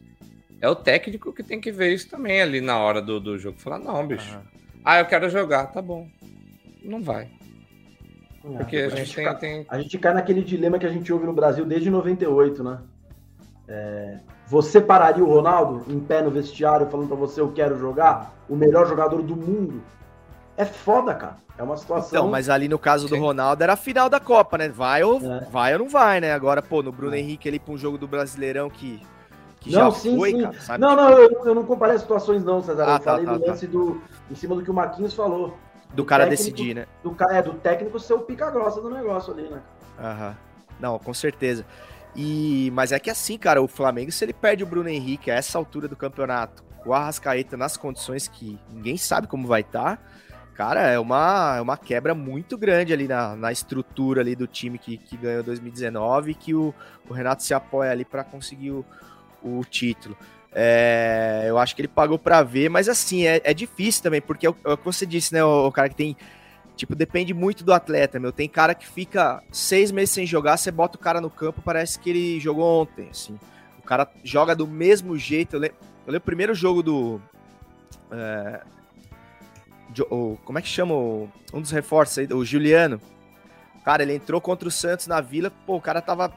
É 0.61 0.69
o 0.69 0.75
técnico 0.75 1.33
que 1.33 1.43
tem 1.43 1.61
que 1.61 1.73
ver 1.73 1.95
isso 1.95 2.11
também 2.11 2.43
ali 2.43 2.61
na 2.61 2.77
hora 2.77 3.01
do, 3.01 3.19
do 3.19 3.39
jogo. 3.39 3.59
Falar, 3.59 3.79
não, 3.79 4.07
bicho. 4.07 4.35
Uhum. 4.35 4.43
Ah, 4.85 4.99
eu 4.99 5.07
quero 5.07 5.31
jogar, 5.31 5.69
tá 5.69 5.81
bom. 5.81 6.07
Não 6.83 7.03
vai. 7.03 7.29
Porque 8.57 8.77
a, 8.77 8.87
a 8.87 8.91
gente, 8.91 9.15
tem, 9.15 9.25
cai, 9.25 9.39
tem, 9.39 9.67
A 9.69 9.79
gente 9.79 9.99
cai 9.99 10.15
naquele 10.15 10.43
dilema 10.43 10.79
que 10.79 10.87
a 10.87 10.91
gente 10.91 11.13
ouve 11.13 11.27
no 11.27 11.33
Brasil 11.33 11.65
desde 11.65 11.91
98, 11.91 12.63
né? 12.65 12.79
É, 13.67 14.19
você 14.47 14.81
pararia 14.81 15.23
o 15.23 15.29
Ronaldo 15.29 15.85
em 15.89 16.01
pé 16.01 16.23
no 16.23 16.31
vestiário 16.31 16.87
falando 16.87 17.09
para 17.09 17.17
você 17.17 17.41
eu 17.41 17.53
quero 17.53 17.79
jogar? 17.79 18.35
O 18.49 18.57
melhor 18.57 18.87
jogador 18.87 19.23
do 19.23 19.37
mundo? 19.37 19.83
É 20.57 20.65
foda, 20.65 21.15
cara. 21.15 21.37
É 21.57 21.63
uma 21.63 21.77
situação. 21.77 22.19
Então, 22.19 22.31
mas 22.31 22.49
ali 22.49 22.69
no 22.69 22.79
caso 22.79 23.09
do 23.09 23.19
Ronaldo 23.19 23.63
era 23.63 23.75
a 23.75 23.77
final 23.77 24.09
da 24.09 24.19
Copa, 24.19 24.57
né? 24.57 24.69
Vai 24.69 25.03
ou, 25.03 25.21
é. 25.21 25.47
vai 25.51 25.73
ou 25.75 25.81
não 25.81 25.89
vai, 25.89 26.21
né? 26.21 26.33
Agora, 26.33 26.63
pô, 26.63 26.83
no 26.83 26.91
Bruno 26.91 27.15
é. 27.15 27.19
Henrique 27.19 27.49
ali 27.49 27.59
pra 27.59 27.75
um 27.75 27.79
jogo 27.79 27.99
do 27.99 28.09
Brasileirão 28.09 28.71
que 28.71 29.01
que 29.61 29.73
não, 29.73 29.91
já 29.91 29.99
sim, 29.99 30.17
foi, 30.17 30.33
sim. 30.33 30.43
cara. 30.43 30.61
Sabe? 30.61 30.81
Não, 30.81 30.97
não, 30.97 31.11
eu, 31.11 31.31
eu 31.45 31.55
não 31.55 31.65
comparei 31.65 31.97
as 31.97 32.03
situações, 32.03 32.45
não, 32.45 32.63
César. 32.63 32.85
Ah, 32.85 32.95
eu 32.95 32.99
tá, 32.99 33.05
falei 33.05 33.27
tá, 33.27 33.33
do 33.35 33.41
tá. 33.41 33.51
lance 33.51 33.67
do. 33.67 34.01
Em 34.31 34.35
cima 34.35 34.55
do 34.55 34.63
que 34.63 34.71
o 34.71 34.75
Marquinhos 34.75 35.15
falou. 35.15 35.57
Do, 35.93 36.05
cara 36.05 36.25
técnico, 36.25 36.43
decidir, 36.43 36.75
né? 36.75 36.87
Do, 37.03 37.17
é, 37.31 37.43
do 37.43 37.55
técnico 37.55 37.99
ser 37.99 38.15
o 38.15 38.21
pica-grossa 38.21 38.81
do 38.81 38.91
negócio 38.91 39.33
ali, 39.33 39.49
né? 39.49 39.63
Aham. 39.99 40.37
Não, 40.79 40.99
com 40.99 41.13
certeza. 41.13 41.65
E, 42.15 42.71
mas 42.75 42.93
é 42.93 42.99
que 42.99 43.11
assim, 43.11 43.37
cara, 43.39 43.63
o 43.63 43.69
Flamengo, 43.69 44.11
se 44.11 44.25
ele 44.25 44.33
perde 44.33 44.63
o 44.63 44.67
Bruno 44.67 44.89
Henrique 44.89 45.31
a 45.31 45.35
essa 45.35 45.59
altura 45.59 45.89
do 45.89 45.97
campeonato, 45.97 46.63
o 46.85 46.95
Arrascaeta 46.95 47.57
nas 47.57 47.77
condições 47.77 48.29
que 48.29 48.59
ninguém 48.73 48.97
sabe 48.97 49.27
como 49.27 49.47
vai 49.47 49.61
estar, 49.61 49.97
tá, 49.97 50.03
cara, 50.55 50.83
é 50.83 50.99
uma, 50.99 51.57
é 51.59 51.61
uma 51.61 51.77
quebra 51.77 52.15
muito 52.15 52.57
grande 52.57 52.93
ali 52.93 53.07
na, 53.07 53.37
na 53.37 53.53
estrutura 53.53 54.21
ali 54.21 54.35
do 54.35 54.47
time 54.47 54.79
que, 54.79 54.97
que 54.97 55.17
ganhou 55.17 55.43
2019 55.43 56.35
que 56.35 56.55
o, 56.55 56.75
o 57.09 57.13
Renato 57.13 57.43
se 57.43 57.55
apoia 57.55 57.93
ali 57.93 58.05
para 58.05 58.25
conseguir 58.25 58.71
o, 58.73 58.85
o 59.43 59.65
título. 59.65 60.17
É, 60.53 61.45
eu 61.47 61.59
acho 61.59 61.77
que 61.77 61.83
ele 61.83 61.89
pagou 61.89 62.19
para 62.19 62.43
ver, 62.43 62.71
mas 62.71 62.89
assim, 62.89 63.27
é, 63.27 63.41
é 63.45 63.53
difícil 63.53 64.03
também, 64.03 64.21
porque 64.21 64.47
é 64.47 64.51
o, 64.51 64.57
é 64.65 64.73
o, 64.73 64.77
que 64.77 64.85
você 64.85 65.05
disse, 65.05 65.33
né? 65.33 65.45
O, 65.45 65.67
o, 65.67 65.73
cara 65.73 65.89
que 65.89 65.95
tem. 65.95 66.17
Tipo, 66.77 66.95
depende 66.95 67.35
muito 67.35 67.65
do 67.65 67.73
atleta, 67.73 68.21
meu. 68.21 68.33
Tem 68.33 68.49
cara 68.49 68.75
que 68.75 68.87
fica 68.87 69.43
seis 69.51 69.91
meses 69.91 70.11
sem 70.11 70.27
jogar, 70.27 70.57
você 70.57 70.71
bota 70.71 70.97
o 70.97 71.01
cara 71.01 71.21
no 71.21 71.29
campo, 71.29 71.61
parece 71.61 71.99
que 71.99 72.11
ele 72.11 72.41
jogou 72.41 72.83
ontem, 72.83 73.09
assim. 73.11 73.39
O 73.79 73.83
cara 73.83 74.09
joga 74.23 74.55
do 74.55 74.67
mesmo 74.67 75.17
jeito. 75.19 75.57
Eu 75.57 75.61
lembro, 75.61 75.77
eu 76.07 76.13
lembro 76.13 76.23
o 76.23 76.27
primeiro 76.27 76.55
jogo 76.55 76.83
do. 76.83 77.21
É, 78.11 78.61
o, 80.11 80.39
como 80.45 80.59
é 80.59 80.63
que 80.63 80.69
chama 80.69 80.95
o, 80.95 81.29
um 81.53 81.61
dos 81.61 81.71
reforços 81.71 82.19
aí? 82.19 82.29
O 82.33 82.45
Juliano. 82.45 83.01
Cara, 83.85 84.03
ele 84.03 84.15
entrou 84.15 84.41
contra 84.41 84.69
o 84.69 84.71
Santos 84.71 85.07
na 85.07 85.21
vila, 85.21 85.51
pô, 85.67 85.77
o 85.77 85.81
cara 85.81 86.03
tava 86.03 86.33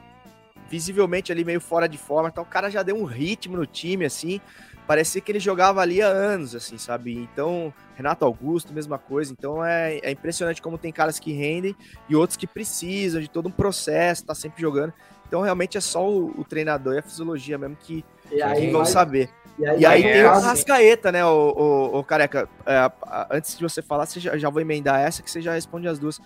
visivelmente 0.72 1.30
ali 1.30 1.44
meio 1.44 1.60
fora 1.60 1.86
de 1.86 1.98
forma, 1.98 2.30
então 2.30 2.42
o 2.42 2.46
cara 2.46 2.70
já 2.70 2.82
deu 2.82 2.96
um 2.96 3.04
ritmo 3.04 3.58
no 3.58 3.66
time, 3.66 4.06
assim, 4.06 4.40
parecia 4.86 5.20
que 5.20 5.30
ele 5.30 5.38
jogava 5.38 5.82
ali 5.82 6.00
há 6.00 6.06
anos, 6.06 6.54
assim, 6.54 6.78
sabe? 6.78 7.14
Então, 7.14 7.70
Renato 7.94 8.24
Augusto, 8.24 8.72
mesma 8.72 8.98
coisa, 8.98 9.30
então 9.30 9.62
é, 9.62 9.98
é 10.02 10.10
impressionante 10.10 10.62
como 10.62 10.78
tem 10.78 10.90
caras 10.90 11.18
que 11.18 11.30
rendem 11.30 11.76
e 12.08 12.16
outros 12.16 12.38
que 12.38 12.46
precisam 12.46 13.20
de 13.20 13.28
todo 13.28 13.50
um 13.50 13.52
processo, 13.52 14.24
tá 14.24 14.34
sempre 14.34 14.62
jogando, 14.62 14.94
então 15.28 15.42
realmente 15.42 15.76
é 15.76 15.80
só 15.80 16.08
o, 16.08 16.40
o 16.40 16.42
treinador 16.42 16.94
e 16.94 16.98
a 17.00 17.02
fisiologia 17.02 17.58
mesmo 17.58 17.76
que, 17.76 18.02
que 18.30 18.70
vão 18.70 18.86
saber. 18.86 19.28
E 19.58 19.66
aí, 19.66 19.80
e 19.80 19.84
aí 19.84 20.02
tem 20.02 20.24
o 20.24 20.40
Rascaeta, 20.40 21.12
né, 21.12 21.22
o, 21.22 21.28
o, 21.28 21.98
o 21.98 22.04
Careca, 22.04 22.48
é, 22.64 22.90
antes 23.30 23.58
de 23.58 23.62
você 23.62 23.82
falar, 23.82 24.06
você 24.06 24.18
já, 24.18 24.38
já 24.38 24.48
vou 24.48 24.62
emendar 24.62 24.98
essa 25.00 25.22
que 25.22 25.30
você 25.30 25.42
já 25.42 25.52
responde 25.52 25.86
as 25.86 25.98
duas. 25.98 26.18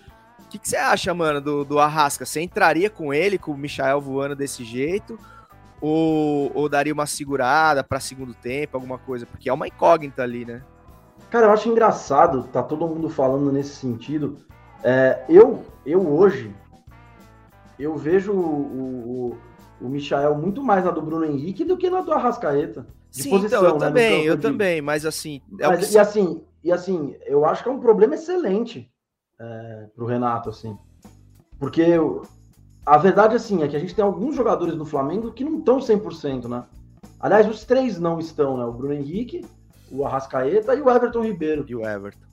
O 0.47 0.49
que, 0.49 0.61
que, 0.61 0.69
você 0.69 0.77
acha, 0.77 1.13
mano, 1.13 1.41
do, 1.41 1.65
do 1.65 1.81
Arrasca? 1.81 2.25
Você 2.25 2.41
entraria 2.41 2.89
com 2.89 3.13
ele, 3.13 3.37
com 3.37 3.51
o 3.51 3.59
Michael 3.59 4.01
voando 4.01 4.37
desse 4.37 4.63
jeito? 4.63 5.19
Ou, 5.81 6.53
ou 6.55 6.69
daria 6.69 6.93
uma 6.93 7.05
segurada 7.05 7.83
para 7.83 7.99
segundo 7.99 8.33
tempo, 8.33 8.77
alguma 8.77 8.97
coisa? 8.97 9.27
Porque 9.27 9.49
é 9.49 9.53
uma 9.53 9.67
incógnita 9.67 10.23
ali, 10.23 10.45
né? 10.45 10.63
Cara, 11.31 11.47
eu 11.47 11.51
acho 11.51 11.69
engraçado, 11.69 12.45
tá 12.45 12.63
todo 12.63 12.87
mundo 12.87 13.11
falando 13.11 13.51
nesse 13.51 13.75
sentido. 13.75 14.39
É, 14.85 15.25
eu, 15.29 15.65
eu 15.85 16.07
hoje, 16.09 16.55
eu 17.77 17.97
vejo 17.97 18.33
o, 18.33 19.33
o, 19.33 19.39
o 19.81 19.89
Michael 19.89 20.37
muito 20.37 20.63
mais 20.63 20.85
na 20.85 20.93
do 20.93 21.03
Bruno 21.03 21.25
Henrique 21.25 21.65
do 21.65 21.77
que 21.77 21.91
na 21.91 22.03
do 22.03 22.13
Arrascaeta. 22.13 22.87
De 23.11 23.25
Sim, 23.25 23.31
posição, 23.31 23.63
então, 23.63 23.71
eu 23.71 23.79
né, 23.81 23.87
também, 23.87 24.25
eu 24.25 24.41
também, 24.41 24.81
mas 24.81 25.05
assim... 25.05 25.43
É 25.59 25.67
mas, 25.67 25.89
que... 25.89 25.95
e 25.95 25.99
assim... 25.99 26.41
E 26.63 26.73
assim, 26.73 27.15
eu 27.25 27.45
acho 27.45 27.63
que 27.63 27.69
é 27.69 27.73
um 27.73 27.79
problema 27.79 28.17
excelente 28.17 28.91
é, 29.39 29.89
para 29.95 30.05
o 30.05 30.07
Renato, 30.07 30.51
assim. 30.51 30.77
Porque 31.59 31.85
a 32.85 32.99
verdade, 32.99 33.35
assim, 33.35 33.63
é 33.63 33.69
que 33.69 33.77
a 33.77 33.81
gente 33.81 33.95
tem 33.95 34.05
alguns 34.05 34.37
jogadores 34.37 34.77
do 34.77 34.85
Flamengo 34.85 35.33
que 35.33 35.45
não 35.45 35.59
estão 35.59 35.79
100%, 35.79 36.49
né? 36.49 36.65
Aliás, 37.19 37.49
os 37.49 37.65
três 37.65 37.99
não 37.99 38.19
estão, 38.19 38.57
né? 38.57 38.65
O 38.65 38.73
Bruno 38.73 38.95
Henrique, 38.95 39.45
o 39.91 40.05
Arrascaeta 40.05 40.75
e 40.75 40.81
o 40.81 40.91
Everton 40.91 41.23
Ribeiro. 41.23 41.65
E 41.69 41.75
o 41.75 41.85
Everton. 41.85 42.27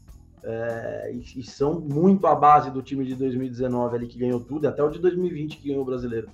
É, 0.44 1.12
e, 1.14 1.40
e, 1.40 1.44
são 1.44 1.80
muito 1.80 2.28
a 2.28 2.36
base 2.36 2.70
do 2.70 2.82
time 2.82 3.06
de 3.06 3.16
2019 3.16 3.96
ali 3.96 4.08
que 4.08 4.20
ganhou 4.20 4.42
tudo, 4.42 4.68
até 4.68 4.84
o 4.84 4.90
de 4.90 5.00
2020 5.00 5.58
que 5.58 5.70
ganhou 5.70 5.84
o 5.84 5.86
brasileiro. 5.86 6.28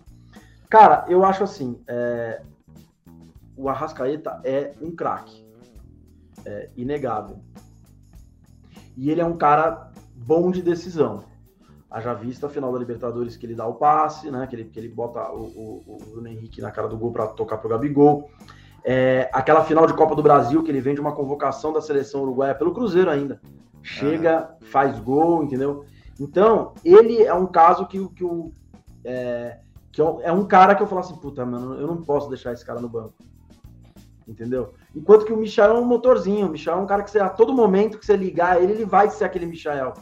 Cara, 0.67 1.05
eu 1.07 1.23
acho 1.23 1.43
assim, 1.43 1.79
é, 1.87 2.41
o 3.55 3.69
Arrascaeta 3.69 4.41
é 4.43 4.73
um 4.81 4.91
craque, 4.91 5.45
é 6.43 6.69
inegável. 6.75 7.39
E 8.97 9.11
ele 9.11 9.21
é 9.21 9.25
um 9.25 9.37
cara 9.37 9.88
bom 10.25 10.51
de 10.51 10.61
decisão. 10.61 11.23
Haja 11.89 12.13
vista 12.13 12.47
a 12.47 12.49
final 12.49 12.71
da 12.71 12.77
Libertadores 12.77 13.35
que 13.35 13.45
ele 13.45 13.55
dá 13.55 13.65
o 13.65 13.73
passe, 13.73 14.29
né? 14.29 14.45
Que 14.45 14.55
ele, 14.55 14.63
que 14.65 14.79
ele 14.79 14.89
bota 14.89 15.31
o, 15.31 15.41
o, 15.41 15.83
o 15.87 15.97
Bruno 16.11 16.27
Henrique 16.27 16.61
na 16.61 16.71
cara 16.71 16.87
do 16.87 16.97
gol 16.97 17.11
para 17.11 17.27
tocar 17.27 17.57
pro 17.57 17.69
Gabigol. 17.69 18.29
É, 18.83 19.29
aquela 19.33 19.63
final 19.63 19.87
de 19.87 19.93
Copa 19.93 20.15
do 20.15 20.21
Brasil 20.21 20.63
que 20.63 20.71
ele 20.71 20.81
vem 20.81 20.93
de 20.93 21.01
uma 21.01 21.13
convocação 21.13 21.73
da 21.73 21.81
seleção 21.81 22.21
uruguaia 22.21 22.53
pelo 22.53 22.73
Cruzeiro 22.73 23.09
ainda. 23.09 23.41
Chega, 23.81 24.55
faz 24.61 24.99
gol, 24.99 25.43
entendeu? 25.43 25.85
Então, 26.19 26.73
ele 26.83 27.23
é 27.23 27.33
um 27.33 27.47
caso 27.47 27.87
que, 27.87 28.07
que, 28.09 28.23
o, 28.23 28.51
é, 29.03 29.59
que 29.91 30.01
é 30.01 30.31
um 30.31 30.45
cara 30.45 30.75
que 30.75 30.83
eu 30.83 30.87
falo 30.87 31.01
assim, 31.01 31.15
puta, 31.15 31.45
mano, 31.45 31.75
eu 31.75 31.87
não 31.87 32.03
posso 32.03 32.29
deixar 32.29 32.53
esse 32.53 32.65
cara 32.65 32.79
no 32.79 32.89
banco. 32.89 33.13
Entendeu? 34.27 34.73
Enquanto 34.95 35.25
que 35.25 35.33
o 35.33 35.37
Michel 35.37 35.75
é 35.75 35.79
um 35.79 35.85
motorzinho, 35.85 36.45
o 36.45 36.49
Michel 36.49 36.75
é 36.75 36.77
um 36.77 36.85
cara 36.85 37.01
que 37.01 37.09
você, 37.09 37.19
a 37.19 37.29
todo 37.29 37.51
momento 37.51 37.97
que 37.97 38.05
você 38.05 38.15
ligar 38.15 38.61
ele, 38.61 38.73
ele 38.73 38.85
vai 38.85 39.09
ser 39.09 39.23
aquele 39.23 39.47
Michel 39.47 39.93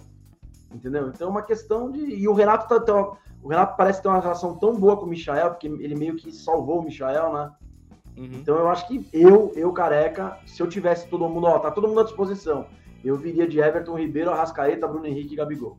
entendeu? 0.74 1.10
Então 1.10 1.28
é 1.28 1.32
uma 1.32 1.42
questão 1.42 1.92
de. 1.92 2.00
E 2.00 2.28
o 2.28 2.34
Renato 2.34 2.68
tá, 2.68 2.80
tá, 2.80 3.18
o 3.42 3.48
Renato 3.48 3.76
parece 3.78 4.02
ter 4.02 4.08
uma 4.08 4.20
relação 4.20 4.56
tão 4.56 4.76
boa 4.76 4.98
com 4.98 5.06
o 5.06 5.10
Michael, 5.10 5.52
porque 5.52 5.68
ele 5.68 5.96
meio 5.96 6.16
que 6.16 6.32
salvou 6.32 6.80
o 6.80 6.84
Michael, 6.84 7.34
né? 7.34 7.52
Uhum. 8.18 8.40
Então 8.42 8.58
eu 8.58 8.68
acho 8.68 8.88
que 8.88 9.08
eu, 9.14 9.52
eu 9.56 9.72
careca, 9.72 10.38
se 10.46 10.62
eu 10.62 10.68
tivesse 10.68 11.08
todo 11.08 11.30
mundo, 11.30 11.46
ó, 11.46 11.60
tá 11.60 11.70
todo 11.70 11.88
mundo 11.88 12.02
à 12.02 12.04
disposição, 12.04 12.66
eu 13.04 13.16
viria 13.16 13.48
de 13.48 13.60
Everton, 13.60 13.96
Ribeiro, 13.96 14.32
Arrascaeta, 14.32 14.88
Bruno 14.88 15.06
Henrique 15.06 15.34
e 15.34 15.38
Gabigol. 15.38 15.78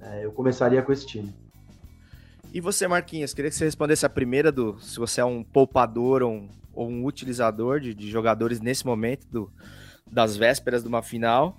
É, 0.00 0.24
eu 0.24 0.32
começaria 0.32 0.82
com 0.82 0.92
esse 0.92 1.06
time. 1.06 1.32
E 2.52 2.60
você, 2.60 2.88
Marquinhos, 2.88 3.34
queria 3.34 3.50
que 3.50 3.56
você 3.56 3.64
respondesse 3.64 4.04
a 4.06 4.08
primeira 4.08 4.50
do 4.50 4.78
se 4.80 4.98
você 4.98 5.20
é 5.20 5.24
um 5.24 5.42
poupador 5.42 6.22
ou 6.22 6.32
um, 6.32 6.48
ou 6.74 6.88
um 6.88 7.04
utilizador 7.04 7.80
de, 7.80 7.94
de 7.94 8.10
jogadores 8.10 8.60
nesse 8.60 8.84
momento 8.84 9.26
do, 9.30 9.50
das 10.10 10.36
vésperas 10.36 10.82
de 10.82 10.88
uma 10.88 11.02
final. 11.02 11.56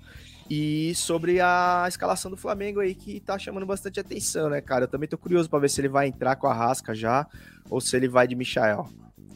E 0.50 0.94
sobre 0.94 1.40
a 1.40 1.84
escalação 1.86 2.30
do 2.30 2.36
Flamengo 2.36 2.80
aí, 2.80 2.94
que 2.94 3.20
tá 3.20 3.38
chamando 3.38 3.66
bastante 3.66 4.00
atenção, 4.00 4.48
né, 4.48 4.60
cara? 4.60 4.84
Eu 4.84 4.88
também 4.88 5.08
tô 5.08 5.18
curioso 5.18 5.48
para 5.48 5.58
ver 5.58 5.68
se 5.68 5.80
ele 5.80 5.88
vai 5.88 6.08
entrar 6.08 6.36
com 6.36 6.46
a 6.46 6.54
Rasca 6.54 6.94
já 6.94 7.26
ou 7.68 7.80
se 7.80 7.94
ele 7.94 8.08
vai 8.08 8.26
de 8.26 8.34
Michael. 8.34 8.88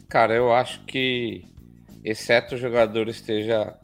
Cara, 0.09 0.35
eu 0.35 0.53
acho 0.53 0.83
que, 0.85 1.45
exceto 2.03 2.55
o 2.55 2.59
jogador 2.59 3.09
esteja 3.09 3.77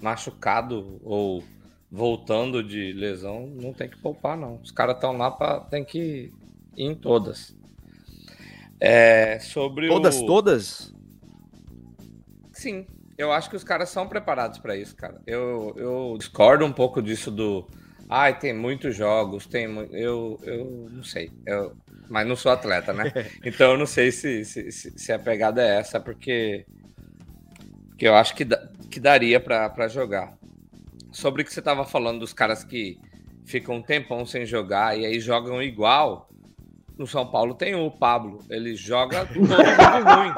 machucado 0.00 1.00
ou 1.04 1.44
voltando 1.90 2.64
de 2.64 2.92
lesão, 2.92 3.46
não 3.46 3.72
tem 3.72 3.88
que 3.88 3.98
poupar, 3.98 4.36
não. 4.36 4.56
Os 4.56 4.70
caras 4.70 4.96
estão 4.96 5.16
lá 5.16 5.30
para 5.30 5.60
tem 5.60 5.84
que 5.84 6.32
ir 6.76 6.84
em 6.84 6.94
todas. 6.94 7.54
É, 8.80 9.38
sobre 9.38 9.86
todas, 9.86 10.18
o... 10.18 10.26
todas? 10.26 10.94
Sim, 12.52 12.86
eu 13.22 13.32
acho 13.32 13.48
que 13.48 13.56
os 13.56 13.64
caras 13.64 13.88
são 13.88 14.08
preparados 14.08 14.58
para 14.58 14.76
isso, 14.76 14.96
cara. 14.96 15.20
Eu, 15.26 15.74
eu 15.76 16.16
discordo 16.18 16.64
um 16.64 16.72
pouco 16.72 17.00
disso 17.00 17.30
do. 17.30 17.66
Ai, 18.08 18.38
tem 18.38 18.52
muitos 18.52 18.96
jogos, 18.96 19.46
tem. 19.46 19.64
Eu, 19.92 20.38
eu 20.42 20.88
não 20.90 21.04
sei. 21.04 21.30
Eu, 21.46 21.76
mas 22.08 22.26
não 22.26 22.36
sou 22.36 22.52
atleta, 22.52 22.92
né? 22.92 23.12
Então 23.44 23.72
eu 23.72 23.78
não 23.78 23.86
sei 23.86 24.10
se, 24.10 24.44
se, 24.44 24.70
se 24.70 25.12
a 25.12 25.18
pegada 25.18 25.62
é 25.62 25.78
essa, 25.78 26.00
porque, 26.00 26.66
porque 27.88 28.06
eu 28.06 28.14
acho 28.14 28.34
que, 28.34 28.44
que 28.90 28.98
daria 28.98 29.40
para 29.40 29.88
jogar. 29.88 30.34
Sobre 31.12 31.42
o 31.42 31.44
que 31.44 31.52
você 31.52 31.60
estava 31.60 31.84
falando 31.84 32.20
dos 32.20 32.32
caras 32.32 32.64
que 32.64 32.98
ficam 33.44 33.76
um 33.76 33.82
tempão 33.82 34.26
sem 34.26 34.44
jogar 34.44 34.98
e 34.98 35.06
aí 35.06 35.20
jogam 35.20 35.62
igual. 35.62 36.28
No 36.98 37.06
São 37.06 37.26
Paulo 37.26 37.54
tem 37.54 37.74
o 37.74 37.90
Pablo, 37.90 38.44
ele 38.50 38.76
joga 38.76 39.24
todo 39.24 39.40
mundo 39.40 39.54
ruim. 39.54 40.32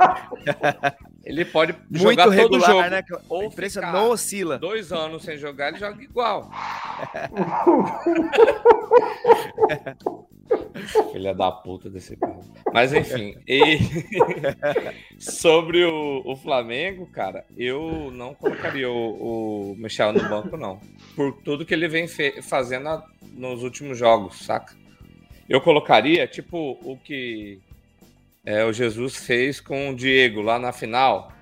Ele 1.24 1.44
pode 1.44 1.72
Muito 1.72 2.02
jogar 2.02 2.28
regular, 2.28 2.48
todo 2.48 2.66
jogo. 2.66 2.90
né? 2.90 3.02
Ou 3.28 3.40
a 3.40 3.44
imprensa 3.46 3.80
não 3.80 4.10
oscila. 4.10 4.58
Dois 4.58 4.92
anos 4.92 5.22
sem 5.22 5.38
jogar, 5.38 5.68
ele 5.68 5.78
joga 5.78 6.02
igual. 6.02 6.50
Filha 11.12 11.34
da 11.34 11.50
puta 11.50 11.88
desse 11.88 12.16
cara. 12.16 12.38
Mas 12.72 12.92
enfim, 12.92 13.36
e 13.46 13.78
sobre 15.18 15.84
o, 15.84 16.22
o, 16.24 16.36
Flamengo, 16.36 17.06
cara, 17.06 17.44
eu 17.56 18.10
não 18.12 18.34
colocaria 18.34 18.90
o, 18.90 19.72
o, 19.72 19.76
Michel 19.76 20.12
no 20.12 20.28
banco, 20.28 20.56
não. 20.56 20.80
Por 21.16 21.32
tudo 21.42 21.64
que 21.64 21.72
ele 21.72 21.88
vem 21.88 22.06
fazendo 22.42 22.88
a, 22.88 23.04
nos 23.32 23.62
últimos 23.62 23.96
jogos, 23.96 24.44
saca? 24.44 24.74
Eu 25.48 25.60
colocaria, 25.60 26.26
tipo, 26.26 26.78
o 26.82 26.98
que 26.98 27.60
é, 28.44 28.64
o 28.64 28.72
Jesus 28.72 29.16
fez 29.16 29.60
com 29.60 29.90
o 29.90 29.94
Diego 29.94 30.42
lá 30.42 30.58
na 30.58 30.72
final, 30.72 31.32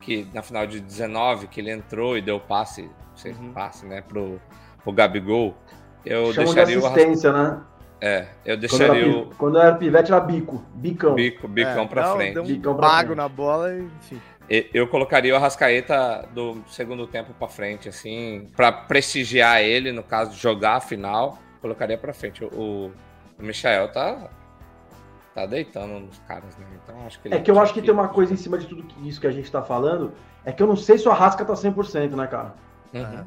que 0.00 0.28
na 0.32 0.42
final 0.42 0.66
de 0.66 0.80
19, 0.80 1.48
que 1.48 1.60
ele 1.60 1.70
entrou 1.70 2.16
e 2.16 2.22
deu 2.22 2.38
passe, 2.38 2.88
sei, 3.14 3.32
uhum. 3.32 3.52
passe, 3.52 3.84
né, 3.86 4.02
pro, 4.02 4.40
pro 4.82 4.92
Gabigol. 4.92 5.54
Eu 6.04 6.32
Chamam 6.32 6.54
deixaria 6.54 6.78
de 6.78 6.86
assistência, 6.86 7.30
o 7.30 7.32
né? 7.32 7.62
É, 8.00 8.26
eu 8.44 8.56
deixaria 8.56 9.04
quando 9.04 9.18
o. 9.18 9.34
Quando 9.36 9.58
era 9.58 9.74
pivete, 9.76 10.12
era 10.12 10.20
bico. 10.20 10.62
Bicão. 10.74 11.14
Bico, 11.14 11.48
bicão 11.48 11.84
é, 11.84 11.86
pra 11.86 12.02
não, 12.08 12.16
frente. 12.16 12.34
Deu 12.34 12.42
um 12.42 12.46
Bicão 12.46 12.76
pra 12.76 12.88
bago 12.88 13.06
frente. 13.06 13.16
na 13.16 13.28
bola, 13.28 13.74
enfim. 13.74 14.20
Eu 14.74 14.86
colocaria 14.88 15.32
o 15.32 15.36
Arrascaeta 15.36 16.28
do 16.34 16.62
segundo 16.68 17.06
tempo 17.06 17.32
pra 17.32 17.48
frente, 17.48 17.88
assim, 17.88 18.50
pra 18.54 18.70
prestigiar 18.70 19.62
ele, 19.62 19.90
no 19.90 20.02
caso 20.02 20.32
de 20.32 20.36
jogar 20.36 20.76
a 20.76 20.80
final, 20.80 21.38
colocaria 21.62 21.96
pra 21.96 22.12
frente. 22.12 22.44
O, 22.44 22.92
o 23.38 23.42
Michael 23.42 23.90
tá. 23.90 24.28
Tá 25.34 25.46
deitando 25.46 25.98
nos 25.98 26.18
caras, 26.28 26.56
né? 26.56 26.66
Então 26.82 26.94
acho 27.06 27.20
que 27.20 27.26
ele 27.28 27.34
É 27.34 27.40
que 27.40 27.50
eu 27.50 27.58
acho 27.58 27.74
que 27.74 27.82
tem 27.82 27.90
uma 27.90 28.06
coisa 28.08 28.32
em 28.32 28.36
cima 28.36 28.56
de 28.56 28.66
tudo 28.66 28.86
isso 29.04 29.20
que 29.20 29.26
a 29.26 29.32
gente 29.32 29.50
tá 29.50 29.62
falando. 29.62 30.12
É 30.44 30.52
que 30.52 30.62
eu 30.62 30.66
não 30.66 30.76
sei 30.76 30.96
se 30.96 31.08
o 31.08 31.10
Arrasca 31.10 31.44
tá 31.44 31.54
100%, 31.54 32.10
né, 32.14 32.26
cara? 32.28 32.54
Uhum. 32.94 33.24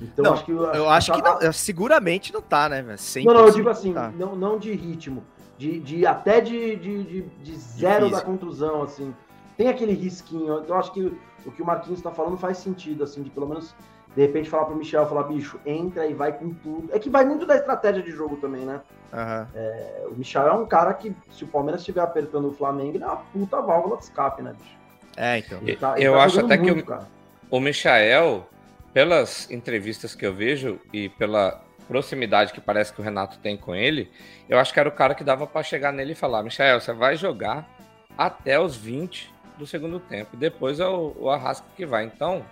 Então 0.00 0.24
Não, 0.24 0.32
acho 0.34 0.44
que. 0.44 0.52
Eu 0.52 0.88
acho 0.88 1.12
que 1.12 1.22
tá- 1.22 1.38
não, 1.42 1.52
seguramente 1.52 2.32
não 2.32 2.40
tá, 2.40 2.68
né? 2.68 2.82
velho? 2.82 2.98
Não, 3.24 3.34
não, 3.34 3.40
eu 3.40 3.46
100% 3.48 3.54
digo 3.54 3.68
assim, 3.68 3.92
tá. 3.92 4.12
não, 4.16 4.36
não 4.36 4.58
de 4.58 4.72
ritmo. 4.72 5.24
De, 5.58 5.78
de 5.80 6.06
até 6.06 6.40
de, 6.40 6.76
de, 6.76 7.04
de, 7.04 7.22
de 7.22 7.56
zero 7.56 8.10
da 8.10 8.20
contusão, 8.20 8.82
assim. 8.82 9.14
Tem 9.56 9.68
aquele 9.68 9.92
risquinho. 9.92 10.60
Então, 10.60 10.76
eu 10.76 10.80
acho 10.80 10.92
que 10.92 11.12
o 11.44 11.50
que 11.50 11.62
o 11.62 11.66
Marquinhos 11.66 12.00
tá 12.00 12.10
falando 12.10 12.36
faz 12.36 12.58
sentido, 12.58 13.04
assim, 13.04 13.22
de 13.22 13.30
pelo 13.30 13.46
menos, 13.48 13.74
de 14.14 14.22
repente, 14.22 14.48
falar 14.48 14.64
pro 14.64 14.76
Michel, 14.76 15.06
falar, 15.06 15.24
bicho, 15.24 15.60
entra 15.66 16.06
e 16.06 16.14
vai 16.14 16.32
com 16.32 16.52
tudo. 16.54 16.88
É 16.92 16.98
que 16.98 17.10
vai 17.10 17.24
muito 17.24 17.46
da 17.46 17.56
estratégia 17.56 18.02
de 18.02 18.10
jogo 18.10 18.36
também, 18.36 18.64
né? 18.64 18.80
Aham. 19.12 19.48
É, 19.54 20.06
O 20.10 20.14
Michel 20.14 20.46
é 20.48 20.52
um 20.52 20.66
cara 20.66 20.94
que, 20.94 21.14
se 21.30 21.44
o 21.44 21.46
Palmeiras 21.46 21.80
estiver 21.82 22.00
apertando 22.00 22.48
o 22.48 22.52
Flamengo, 22.54 22.96
ele 22.96 23.04
é 23.04 23.06
uma 23.06 23.16
puta 23.16 23.60
válvula 23.60 23.96
de 23.98 24.04
escape, 24.04 24.42
né, 24.42 24.54
bicho? 24.58 24.76
É, 25.16 25.38
então. 25.38 25.58
Ele 25.62 25.76
tá- 25.76 25.96
ele 25.96 26.06
Eu 26.06 26.14
tá 26.14 26.24
acho 26.24 26.40
até 26.40 26.56
que 26.56 26.62
muito, 26.64 26.82
o- 26.82 26.86
cara. 26.86 27.06
O 27.50 27.60
Michael, 27.60 28.48
pelas 28.94 29.50
entrevistas 29.50 30.14
que 30.14 30.24
eu 30.24 30.32
vejo 30.34 30.80
e 30.92 31.08
pela 31.10 31.60
proximidade 31.86 32.52
que 32.52 32.60
parece 32.60 32.92
que 32.92 33.00
o 33.00 33.04
Renato 33.04 33.38
tem 33.40 33.56
com 33.56 33.74
ele, 33.74 34.10
eu 34.48 34.58
acho 34.58 34.72
que 34.72 34.80
era 34.80 34.88
o 34.88 34.92
cara 34.92 35.14
que 35.14 35.22
dava 35.22 35.46
pra 35.46 35.62
chegar 35.62 35.92
nele 35.92 36.12
e 36.12 36.14
falar: 36.14 36.42
Michael, 36.42 36.80
você 36.80 36.92
vai 36.94 37.14
jogar 37.16 37.68
até 38.16 38.58
os 38.58 38.74
20 38.76 39.30
do 39.58 39.66
segundo 39.66 40.00
tempo. 40.00 40.30
E 40.32 40.36
depois 40.38 40.80
é 40.80 40.86
o, 40.88 41.14
o 41.18 41.28
Arrasca 41.30 41.66
que 41.76 41.84
vai. 41.84 42.04
Então, 42.04 42.42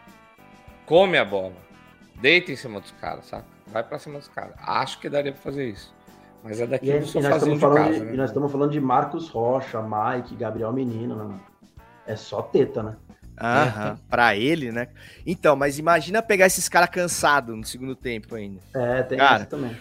come 0.84 1.16
a 1.16 1.24
bola. 1.24 1.54
Deita 2.16 2.52
em 2.52 2.56
cima 2.56 2.80
dos 2.80 2.90
caras, 2.92 3.24
saca? 3.26 3.46
Vai 3.68 3.82
pra 3.82 3.98
cima 3.98 4.18
dos 4.18 4.28
caras. 4.28 4.52
Acho 4.58 4.98
que 5.00 5.08
daria 5.08 5.32
pra 5.32 5.40
fazer 5.40 5.66
isso. 5.66 5.94
Mas 6.42 6.60
é 6.60 6.64
E, 6.64 6.66
daqui 6.66 6.90
aí- 6.92 7.00
do 7.00 7.04
e 7.06 7.22
nós, 7.22 7.34
estamos 7.36 7.54
de 7.54 7.60
falando 7.60 7.76
casa, 7.76 7.92
de, 7.92 8.00
né? 8.00 8.14
e 8.14 8.16
nós 8.16 8.30
estamos 8.30 8.52
falando 8.52 8.70
de 8.70 8.80
Marcos 8.80 9.28
Rocha, 9.28 9.82
Mike, 9.82 10.34
Gabriel 10.36 10.72
Menino, 10.72 11.14
né? 11.14 11.24
mano? 11.24 11.40
É 12.06 12.16
só 12.16 12.42
teta, 12.42 12.82
né? 12.82 12.96
Aham. 13.40 13.98
Pra 14.08 14.36
ele, 14.36 14.70
né? 14.72 14.88
Então, 15.26 15.56
mas 15.56 15.78
imagina 15.78 16.22
pegar 16.22 16.46
esses 16.46 16.68
caras 16.68 16.90
cansados 16.90 17.56
no 17.56 17.64
segundo 17.64 17.94
tempo 17.94 18.34
ainda. 18.34 18.60
É, 18.74 19.02
tem 19.02 19.18
Cara, 19.18 19.36
essa 19.36 19.46
também. 19.46 19.76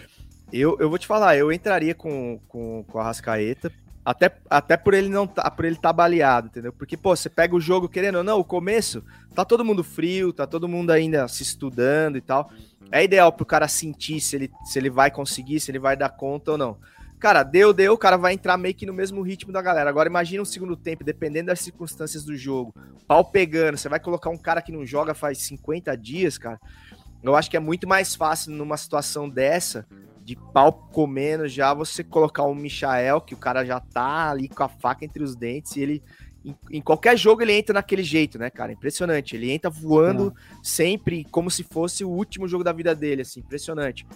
Eu, 0.52 0.76
eu 0.80 0.88
vou 0.88 0.98
te 0.98 1.06
falar, 1.06 1.36
eu 1.36 1.52
entraria 1.52 1.94
com, 1.94 2.40
com, 2.48 2.84
com 2.88 2.98
a 2.98 3.04
Rascaeta. 3.04 3.70
Até, 4.02 4.34
até 4.48 4.76
por 4.78 4.94
ele 4.94 5.10
não 5.10 5.26
tá, 5.26 5.48
por 5.50 5.64
ele 5.66 5.76
tá 5.76 5.92
baleado, 5.92 6.46
entendeu? 6.48 6.72
Porque, 6.72 6.96
pô, 6.96 7.14
você 7.14 7.28
pega 7.28 7.54
o 7.54 7.60
jogo 7.60 7.86
querendo 7.88 8.16
ou 8.16 8.24
não, 8.24 8.38
o 8.40 8.44
começo, 8.44 9.04
tá 9.34 9.44
todo 9.44 9.64
mundo 9.64 9.84
frio, 9.84 10.32
tá 10.32 10.46
todo 10.46 10.66
mundo 10.66 10.90
ainda 10.90 11.28
se 11.28 11.42
estudando 11.42 12.16
e 12.16 12.20
tal. 12.22 12.50
É 12.90 13.04
ideal 13.04 13.32
pro 13.32 13.46
cara 13.46 13.68
sentir 13.68 14.20
se 14.20 14.36
ele, 14.36 14.50
se 14.64 14.78
ele 14.78 14.90
vai 14.90 15.10
conseguir, 15.10 15.60
se 15.60 15.70
ele 15.70 15.78
vai 15.78 15.96
dar 15.96 16.10
conta 16.10 16.52
ou 16.52 16.58
não. 16.58 16.78
Cara, 17.18 17.42
deu, 17.42 17.74
deu, 17.74 17.92
o 17.92 17.98
cara 17.98 18.16
vai 18.16 18.32
entrar 18.32 18.56
meio 18.56 18.74
que 18.74 18.86
no 18.86 18.94
mesmo 18.94 19.20
ritmo 19.20 19.52
da 19.52 19.60
galera. 19.60 19.90
Agora 19.90 20.08
imagina 20.08 20.42
um 20.42 20.46
segundo 20.46 20.74
tempo, 20.74 21.04
dependendo 21.04 21.48
das 21.48 21.60
circunstâncias 21.60 22.24
do 22.24 22.34
jogo, 22.34 22.74
pau 23.06 23.22
pegando, 23.22 23.76
você 23.76 23.90
vai 23.90 24.00
colocar 24.00 24.30
um 24.30 24.38
cara 24.38 24.62
que 24.62 24.72
não 24.72 24.86
joga 24.86 25.12
faz 25.12 25.38
50 25.38 25.94
dias, 25.98 26.38
cara. 26.38 26.58
Eu 27.22 27.36
acho 27.36 27.50
que 27.50 27.56
é 27.58 27.60
muito 27.60 27.86
mais 27.86 28.14
fácil 28.14 28.52
numa 28.52 28.78
situação 28.78 29.28
dessa, 29.28 29.86
de 30.24 30.34
pau 30.34 30.72
comendo 30.72 31.46
já, 31.46 31.74
você 31.74 32.02
colocar 32.02 32.44
um 32.44 32.54
Michael, 32.54 33.20
que 33.20 33.34
o 33.34 33.38
cara 33.38 33.66
já 33.66 33.80
tá 33.80 34.30
ali 34.30 34.48
com 34.48 34.62
a 34.62 34.68
faca 34.68 35.04
entre 35.04 35.22
os 35.22 35.36
dentes, 35.36 35.76
e 35.76 35.82
ele. 35.82 36.02
Em, 36.44 36.54
em 36.70 36.80
qualquer 36.80 37.16
jogo 37.18 37.42
ele 37.42 37.52
entra 37.52 37.74
naquele 37.74 38.02
jeito, 38.02 38.38
né, 38.38 38.50
cara? 38.50 38.72
Impressionante. 38.72 39.36
Ele 39.36 39.50
entra 39.50 39.70
voando 39.70 40.34
sempre 40.62 41.24
como 41.30 41.50
se 41.50 41.62
fosse 41.64 42.04
o 42.04 42.08
último 42.10 42.48
jogo 42.48 42.64
da 42.64 42.72
vida 42.72 42.94
dele, 42.94 43.22
assim, 43.22 43.40
impressionante. 43.40 44.06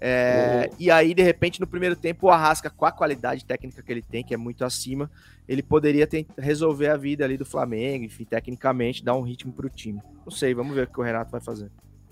É, 0.00 0.70
E 0.78 0.90
aí, 0.90 1.12
de 1.14 1.22
repente, 1.22 1.60
no 1.60 1.66
primeiro 1.66 1.94
tempo, 1.96 2.26
o 2.26 2.30
Arrasca, 2.30 2.70
com 2.70 2.86
a 2.86 2.92
qualidade 2.92 3.44
técnica 3.44 3.82
que 3.82 3.92
ele 3.92 4.02
tem, 4.02 4.24
que 4.24 4.32
é 4.34 4.36
muito 4.36 4.64
acima, 4.64 5.10
ele 5.46 5.62
poderia 5.62 6.06
ter- 6.06 6.26
resolver 6.38 6.88
a 6.88 6.96
vida 6.96 7.24
ali 7.24 7.36
do 7.36 7.44
Flamengo, 7.44 8.04
enfim, 8.04 8.24
tecnicamente, 8.24 9.04
dar 9.04 9.14
um 9.14 9.22
ritmo 9.22 9.52
pro 9.52 9.68
time. 9.68 10.00
Não 10.24 10.32
sei, 10.32 10.54
vamos 10.54 10.74
ver 10.74 10.84
o 10.84 10.90
que 10.90 11.00
o 11.00 11.02
Renato 11.02 11.30
vai 11.30 11.40
fazer. 11.40 11.70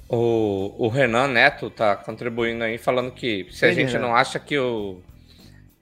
O, 0.08 0.86
o 0.86 0.88
Renan 0.88 1.28
Neto 1.28 1.70
tá 1.70 1.94
contribuindo 1.96 2.64
aí, 2.64 2.78
falando 2.78 3.12
que 3.12 3.46
se 3.50 3.66
a 3.66 3.72
gente 3.72 3.92
Renan? 3.92 3.98
não 3.98 4.16
acha 4.16 4.40
que 4.40 4.58
o, 4.58 5.02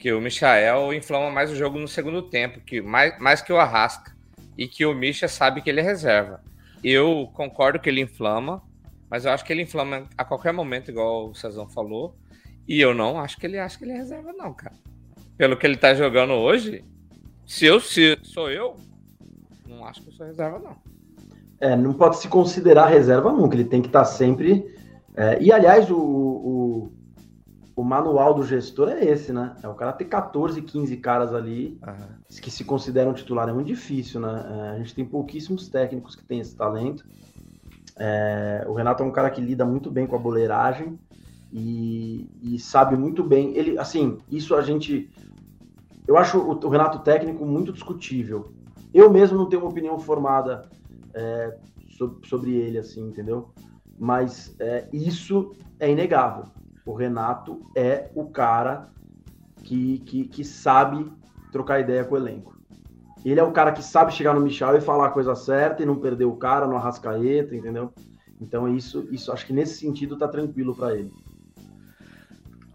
que 0.07 0.13
o 0.13 0.21
Michael 0.21 0.95
inflama 0.95 1.33
mais 1.33 1.51
o 1.51 1.57
jogo 1.57 1.81
no 1.81 1.89
segundo 1.89 2.23
tempo, 2.23 2.61
que 2.61 2.81
mais, 2.81 3.19
mais 3.19 3.43
que 3.43 3.53
o 3.53 3.59
Arrasca, 3.59 4.15
e 4.57 4.69
que 4.69 4.87
o 4.87 4.95
Misha 4.95 5.27
sabe 5.27 5.61
que 5.61 5.69
ele 5.69 5.81
é 5.81 5.83
reserva. 5.83 6.41
Eu 6.85 7.29
concordo 7.35 7.81
que 7.81 7.89
ele 7.89 8.03
inflama, 8.03 8.63
mas 9.11 9.25
eu 9.25 9.33
acho 9.33 9.45
que 9.45 9.53
ele 9.53 9.63
inflama 9.63 10.09
a 10.17 10.25
qualquer 10.25 10.53
momento, 10.53 10.93
igual 10.93 11.31
o 11.31 11.35
Cezão 11.35 11.69
falou, 11.69 12.15
e 12.69 12.81
eu 12.81 12.95
não 12.95 13.19
acho 13.19 13.37
que 13.37 13.47
ele 13.47 13.59
acha 13.59 13.77
que 13.77 13.83
ele 13.85 13.95
é 13.95 13.97
reserva, 13.97 14.33
não, 14.33 14.55
cara. 14.55 14.77
Pelo 15.37 15.57
que 15.57 15.67
ele 15.67 15.77
tá 15.77 15.93
jogando 15.93 16.35
hoje, 16.35 16.85
se 17.45 17.67
eu 17.67 17.81
se 17.81 18.17
sou 18.23 18.49
eu, 18.49 18.77
não 19.67 19.85
acho 19.85 20.03
que 20.03 20.11
eu 20.11 20.13
sou 20.13 20.25
reserva, 20.25 20.61
não. 20.61 20.77
É, 21.59 21.75
não 21.75 21.93
pode 21.93 22.19
se 22.19 22.29
considerar 22.29 22.87
reserva 22.87 23.33
nunca, 23.33 23.57
ele 23.57 23.65
tem 23.65 23.83
que 23.83 23.89
estar 23.89 24.05
sempre. 24.05 24.73
é, 25.17 25.43
e 25.43 25.51
aliás, 25.51 25.91
o, 25.91 25.99
o, 25.99 26.93
o 27.77 27.85
manual 27.85 28.35
do 28.35 28.45
gestor 28.45 28.91
é 28.91 29.05
esse, 29.05 29.33
né? 29.33 29.59
É 29.63 29.69
o 29.69 29.77
cara 29.77 29.93
ter 29.95 30.07
14, 30.07 30.63
15 30.63 30.97
caras 30.99 31.35
ali 31.35 31.81
que 32.43 32.51
se 32.51 32.65
consideram 32.65 33.15
titular. 33.15 33.49
É 33.49 33.53
muito 33.53 33.69
difícil, 33.69 34.21
né? 34.21 34.29
É, 34.29 34.71
a 34.71 34.79
gente 34.79 34.95
tem 34.95 35.07
pouquíssimos 35.09 35.69
técnicos 35.71 36.17
que 36.17 36.25
têm 36.25 36.41
esse 36.41 36.57
talento. 36.57 37.05
É, 37.99 38.65
o 38.69 38.73
Renato 38.75 39.03
é 39.03 39.07
um 39.07 39.13
cara 39.13 39.31
que 39.31 39.41
lida 39.41 39.65
muito 39.65 39.91
bem 39.91 40.07
com 40.07 40.17
a 40.17 40.19
boleiragem 40.19 40.99
e, 41.51 42.55
e 42.57 42.59
sabe 42.59 42.97
muito 42.97 43.23
bem. 43.25 43.57
Ele, 43.57 43.79
assim, 43.79 44.23
isso 44.31 44.55
a 44.55 44.63
gente. 44.63 45.11
Eu 46.07 46.17
acho 46.17 46.39
o, 46.39 46.53
o 46.67 46.69
Renato 46.69 47.01
técnico 47.01 47.45
muito 47.47 47.73
discutível. 47.73 48.55
Eu 48.93 49.11
mesmo 49.13 49.39
não 49.39 49.49
tenho 49.49 49.63
uma 49.63 49.71
opinião 49.71 49.99
formada 49.99 50.71
é, 51.15 51.59
so- 51.99 52.21
sobre 52.25 52.55
ele, 52.55 52.79
assim, 52.79 53.03
entendeu? 53.09 53.53
mas 53.99 54.55
é, 54.61 54.89
isso 54.93 55.57
é 55.81 55.91
inegável. 55.91 56.51
O 56.87 56.95
Renato 56.95 57.61
é 57.75 58.09
o 58.15 58.27
cara 58.31 58.89
que, 59.65 59.99
que, 59.99 60.29
que 60.29 60.45
sabe 60.45 61.11
trocar 61.51 61.81
ideia 61.81 62.05
com 62.05 62.15
o 62.15 62.19
elenco. 62.19 62.57
Ele 63.25 63.41
é 63.41 63.43
o 63.43 63.51
cara 63.51 63.73
que 63.73 63.83
sabe 63.83 64.13
chegar 64.13 64.33
no 64.33 64.41
Michel 64.41 64.77
e 64.77 64.81
falar 64.81 65.09
a 65.09 65.11
coisa 65.11 65.35
certa 65.35 65.83
e 65.83 65.87
não 65.87 65.97
perder 65.97 66.27
o 66.27 66.37
cara 66.37 66.67
no 66.67 66.77
Arrascaeta, 66.77 67.57
entendeu? 67.57 67.93
Então 68.41 68.73
isso, 68.73 69.09
isso 69.11 69.33
acho 69.33 69.45
que 69.45 69.53
nesse 69.53 69.81
sentido 69.81 70.17
tá 70.17 70.29
tranquilo 70.29 70.77
para 70.77 70.95
ele. 70.95 71.13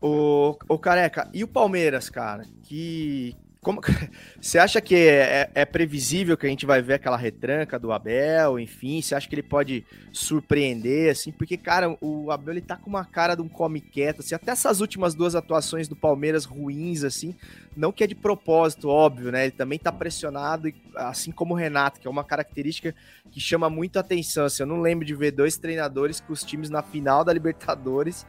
O, 0.01 0.57
o 0.67 0.79
Careca, 0.79 1.29
e 1.33 1.43
o 1.43 1.47
Palmeiras, 1.47 2.09
cara? 2.09 2.43
Que, 2.63 3.35
como, 3.63 3.79
você 4.41 4.57
acha 4.57 4.81
que 4.81 4.95
é, 4.95 5.41
é, 5.41 5.51
é, 5.53 5.65
previsível 5.65 6.35
que 6.35 6.47
a 6.47 6.49
gente 6.49 6.65
vai 6.65 6.81
ver 6.81 6.95
aquela 6.95 7.15
retranca 7.15 7.77
do 7.77 7.91
Abel, 7.91 8.59
enfim? 8.59 8.99
Você 9.01 9.13
acha 9.13 9.29
que 9.29 9.35
ele 9.35 9.43
pode 9.43 9.85
surpreender, 10.11 11.11
assim? 11.11 11.31
Porque, 11.31 11.55
cara, 11.55 11.95
o 12.01 12.31
Abel 12.31 12.55
ele 12.55 12.61
tá 12.61 12.75
com 12.75 12.89
uma 12.89 13.05
cara 13.05 13.35
de 13.35 13.41
um 13.43 13.47
come 13.47 13.79
quieto, 13.79 14.21
assim, 14.21 14.33
até 14.33 14.51
essas 14.51 14.81
últimas 14.81 15.13
duas 15.13 15.35
atuações 15.35 15.87
do 15.87 15.95
Palmeiras 15.95 16.43
ruins, 16.43 17.03
assim, 17.03 17.35
não 17.77 17.91
que 17.91 18.03
é 18.03 18.07
de 18.07 18.15
propósito, 18.15 18.89
óbvio, 18.89 19.31
né? 19.31 19.43
Ele 19.43 19.51
também 19.51 19.77
tá 19.77 19.91
pressionado, 19.91 20.67
assim 20.95 21.31
como 21.31 21.53
o 21.53 21.57
Renato, 21.57 21.99
que 21.99 22.07
é 22.07 22.11
uma 22.11 22.23
característica 22.23 22.95
que 23.29 23.39
chama 23.39 23.69
muito 23.69 23.99
atenção. 23.99 24.45
Assim, 24.45 24.63
eu 24.63 24.67
não 24.67 24.81
lembro 24.81 25.05
de 25.05 25.13
ver 25.13 25.31
dois 25.31 25.55
treinadores 25.55 26.19
com 26.19 26.33
os 26.33 26.43
times 26.43 26.71
na 26.71 26.81
final 26.81 27.23
da 27.23 27.31
Libertadores 27.31 28.25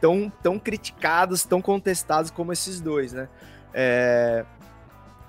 tão, 0.00 0.30
tão 0.42 0.58
criticados, 0.58 1.44
tão 1.44 1.62
contestados 1.62 2.30
como 2.30 2.52
esses 2.52 2.80
dois, 2.80 3.14
né? 3.14 3.28
É... 3.72 4.44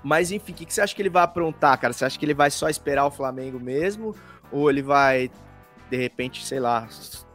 Mas 0.02 0.32
enfim, 0.32 0.52
o 0.52 0.54
que, 0.54 0.64
que 0.64 0.74
você 0.74 0.80
acha 0.80 0.94
que 0.94 1.00
ele 1.00 1.10
vai 1.10 1.22
aprontar, 1.22 1.78
cara? 1.78 1.92
Você 1.92 2.04
acha 2.04 2.18
que 2.18 2.24
ele 2.24 2.34
vai 2.34 2.50
só 2.50 2.68
esperar 2.68 3.06
o 3.06 3.10
Flamengo 3.10 3.60
mesmo? 3.60 4.14
Ou 4.50 4.68
ele 4.68 4.82
vai, 4.82 5.30
de 5.88 5.96
repente, 5.96 6.44
sei 6.44 6.58
lá, 6.58 6.86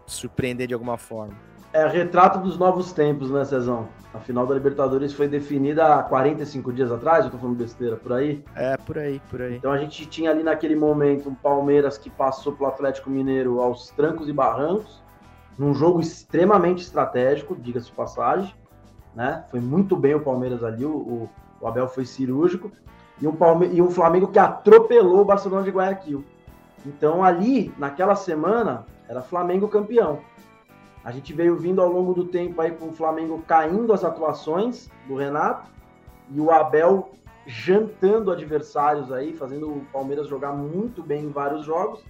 surpreender 0.05 0.67
de 0.67 0.73
alguma 0.73 0.97
forma? 0.97 1.33
É 1.71 1.87
retrato 1.87 2.39
dos 2.39 2.57
novos 2.57 2.91
tempos, 2.91 3.29
né, 3.29 3.45
Cezão? 3.45 3.87
A 4.13 4.19
final 4.19 4.47
da 4.47 4.55
Libertadores 4.55 5.13
foi 5.13 5.27
definida 5.27 5.95
há 5.95 6.03
45 6.03 6.73
dias 6.73 6.91
atrás, 6.91 7.25
eu 7.25 7.31
tô 7.31 7.37
falando 7.37 7.57
besteira, 7.57 7.95
por 7.95 8.13
aí? 8.13 8.43
É, 8.55 8.75
por 8.77 8.97
aí, 8.97 9.21
por 9.29 9.41
aí. 9.41 9.57
Então 9.57 9.71
a 9.71 9.77
gente 9.77 10.05
tinha 10.05 10.31
ali 10.31 10.43
naquele 10.43 10.75
momento 10.75 11.29
um 11.29 11.35
Palmeiras 11.35 11.97
que 11.97 12.09
passou 12.09 12.53
pelo 12.53 12.69
Atlético 12.69 13.09
Mineiro 13.09 13.61
aos 13.61 13.91
trancos 13.91 14.27
e 14.27 14.33
barrancos, 14.33 15.03
num 15.57 15.73
jogo 15.73 15.99
extremamente 15.99 16.81
estratégico, 16.81 17.55
diga-se 17.55 17.87
de 17.87 17.91
passagem 17.91 18.53
né? 19.17 19.43
Foi 19.49 19.59
muito 19.59 19.95
bem 19.95 20.13
o 20.13 20.19
Palmeiras 20.19 20.63
ali, 20.63 20.85
o, 20.85 21.27
o 21.59 21.67
Abel 21.67 21.87
foi 21.87 22.05
cirúrgico, 22.05 22.71
e 23.19 23.27
um, 23.27 23.35
Palme 23.35 23.67
e 23.73 23.81
um 23.81 23.89
Flamengo 23.89 24.27
que 24.27 24.37
atropelou 24.37 25.21
o 25.21 25.25
Barcelona 25.25 25.63
de 25.63 25.71
Guayaquil. 25.71 26.23
Então 26.85 27.23
ali, 27.23 27.73
naquela 27.79 28.15
semana, 28.15 28.85
era 29.09 29.23
Flamengo 29.23 29.67
campeão. 29.67 30.19
A 31.03 31.11
gente 31.11 31.33
veio 31.33 31.57
vindo 31.57 31.81
ao 31.81 31.91
longo 31.91 32.13
do 32.13 32.25
tempo 32.25 32.61
aí 32.61 32.69
com 32.69 32.89
o 32.89 32.93
Flamengo 32.93 33.43
caindo 33.47 33.91
as 33.91 34.03
atuações 34.03 34.87
do 35.07 35.15
Renato 35.15 35.67
e 36.29 36.39
o 36.39 36.51
Abel 36.51 37.09
jantando 37.47 38.31
adversários 38.31 39.11
aí, 39.11 39.33
fazendo 39.33 39.67
o 39.67 39.85
Palmeiras 39.91 40.27
jogar 40.27 40.51
muito 40.51 41.01
bem 41.01 41.23
em 41.23 41.31
vários 41.31 41.65
jogos. 41.65 42.03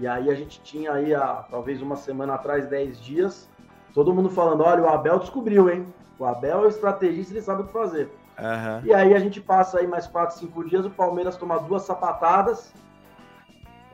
E 0.00 0.06
aí 0.08 0.28
a 0.28 0.34
gente 0.34 0.60
tinha 0.62 0.94
aí, 0.94 1.14
a, 1.14 1.44
talvez 1.48 1.80
uma 1.80 1.94
semana 1.94 2.34
atrás, 2.34 2.66
10 2.66 3.00
dias, 3.00 3.48
todo 3.92 4.12
mundo 4.12 4.28
falando, 4.28 4.64
olha, 4.64 4.82
o 4.82 4.88
Abel 4.88 5.20
descobriu, 5.20 5.70
hein? 5.70 5.86
O 6.18 6.24
Abel 6.24 6.62
é 6.62 6.66
o 6.66 6.68
estrategista, 6.68 7.32
ele 7.32 7.42
sabe 7.42 7.62
o 7.62 7.66
que 7.66 7.72
fazer. 7.72 8.10
Uhum. 8.38 8.86
E 8.86 8.94
aí 8.94 9.14
a 9.14 9.18
gente 9.18 9.40
passa 9.40 9.78
aí 9.78 9.86
mais 9.86 10.06
4, 10.06 10.38
5 10.38 10.68
dias, 10.68 10.86
o 10.86 10.90
Palmeiras 10.90 11.36
toma 11.36 11.58
duas 11.58 11.82
sapatadas. 11.82 12.72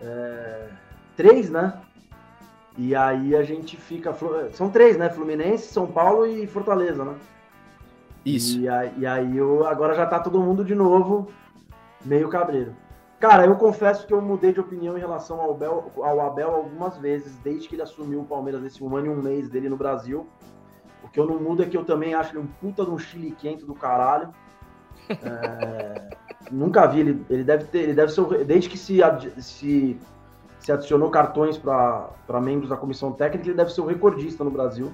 É... 0.01 0.69
Três, 1.17 1.51
né? 1.51 1.81
E 2.79 2.95
aí 2.95 3.37
a 3.37 3.43
gente 3.43 3.77
fica. 3.77 4.15
São 4.53 4.71
três, 4.71 4.97
né? 4.97 5.11
Fluminense, 5.11 5.73
São 5.73 5.87
Paulo 5.87 6.27
e 6.27 6.47
Fortaleza, 6.47 7.05
né? 7.05 7.15
Isso. 8.25 8.59
E 8.61 8.69
aí, 8.69 8.93
e 8.99 9.07
aí 9.07 9.37
eu, 9.37 9.67
agora 9.67 9.95
já 9.95 10.07
tá 10.07 10.19
todo 10.19 10.41
mundo 10.41 10.65
de 10.65 10.75
novo 10.75 11.29
meio 12.05 12.29
cabreiro. 12.29 12.75
Cara, 13.19 13.45
eu 13.45 13.57
confesso 13.57 14.07
que 14.07 14.15
eu 14.15 14.23
mudei 14.23 14.53
de 14.53 14.61
opinião 14.61 14.97
em 14.97 15.01
relação 15.01 15.41
ao 15.41 15.51
Abel, 15.51 15.93
ao 15.97 16.21
Abel 16.21 16.55
algumas 16.55 16.97
vezes, 16.97 17.37
desde 17.45 17.69
que 17.69 17.75
ele 17.75 17.83
assumiu 17.83 18.21
o 18.21 18.25
Palmeiras 18.25 18.63
nesse 18.63 18.83
um 18.83 18.97
ano 18.97 19.09
e 19.09 19.11
um 19.11 19.23
mês 19.23 19.51
dele 19.51 19.69
no 19.69 19.77
Brasil. 19.77 20.27
O 21.11 21.13
que 21.13 21.19
eu 21.19 21.27
não 21.27 21.41
mudo 21.41 21.65
é 21.65 21.67
que 21.67 21.77
eu 21.77 21.85
também 21.85 22.15
acho 22.15 22.31
ele 22.31 22.39
um 22.39 22.47
puta 22.47 22.85
de 22.85 22.91
um 22.93 22.99
chile 22.99 23.33
quente 23.33 23.65
do 23.65 23.75
caralho. 23.75 24.33
É, 25.09 26.17
nunca 26.53 26.87
vi 26.87 27.01
ele. 27.01 27.27
Ele 27.29 27.43
deve 27.43 27.65
ter. 27.65 27.79
Ele 27.81 27.95
deve 27.95 28.13
ser. 28.13 28.45
Desde 28.45 28.71
que 28.71 28.79
se, 28.79 29.01
se, 29.39 29.99
se 30.61 30.73
adicionou 30.73 31.11
cartões 31.11 31.59
para 31.59 32.41
membros 32.41 32.71
da 32.71 32.77
comissão 32.77 33.11
técnica, 33.11 33.49
ele 33.49 33.57
deve 33.57 33.73
ser 33.73 33.81
o 33.81 33.87
recordista 33.87 34.45
no 34.45 34.53
Brasil 34.53 34.93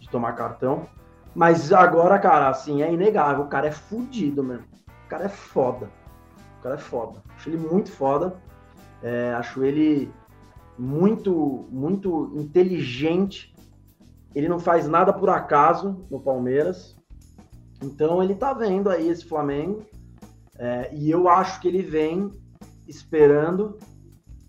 de 0.00 0.08
tomar 0.08 0.32
cartão. 0.32 0.88
Mas 1.32 1.72
agora, 1.72 2.18
cara, 2.18 2.48
assim, 2.48 2.82
é 2.82 2.92
inegável. 2.92 3.44
O 3.44 3.48
cara 3.48 3.68
é 3.68 3.72
fudido, 3.72 4.42
mano. 4.42 4.64
O 5.04 5.08
cara 5.08 5.26
é 5.26 5.28
foda. 5.28 5.88
O 6.58 6.62
cara 6.64 6.74
é 6.74 6.78
foda. 6.78 7.22
Acho 7.36 7.50
ele 7.50 7.58
muito 7.58 7.92
foda. 7.92 8.34
É, 9.00 9.32
acho 9.34 9.62
ele 9.62 10.12
muito, 10.76 11.68
muito 11.70 12.32
inteligente 12.34 13.54
ele 14.36 14.50
não 14.50 14.58
faz 14.58 14.86
nada 14.86 15.14
por 15.14 15.30
acaso 15.30 16.06
no 16.10 16.20
Palmeiras. 16.20 16.94
Então 17.82 18.22
ele 18.22 18.34
tá 18.34 18.52
vendo 18.52 18.90
aí 18.90 19.08
esse 19.08 19.24
Flamengo. 19.24 19.82
É, 20.58 20.94
e 20.94 21.10
eu 21.10 21.26
acho 21.26 21.58
que 21.58 21.66
ele 21.66 21.82
vem 21.82 22.30
esperando 22.86 23.78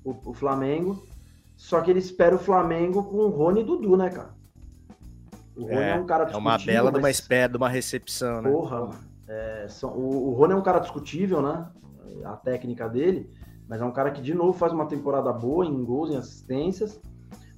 o, 0.04 0.14
o, 0.26 0.34
Flamengo. 0.34 1.02
Só 1.56 1.80
que 1.80 1.90
ele 1.90 2.00
espera 2.00 2.36
o 2.36 2.40
Flamengo 2.40 3.02
com 3.06 3.16
o 3.16 3.30
Rony 3.30 3.62
e 3.62 3.64
Dudu, 3.64 3.96
né, 3.96 4.10
cara? 4.10 4.36
O 5.56 5.62
Rony 5.62 5.76
é, 5.76 5.90
é 5.92 5.96
um 5.96 6.06
cara 6.06 6.30
É 6.30 6.36
uma 6.36 6.58
bela 6.58 6.92
de 6.92 7.00
uma 7.00 7.10
espera, 7.10 7.50
de 7.50 7.58
uma 7.58 7.70
recepção, 7.70 8.42
né? 8.42 8.52
Porra, 8.52 8.90
é, 9.26 9.68
são, 9.70 9.92
o, 9.92 10.32
o 10.32 10.34
Rony 10.34 10.52
é 10.52 10.58
um 10.58 10.62
cara 10.62 10.80
discutível, 10.80 11.42
né? 11.42 11.66
A 12.26 12.36
técnica 12.36 12.90
dele. 12.90 13.32
Mas 13.70 13.82
é 13.82 13.86
um 13.86 13.92
cara 13.92 14.12
que, 14.12 14.22
de 14.22 14.34
novo, 14.34 14.52
faz 14.52 14.74
uma 14.74 14.86
temporada 14.86 15.32
boa 15.32 15.66
em 15.66 15.86
gols, 15.86 16.12
em 16.12 16.18
assistências. 16.18 17.00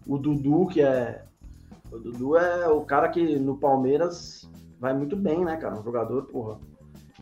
O 0.05 0.19
Dudu, 0.19 0.67
que 0.67 0.82
é 0.82 1.23
o 1.92 1.98
Dudu 1.98 2.38
é 2.38 2.68
o 2.68 2.82
cara 2.82 3.10
que 3.10 3.38
no 3.38 3.58
Palmeiras 3.58 4.50
vai 4.80 4.94
muito 4.94 5.16
bem, 5.16 5.44
né, 5.44 5.58
cara? 5.58 5.80
Um 5.80 5.84
jogador, 5.84 6.24
porra, 6.24 6.60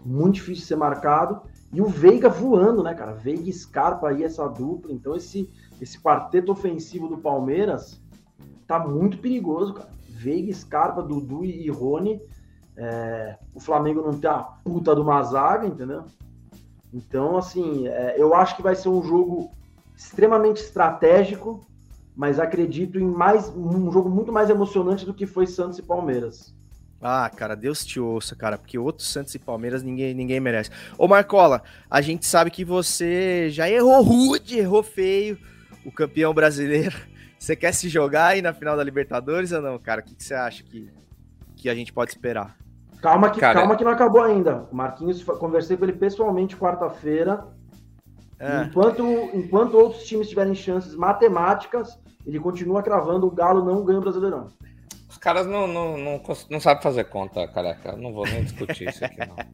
muito 0.06 0.36
difícil 0.36 0.62
de 0.62 0.68
ser 0.68 0.76
marcado. 0.76 1.42
E 1.72 1.82
o 1.82 1.88
Veiga 1.88 2.30
voando, 2.30 2.84
né, 2.84 2.94
cara? 2.94 3.14
Veiga 3.14 3.50
e 3.50 3.54
Scarpa 3.54 4.10
aí, 4.10 4.24
essa 4.24 4.48
dupla. 4.48 4.92
Então, 4.92 5.16
esse, 5.16 5.50
esse 5.82 6.00
quarteto 6.00 6.52
ofensivo 6.52 7.08
do 7.08 7.18
Palmeiras 7.18 8.02
tá 8.66 8.80
muito 8.80 9.18
perigoso, 9.18 9.74
cara. 9.74 9.90
Veiga, 10.10 10.54
Scarpa, 10.54 11.02
Dudu 11.02 11.44
e 11.44 11.70
Rony. 11.70 12.22
É, 12.76 13.38
o 13.54 13.60
Flamengo 13.60 14.02
não 14.02 14.18
tem 14.18 14.30
a 14.30 14.40
puta 14.40 14.94
de 14.94 15.02
uma 15.02 15.22
zaga, 15.24 15.66
entendeu? 15.66 16.06
Então, 16.94 17.38
assim, 17.38 17.88
é, 17.88 18.16
eu 18.18 18.34
acho 18.36 18.56
que 18.56 18.62
vai 18.62 18.76
ser 18.76 18.90
um 18.90 19.04
jogo 19.04 19.52
extremamente 19.96 20.62
estratégico 20.62 21.62
mas 22.18 22.40
acredito 22.40 22.98
em 23.00 23.06
mais 23.06 23.48
um 23.50 23.92
jogo 23.92 24.10
muito 24.10 24.32
mais 24.32 24.50
emocionante 24.50 25.06
do 25.06 25.14
que 25.14 25.28
foi 25.28 25.46
Santos 25.46 25.78
e 25.78 25.84
Palmeiras. 25.84 26.52
Ah, 27.00 27.30
cara, 27.30 27.56
Deus 27.56 27.86
te 27.86 28.00
ouça, 28.00 28.36
cara, 28.36 28.58
porque 28.58 28.76
outros 28.76 29.08
Santos 29.08 29.36
e 29.36 29.40
Palmeiras 29.40 29.84
ninguém, 29.84 30.16
ninguém 30.16 30.40
merece. 30.40 30.72
Ô, 30.98 31.08
Marcola, 31.08 31.62
a 31.88 32.02
gente 32.02 32.26
sabe 32.26 32.50
que 32.50 32.66
você 32.66 33.52
já 33.52 33.70
errou 33.70 34.02
rude, 34.02 34.58
errou 34.58 34.82
feio, 34.82 35.38
o 35.86 35.92
campeão 35.92 36.34
brasileiro. 36.34 36.98
Você 37.38 37.56
quer 37.56 37.72
se 37.72 37.88
jogar 37.88 38.30
aí 38.30 38.42
na 38.42 38.52
final 38.52 38.76
da 38.76 38.84
Libertadores 38.84 39.52
ou 39.52 39.62
não, 39.62 39.78
cara? 39.78 40.02
O 40.02 40.04
que, 40.04 40.16
que 40.16 40.24
você 40.24 40.34
acha 40.34 40.64
que, 40.64 40.92
que 41.56 41.70
a 41.70 41.76
gente 41.76 41.94
pode 41.94 42.10
esperar? 42.10 42.58
Calma 43.00 43.30
que, 43.30 43.40
cara, 43.40 43.60
calma 43.60 43.76
que 43.76 43.84
não 43.84 43.92
acabou 43.92 44.24
ainda. 44.24 44.68
O 44.72 44.76
Marquinhos, 44.76 45.24
conversei 45.24 45.78
com 45.78 45.84
ele 45.84 45.94
pessoalmente 45.94 46.58
quarta-feira. 46.58 47.46
É. 48.40 48.64
Enquanto, 48.64 49.04
enquanto 49.36 49.78
outros 49.78 50.04
times 50.04 50.28
tiverem 50.28 50.56
chances 50.56 50.96
matemáticas, 50.96 52.00
ele 52.28 52.40
continua 52.40 52.84
cravando 52.84 53.26
o 53.26 53.32
Galo 53.32 53.64
não 53.64 53.86
ganha 53.86 54.00
o 54.00 54.02
Brasileirão. 54.02 54.48
Os 55.10 55.18
caras 55.18 55.48
não, 55.48 55.66
não, 55.66 55.98
não, 55.98 56.22
não 56.50 56.60
sabem 56.60 56.84
fazer 56.84 57.06
conta, 57.06 57.48
careca. 57.48 57.96
Não 57.96 58.14
vou 58.14 58.26
nem 58.26 58.44
discutir 58.44 58.90
isso 58.90 59.04
aqui, 59.04 59.20
não. 59.20 59.36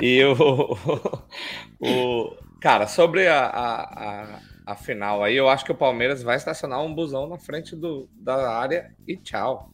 E 0.00 0.22
o, 0.24 0.78
o, 1.80 2.36
cara, 2.60 2.86
sobre 2.86 3.26
a, 3.26 3.44
a, 3.46 4.40
a, 4.64 4.76
final 4.76 5.22
aí, 5.22 5.36
eu 5.36 5.48
acho 5.48 5.64
que 5.64 5.72
o 5.72 5.76
Palmeiras 5.76 6.22
vai 6.22 6.36
estacionar 6.36 6.80
um 6.82 6.94
busão 6.94 7.26
na 7.26 7.36
frente 7.36 7.74
do, 7.74 8.08
da 8.14 8.56
área 8.56 8.94
e 9.06 9.16
tchau. 9.16 9.70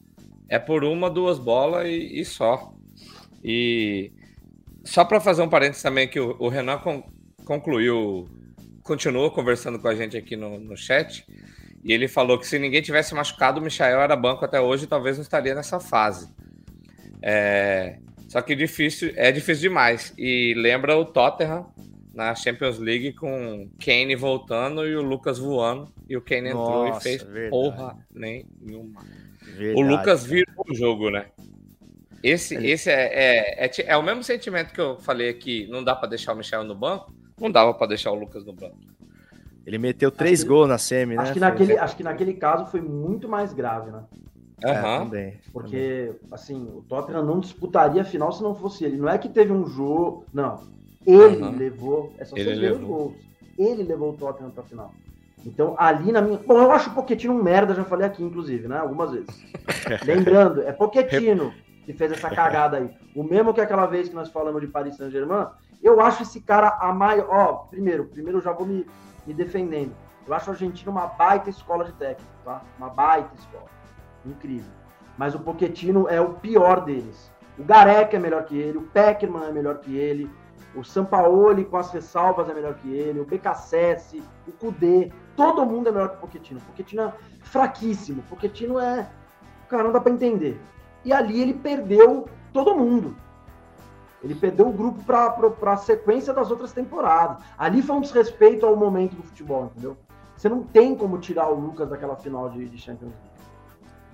É 0.49 0.57
por 0.57 0.83
uma, 0.83 1.09
duas 1.09 1.37
bolas 1.37 1.87
e, 1.87 2.19
e 2.19 2.25
só. 2.25 2.73
E 3.43 4.11
só 4.83 5.05
para 5.05 5.21
fazer 5.21 5.43
um 5.43 5.49
parênteses 5.49 5.83
também 5.83 6.07
que 6.07 6.19
o, 6.19 6.35
o 6.39 6.49
Renan 6.49 6.79
con, 6.79 7.03
concluiu, 7.45 8.27
continuou 8.81 9.31
conversando 9.31 9.79
com 9.79 9.87
a 9.87 9.95
gente 9.95 10.17
aqui 10.17 10.35
no, 10.35 10.59
no 10.59 10.75
chat. 10.75 11.25
E 11.83 11.91
ele 11.91 12.07
falou 12.07 12.39
que 12.39 12.47
se 12.47 12.57
ninguém 12.57 12.81
tivesse 12.81 13.13
machucado, 13.13 13.59
o 13.59 13.63
Michael 13.63 14.01
era 14.01 14.15
banco 14.15 14.45
até 14.45 14.59
hoje, 14.61 14.87
talvez 14.87 15.17
não 15.17 15.23
estaria 15.23 15.53
nessa 15.53 15.79
fase. 15.79 16.29
É... 17.21 17.97
Só 18.29 18.41
que 18.41 18.55
difícil, 18.55 19.11
é 19.15 19.31
difícil 19.31 19.69
demais. 19.69 20.13
E 20.17 20.53
lembra 20.55 20.97
o 20.97 21.05
Tottenham 21.05 21.67
na 22.13 22.33
Champions 22.33 22.79
League 22.79 23.13
com 23.13 23.69
Kane 23.83 24.15
voltando 24.15 24.87
e 24.87 24.95
o 24.95 25.01
Lucas 25.01 25.37
voando. 25.37 25.91
E 26.07 26.15
o 26.15 26.21
Kane 26.21 26.49
entrou 26.49 26.87
Nossa, 26.87 26.99
e 26.99 27.03
fez 27.03 27.23
verdade. 27.23 27.49
porra 27.49 27.97
nenhuma. 28.11 29.05
Verdade, 29.41 29.73
o 29.75 29.81
Lucas 29.81 30.25
virou 30.25 30.65
o 30.67 30.73
jogo, 30.73 31.09
né? 31.09 31.27
Esse, 32.23 32.55
Ele- 32.55 32.71
esse 32.71 32.89
é, 32.89 33.03
é, 33.13 33.65
é, 33.65 33.71
é 33.85 33.97
o 33.97 34.01
mesmo 34.01 34.23
sentimento 34.23 34.73
que 34.73 34.79
eu 34.79 34.97
falei 34.99 35.29
aqui. 35.29 35.67
Não 35.69 35.83
dá 35.83 35.93
pra 35.95 36.07
deixar 36.07 36.33
o 36.33 36.37
Michel 36.37 36.63
no 36.63 36.73
banco. 36.73 37.13
Não 37.39 37.51
dava 37.51 37.73
pra 37.73 37.87
deixar 37.87 38.11
o 38.11 38.15
Lucas 38.15 38.45
no 38.45 38.53
banco. 38.53 38.77
Ele 39.65 39.77
meteu 39.77 40.11
três 40.11 40.43
que- 40.43 40.49
gols 40.49 40.67
na 40.67 40.77
semi, 40.77 41.15
né? 41.15 41.21
Acho 41.23 41.33
que, 41.33 41.39
Foi- 41.39 41.47
naquele, 41.49 41.77
acho 41.77 41.95
que 41.97 42.03
naquele 42.03 42.33
caso 42.33 42.65
foi 42.67 42.81
muito 42.81 43.29
mais 43.29 43.53
grave, 43.53 43.91
né? 43.91 44.03
É, 44.63 44.71
Aham. 44.71 45.05
também. 45.05 45.39
Porque, 45.51 46.13
assim, 46.31 46.69
o 46.73 46.81
Tottenham 46.87 47.23
não 47.25 47.39
disputaria 47.39 48.01
a 48.01 48.05
final 48.05 48.31
se 48.31 48.41
não 48.43 48.55
fosse 48.55 48.85
ele. 48.85 48.97
Não 48.97 49.09
é 49.09 49.17
que 49.17 49.27
teve 49.29 49.51
um 49.51 49.65
jogo. 49.67 50.25
Não. 50.33 50.61
Ele 51.05 51.41
Aham. 51.41 51.55
levou. 51.57 52.13
É 52.17 52.23
só 52.25 52.35
Ele 52.37 52.53
levou. 52.55 52.87
gols. 52.87 53.15
Ele 53.57 53.83
levou 53.83 54.11
o 54.11 54.17
Tottenham 54.17 54.51
pra 54.51 54.63
final. 54.63 54.91
Então, 55.45 55.75
ali 55.77 56.11
na 56.13 56.21
minha. 56.21 56.37
Bom, 56.37 56.57
eu 56.61 56.71
acho 56.71 56.89
o 56.89 56.93
Pochettino 56.93 57.33
um 57.33 57.43
merda, 57.43 57.73
já 57.75 57.83
falei 57.83 58.07
aqui, 58.07 58.23
inclusive, 58.23 58.67
né? 58.67 58.77
Algumas 58.77 59.11
vezes. 59.11 59.27
Lembrando, 60.05 60.61
é 60.61 60.71
Pochettino 60.71 61.51
que 61.85 61.91
fez 61.91 62.13
essa 62.13 62.29
cagada 62.29 62.77
aí. 62.77 62.89
O 63.13 63.23
mesmo 63.23 63.53
que 63.53 63.59
aquela 63.59 63.85
vez 63.85 64.07
que 64.07 64.15
nós 64.15 64.29
falamos 64.29 64.61
de 64.61 64.67
Paris 64.67 64.95
Saint-Germain. 64.95 65.47
Eu 65.81 65.99
acho 65.99 66.23
esse 66.23 66.39
cara 66.39 66.77
a 66.79 66.93
maior. 66.93 67.27
Ó, 67.29 67.53
primeiro, 67.69 68.05
primeiro 68.05 68.37
eu 68.37 68.41
já 68.41 68.53
vou 68.53 68.65
me, 68.65 68.85
me 69.25 69.33
defendendo. 69.33 69.95
Eu 70.25 70.33
acho 70.33 70.49
a 70.49 70.53
Argentina 70.53 70.91
uma 70.91 71.07
baita 71.07 71.49
escola 71.49 71.85
de 71.85 71.93
técnico, 71.93 72.31
tá? 72.45 72.61
Uma 72.77 72.89
baita 72.89 73.33
escola. 73.35 73.65
Incrível. 74.25 74.71
Mas 75.17 75.35
o 75.35 75.39
Pochettino 75.39 76.07
é 76.07 76.19
o 76.21 76.33
pior 76.35 76.85
deles. 76.85 77.31
O 77.57 77.63
Gareca 77.63 78.17
é 78.17 78.19
melhor 78.19 78.45
que 78.45 78.57
ele, 78.57 78.77
o 78.77 78.83
Peckerman 78.83 79.45
é 79.45 79.51
melhor 79.51 79.77
que 79.79 79.95
ele, 79.95 80.29
o 80.75 80.83
Sampaoli 80.83 81.65
com 81.65 81.77
as 81.77 81.91
ressalvas 81.91 82.49
é 82.49 82.53
melhor 82.53 82.73
que 82.75 82.91
ele, 82.91 83.19
o 83.19 83.25
BKSS, 83.25 84.23
o 84.47 84.51
Kudê, 84.53 85.11
todo 85.35 85.65
mundo 85.65 85.89
é 85.89 85.91
melhor 85.91 86.09
que 86.09 86.15
o 86.15 86.19
Pochettino. 86.19 86.59
O 86.59 86.63
Pochettino 86.63 87.03
é 87.03 87.13
fraquíssimo, 87.41 88.21
o 88.21 88.23
Pochettino 88.23 88.79
é... 88.79 89.07
Cara, 89.69 89.83
não 89.83 89.91
dá 89.91 89.99
pra 89.99 90.11
entender. 90.11 90.59
E 91.05 91.13
ali 91.13 91.41
ele 91.41 91.53
perdeu 91.53 92.27
todo 92.51 92.75
mundo. 92.75 93.15
Ele 94.23 94.35
perdeu 94.35 94.67
o 94.69 94.71
grupo 94.71 95.03
pra, 95.03 95.29
pra 95.29 95.75
sequência 95.77 96.33
das 96.33 96.49
outras 96.49 96.71
temporadas. 96.71 97.43
Ali 97.57 97.81
foi 97.81 97.95
um 97.97 98.01
desrespeito 98.01 98.65
ao 98.65 98.75
momento 98.75 99.15
do 99.15 99.23
futebol, 99.23 99.65
entendeu? 99.65 99.97
Você 100.35 100.47
não 100.47 100.63
tem 100.63 100.95
como 100.95 101.17
tirar 101.17 101.49
o 101.49 101.59
Lucas 101.59 101.89
daquela 101.89 102.15
final 102.15 102.49
de, 102.49 102.67
de 102.67 102.77
Champions 102.77 103.11
League. 103.11 103.33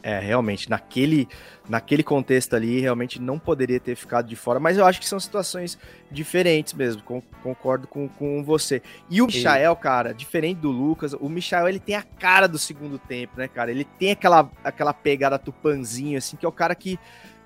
É, 0.01 0.18
realmente, 0.18 0.70
naquele, 0.70 1.28
naquele 1.68 2.03
contexto 2.03 2.55
ali, 2.55 2.80
realmente 2.80 3.22
não 3.22 3.38
poderia 3.38 3.82
ter 3.82 3.95
ficado 3.95 4.28
de 4.28 4.36
fora, 4.36 4.57
mas 4.57 4.78
eu 4.78 4.86
acho 4.86 4.97
que 4.97 5.05
são 5.05 5.20
situações 5.20 5.78
diferentes 6.10 6.74
mesmo, 6.74 7.03
con- 7.03 7.22
concordo 7.43 7.86
com, 7.86 8.07
com 8.07 8.41
você. 8.41 8.82
E 9.10 9.22
o 9.22 9.26
Michael, 9.28 9.76
cara, 9.76 10.14
diferente 10.14 10.60
do 10.60 10.72
Lucas, 10.72 11.12
o 11.12 11.28
Michael, 11.28 11.68
ele 11.68 11.80
tem 11.80 11.95
a 11.95 12.01
cara 12.01 12.47
do 12.47 12.57
segundo 12.57 12.97
tempo, 12.97 13.34
né, 13.38 13.49
cara? 13.49 13.72
Ele 13.72 13.84
tem 13.84 14.12
aquela, 14.12 14.49
aquela 14.64 14.93
pegada 14.93 15.38
tupanzinho, 15.38 16.18
assim, 16.18 16.38
que 16.38 16.45
é 16.45 16.49
o 16.49 16.53
cara 16.53 16.74
que, 16.76 16.97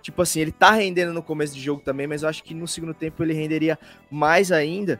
tipo 0.04 0.22
assim, 0.22 0.42
ele 0.42 0.52
tá 0.52 0.72
rendendo 0.72 1.14
no 1.14 1.24
começo 1.24 1.56
de 1.56 1.62
jogo 1.62 1.82
também, 1.82 2.06
mas 2.06 2.22
eu 2.22 2.30
acho 2.30 2.44
que 2.44 2.54
no 2.54 2.68
segundo 2.68 2.94
tempo 2.94 3.24
ele 3.24 3.34
renderia 3.34 3.80
mais 4.12 4.52
ainda. 4.52 5.00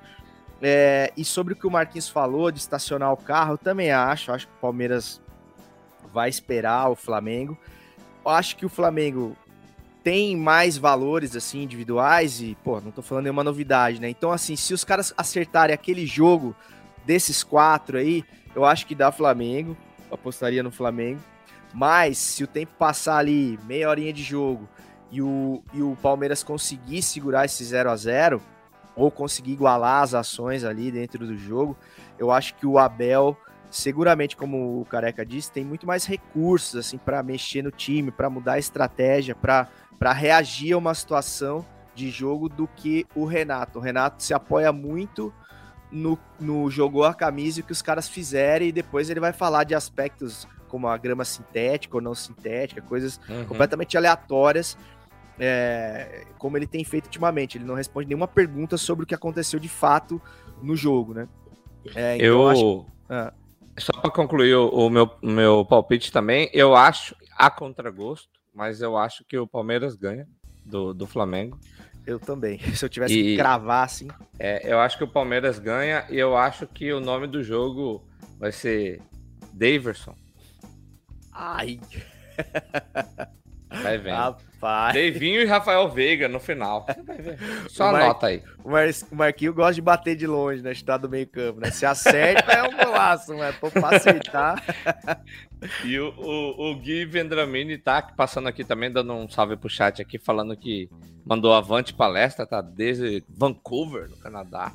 É, 0.62 1.12
e 1.18 1.26
sobre 1.26 1.54
o 1.54 1.56
que 1.58 1.68
o 1.68 1.72
Marquinhos 1.72 2.08
falou 2.08 2.50
de 2.50 2.60
estacionar 2.60 3.12
o 3.12 3.18
carro, 3.18 3.56
eu 3.56 3.58
também 3.58 3.92
acho, 3.92 4.32
acho 4.32 4.48
que 4.48 4.54
o 4.54 4.62
Palmeiras 4.62 5.22
vai 6.12 6.30
esperar 6.30 6.90
o 6.90 6.96
Flamengo. 6.96 7.58
Eu 8.26 8.32
acho 8.32 8.56
que 8.56 8.66
o 8.66 8.70
Flamengo 8.70 9.36
tem 10.02 10.38
mais 10.38 10.78
valores 10.78 11.36
assim 11.36 11.64
individuais 11.64 12.42
e, 12.42 12.58
pô, 12.64 12.80
não 12.80 12.92
tô 12.92 13.02
falando 13.02 13.26
nenhuma 13.26 13.44
novidade, 13.44 14.00
né? 14.00 14.10
Então, 14.10 14.32
assim, 14.32 14.56
se 14.56 14.74
os 14.74 14.86
caras 14.86 15.14
acertarem 15.18 15.74
aquele 15.74 16.06
jogo 16.06 16.56
desses 17.06 17.44
quatro 17.44 17.98
aí, 17.98 18.24
eu 18.56 18.64
acho 18.64 18.86
que 18.88 18.96
dá 18.96 19.12
Flamengo, 19.12 19.76
eu 20.10 20.16
apostaria 20.16 20.64
no 20.64 20.72
Flamengo. 20.72 21.20
Mas 21.74 22.18
se 22.20 22.44
o 22.44 22.48
tempo 22.48 22.72
passar 22.78 23.18
ali 23.18 23.60
meia 23.66 23.90
horinha 23.90 24.14
de 24.14 24.24
jogo 24.24 24.70
e 25.14 25.22
o, 25.22 25.64
e 25.72 25.82
o 25.84 25.96
Palmeiras 26.02 26.44
conseguir 26.44 27.04
segurar 27.04 27.46
esse 27.46 27.64
0 27.64 27.92
a 27.92 27.96
0 27.96 28.42
ou 28.96 29.12
conseguir 29.12 29.52
igualar 29.54 30.02
as 30.02 30.16
ações 30.16 30.64
ali 30.64 30.92
dentro 30.92 31.26
do 31.26 31.38
jogo, 31.38 31.78
eu 32.18 32.32
acho 32.32 32.56
que 32.56 32.66
o 32.66 32.80
Abel 32.80 33.38
seguramente, 33.70 34.36
como 34.36 34.82
o 34.82 34.86
Careca 34.86 35.26
disse, 35.26 35.52
tem 35.52 35.64
muito 35.66 35.88
mais 35.88 36.06
recursos 36.06 36.76
assim 36.76 36.98
para 36.98 37.24
mexer 37.24 37.64
no 37.64 37.72
time, 37.72 38.12
para 38.12 38.30
mudar 38.30 38.54
a 38.54 38.60
estratégia, 38.60 39.36
para 39.36 39.68
reagir 40.14 40.74
a 40.74 40.78
uma 40.78 40.94
situação 40.94 41.66
de 41.96 42.10
jogo 42.10 42.48
do 42.50 42.68
que 42.68 43.06
o 43.16 43.26
Renato. 43.26 43.80
O 43.80 43.82
Renato 43.82 44.22
se 44.22 44.34
apoia 44.34 44.72
muito 44.72 45.34
no, 45.92 46.18
no 46.40 46.70
jogou 46.70 47.04
a 47.04 47.14
camisa 47.14 47.60
e 47.60 47.64
o 47.64 47.66
que 47.66 47.72
os 47.72 47.82
caras 47.82 48.08
fizerem 48.08 48.70
e 48.70 48.72
depois 48.72 49.10
ele 49.10 49.20
vai 49.20 49.34
falar 49.34 49.64
de 49.64 49.76
aspectos 49.76 50.48
como 50.68 50.88
a 50.88 50.98
grama 50.98 51.24
sintética 51.24 51.98
ou 51.98 52.02
não 52.02 52.16
sintética, 52.16 52.82
coisas 52.82 53.20
Uhum. 53.30 53.46
completamente 53.46 53.96
aleatórias, 53.96 54.76
é, 55.40 56.26
como 56.38 56.58
ele 56.58 56.68
tem 56.68 56.84
feito 56.84 57.06
ultimamente. 57.06 57.58
Ele 57.58 57.66
não 57.66 57.76
responde 57.76 58.08
nenhuma 58.08 58.28
pergunta 58.28 58.78
sobre 58.78 59.04
o 59.04 59.08
que 59.08 59.16
aconteceu 59.16 59.60
de 59.60 59.70
fato 59.70 60.22
no 60.62 60.76
jogo, 60.76 61.14
né? 61.14 61.28
É, 61.96 62.16
então 62.16 62.26
eu, 62.28 62.48
acho- 62.48 62.86
Ah. 63.10 63.34
só 63.80 63.92
para 64.00 64.10
concluir 64.12 64.56
o, 64.56 64.70
o 64.70 64.90
meu, 64.90 65.10
meu 65.22 65.66
palpite 65.66 66.12
também, 66.12 66.50
eu 66.54 66.76
acho 66.76 67.16
a 67.38 67.50
contragosto, 67.50 68.30
mas 68.54 68.82
eu 68.82 68.96
acho 68.98 69.26
que 69.26 69.38
o 69.38 69.48
Palmeiras 69.48 69.96
ganha 69.96 70.28
do, 70.66 70.94
do 70.94 71.06
Flamengo. 71.08 71.58
Eu 72.06 72.20
também. 72.20 72.60
Se 72.76 72.86
eu 72.86 72.90
tivesse 72.90 73.14
E- 73.20 73.24
que 73.24 73.38
cravar 73.38 73.86
assim. 73.86 74.08
É, 74.40 74.72
eu 74.72 74.80
acho 74.80 74.98
que 74.98 75.04
o 75.04 75.08
Palmeiras 75.08 75.58
ganha 75.60 76.06
e 76.10 76.18
eu 76.18 76.38
acho 76.38 76.68
que 76.68 76.92
o 76.94 77.00
nome 77.00 77.28
do 77.28 77.44
jogo 77.44 78.04
vai 78.40 78.52
ser 78.52 79.02
Daverson. 79.54 80.16
Ai, 81.32 81.80
Vai 83.82 83.98
vendo. 83.98 84.16
rapaz. 84.16 84.94
Davinho 84.94 85.42
e 85.42 85.46
Rafael 85.46 85.90
Veiga 85.90 86.28
no 86.28 86.40
final. 86.40 86.86
Só 87.70 87.90
O 87.90 87.92
Mar- 87.92 88.02
anota 88.04 88.28
aí. 88.28 88.42
O, 88.64 88.70
Mar... 88.70 88.88
o 89.12 89.16
Marquinhos 89.16 89.56
gosta 89.56 89.74
de 89.74 89.82
bater 89.82 90.16
de 90.16 90.28
longe, 90.28 90.62
né? 90.62 90.74
Chutar 90.74 90.98
do 90.98 91.10
meio 91.10 91.28
campo, 91.28 91.60
né? 91.60 91.70
Se 91.72 91.86
acerta 91.86 92.52
é 92.52 92.64
um 92.64 92.72
golaço, 92.78 93.36
mas 93.36 93.56
pô, 93.58 93.70
pra 93.72 93.96
acertar. 93.96 94.64
E 95.86 95.98
o, 95.98 96.14
o, 96.18 96.72
o 96.72 96.76
Gui 96.76 97.06
Vendramini 97.06 97.78
tá 97.78 98.02
passando 98.02 98.50
aqui 98.50 98.66
também, 98.66 98.92
dando 98.92 99.14
um 99.14 99.30
salve 99.30 99.56
pro 99.56 99.70
chat 99.70 100.02
aqui, 100.02 100.20
falando 100.20 100.58
que 100.58 100.90
mandou 101.26 101.54
avante 101.54 101.94
palestra, 101.94 102.46
tá 102.46 102.60
desde 102.60 103.24
Vancouver, 103.30 104.10
no 104.10 104.18
Canadá. 104.18 104.74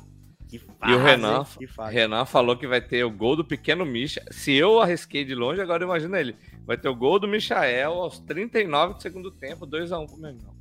Que 0.49 0.57
E 0.57 0.59
o 0.59 0.61
fase, 0.79 0.97
Renan, 0.97 1.45
fase. 1.45 1.93
Renan 1.93 2.25
falou 2.25 2.57
que 2.57 2.67
vai 2.67 2.81
ter 2.81 3.03
o 3.03 3.11
gol 3.11 3.35
do 3.35 3.45
pequeno 3.45 3.85
Misha. 3.85 4.23
Se 4.31 4.51
eu 4.53 4.81
arrisquei 4.81 5.23
de 5.23 5.35
longe, 5.35 5.61
agora 5.61 5.83
imagina 5.83 6.19
ele. 6.19 6.35
Vai 6.65 6.75
ter 6.75 6.89
o 6.89 6.95
gol 6.95 7.19
do 7.19 7.27
Michael 7.27 7.93
aos 7.93 8.19
39 8.19 8.95
do 8.95 9.01
segundo 9.01 9.29
tempo, 9.29 9.67
2x1 9.67 10.07
pro 10.07 10.17
Mengão. 10.17 10.55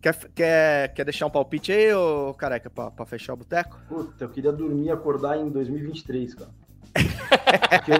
Quer, 0.00 0.16
quer, 0.34 0.94
quer 0.94 1.04
deixar 1.04 1.26
um 1.26 1.30
palpite 1.30 1.70
aí, 1.70 1.92
ô 1.94 2.34
careca, 2.34 2.68
pra, 2.68 2.90
pra 2.90 3.06
fechar 3.06 3.34
o 3.34 3.36
boteco? 3.36 3.80
Puta, 3.88 4.24
eu 4.24 4.28
queria 4.28 4.52
dormir 4.52 4.86
e 4.86 4.90
acordar 4.90 5.38
em 5.38 5.48
2023, 5.48 6.34
cara. 6.34 6.50
Porque, 7.70 7.92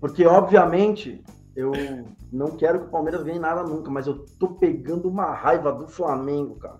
porque, 0.00 0.26
obviamente, 0.26 1.22
eu 1.56 1.72
não 2.32 2.56
quero 2.56 2.80
que 2.80 2.86
o 2.86 2.90
Palmeiras 2.90 3.22
ganhe 3.22 3.38
nada 3.38 3.62
nunca, 3.62 3.90
mas 3.90 4.06
eu 4.06 4.24
tô 4.38 4.48
pegando 4.48 5.08
uma 5.08 5.32
raiva 5.32 5.72
do 5.72 5.88
Flamengo, 5.88 6.56
cara. 6.56 6.78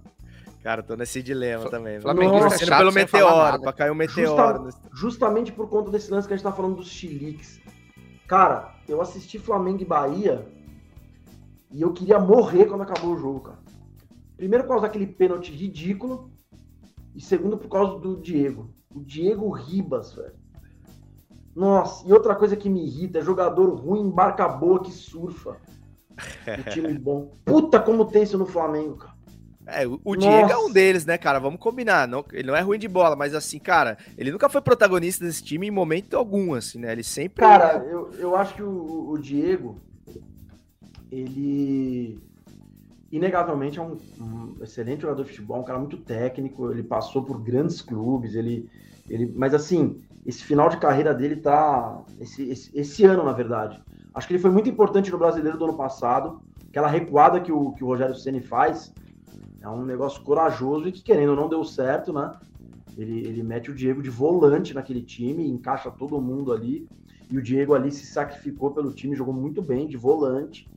Cara, 0.69 0.83
tô 0.83 0.97
nesse 0.97 1.23
dilema 1.23 1.63
Fla- 1.63 1.71
também. 1.71 1.99
Flamenguista 1.99 2.49
Torcendo 2.51 2.69
chato 2.69 2.79
pelo 2.79 2.93
meteoro, 2.93 3.61
pra 3.63 3.73
cair 3.73 3.91
um 3.91 3.95
meteoro. 3.95 4.65
Justa- 4.67 4.89
justamente 4.93 5.51
por 5.51 5.67
conta 5.67 5.91
desse 5.91 6.11
lance 6.11 6.29
que 6.29 6.35
a 6.35 6.37
gente 6.37 6.45
tá 6.45 6.53
falando 6.53 6.77
dos 6.77 6.89
chiliques. 6.91 7.59
Cara, 8.27 8.75
eu 8.87 9.01
assisti 9.01 9.39
Flamengo 9.39 9.81
e 9.81 9.87
Bahia 9.87 10.47
e 11.73 11.81
eu 11.81 11.91
queria 11.95 12.19
morrer 12.19 12.67
quando 12.67 12.83
acabou 12.83 13.15
o 13.15 13.17
jogo, 13.17 13.41
cara. 13.41 13.59
Primeiro 14.37 14.65
por 14.65 14.73
causa 14.73 14.83
daquele 14.87 15.07
pênalti 15.07 15.53
ridículo 15.53 16.31
e 17.15 17.21
segundo 17.23 17.57
por 17.57 17.71
causa 17.71 17.99
do 17.99 18.21
Diego. 18.21 18.69
O 18.95 19.01
Diego 19.01 19.49
Ribas, 19.51 20.13
velho. 20.13 20.35
Nossa, 21.57 22.07
e 22.07 22.13
outra 22.13 22.35
coisa 22.35 22.55
que 22.59 22.69
me 22.69 22.85
irrita 22.85 23.21
é 23.21 23.23
jogador 23.23 23.75
ruim 23.75 24.03
em 24.03 24.11
barca 24.11 24.47
boa 24.47 24.83
que 24.83 24.93
surfa. 24.93 25.57
O 26.13 26.17
time 26.71 26.93
bom. 26.99 27.39
Puta 27.43 27.81
como 27.81 28.05
tem 28.05 28.23
isso 28.25 28.37
no 28.37 28.45
Flamengo, 28.45 28.97
cara. 28.97 29.17
É, 29.71 29.87
o, 29.87 30.01
Nossa. 30.05 30.19
Diego 30.19 30.51
é 30.51 30.59
um 30.59 30.73
deles, 30.73 31.05
né, 31.05 31.19
cara? 31.19 31.39
Vamos 31.39 31.61
combinar. 31.61 32.09
Não, 32.09 32.25
ele 32.33 32.49
não 32.49 32.57
é 32.57 32.61
ruim 32.61 32.79
de 32.79 32.89
bola, 32.89 33.15
mas 33.15 33.35
assim, 33.35 33.59
cara, 33.59 33.99
ele 34.17 34.33
nunca 34.33 34.49
foi 34.49 34.63
protagonista 34.63 35.25
desse 35.25 35.45
time 35.45 35.67
em 35.67 35.71
momento 35.71 36.17
algum, 36.17 36.55
assim, 36.55 36.79
né? 36.79 36.93
Ele 36.93 37.03
sempre. 37.03 37.45
Cara, 37.45 37.85
eu, 37.85 38.11
eu 38.19 38.35
acho 38.35 38.55
que 38.55 38.63
o, 38.63 39.11
o 39.11 39.19
Diego, 39.19 39.79
ele 41.13 42.19
inegavelmente 43.13 43.79
é 43.79 43.83
um, 43.83 43.99
um 44.21 44.57
excelente 44.63 45.03
jogador 45.03 45.23
de 45.23 45.31
futebol, 45.31 45.61
um 45.61 45.65
cara 45.65 45.79
muito 45.79 45.97
técnico, 45.97 46.71
ele 46.71 46.83
passou 46.83 47.23
por 47.23 47.41
grandes 47.41 47.81
clubes, 47.81 48.35
ele, 48.35 48.69
ele 49.09 49.33
mas 49.35 49.55
assim, 49.55 50.01
esse 50.27 50.45
final 50.45 50.69
de 50.69 50.77
carreira 50.77 51.15
dele 51.15 51.37
tá, 51.37 52.03
esse, 52.21 52.49
esse, 52.51 52.79
esse 52.79 53.05
ano 53.05 53.25
na 53.25 53.33
verdade, 53.33 53.83
acho 54.15 54.27
que 54.27 54.35
ele 54.35 54.43
foi 54.43 54.51
muito 54.51 54.69
importante 54.69 55.11
no 55.11 55.19
Brasileiro 55.19 55.57
do 55.57 55.65
ano 55.65 55.77
passado, 55.77 56.43
aquela 56.69 56.89
recuada 56.89 57.41
que 57.41 57.51
o, 57.51 57.73
que 57.73 57.83
o 57.83 57.87
Rogério 57.87 58.15
Ceni 58.15 58.41
faz, 58.41 58.93
é 59.69 59.71
um 59.71 59.85
negócio 59.85 60.23
corajoso 60.23 60.89
e 60.89 60.93
que 60.93 61.03
querendo 61.03 61.31
ou 61.31 61.37
não 61.37 61.49
deu 61.49 61.63
certo, 61.63 62.13
né? 62.13 62.33
Ele, 62.97 63.21
ele 63.27 63.43
mete 63.43 63.71
o 63.71 63.75
Diego 63.75 64.03
de 64.03 64.11
volante 64.11 64.75
naquele 64.75 65.03
time, 65.03 65.49
encaixa 65.49 65.91
todo 65.91 66.21
mundo 66.21 66.53
ali. 66.53 66.89
E 67.31 67.37
o 67.37 67.43
Diego 67.43 67.75
ali 67.75 67.93
se 67.93 68.07
sacrificou 68.07 68.71
pelo 68.71 68.93
time, 68.93 69.15
jogou 69.15 69.35
muito 69.35 69.63
bem 69.63 69.87
de 69.87 69.97
volante. 69.97 70.69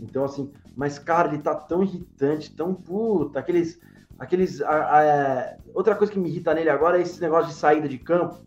Então, 0.00 0.24
assim, 0.24 0.50
mas, 0.74 0.98
cara, 0.98 1.28
ele 1.28 1.42
tá 1.42 1.54
tão 1.54 1.82
irritante, 1.82 2.50
tão 2.50 2.74
puta, 2.74 3.38
aqueles. 3.38 3.78
aqueles 4.18 4.60
a, 4.62 4.96
a, 4.96 5.04
é, 5.04 5.58
outra 5.74 5.94
coisa 5.94 6.12
que 6.12 6.18
me 6.18 6.30
irrita 6.30 6.54
nele 6.54 6.70
agora 6.70 6.98
é 6.98 7.02
esse 7.02 7.20
negócio 7.20 7.50
de 7.50 7.54
saída 7.54 7.86
de 7.86 7.98
campo. 7.98 8.40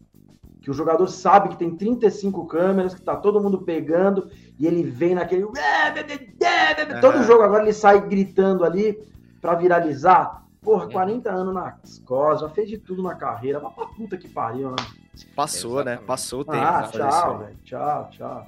Que 0.62 0.72
o 0.72 0.74
jogador 0.74 1.08
sabe 1.08 1.50
que 1.50 1.58
tem 1.58 1.76
35 1.76 2.48
câmeras, 2.48 2.96
que 2.96 3.02
tá 3.02 3.16
todo 3.16 3.40
mundo 3.40 3.62
pegando, 3.62 4.28
e 4.58 4.66
ele 4.66 4.82
vem 4.82 5.14
naquele. 5.14 5.46
Todo 7.00 7.24
jogo 7.24 7.44
agora 7.44 7.62
ele 7.62 7.72
sai 7.72 8.02
gritando 8.08 8.66
ali 8.66 8.98
para 9.46 9.56
viralizar. 9.56 10.44
Porra, 10.60 10.90
40 10.90 11.30
anos 11.30 11.54
nas 11.54 12.00
costas, 12.00 12.50
já 12.50 12.56
fez 12.56 12.68
de 12.68 12.80
tudo 12.80 13.04
na 13.04 13.14
carreira. 13.14 13.60
Mas 13.60 13.74
pra 13.76 13.86
puta 13.86 14.18
que 14.18 14.28
pariu, 14.28 14.72
né? 14.72 14.76
Passou, 15.36 15.84
né? 15.84 16.00
Passou 16.08 16.42
o 16.42 16.46
tempo. 16.46 16.58
Ah, 16.58 16.90
tchau, 16.92 17.38
velho. 17.38 17.58
Tchau, 17.64 18.10
tchau. 18.12 18.48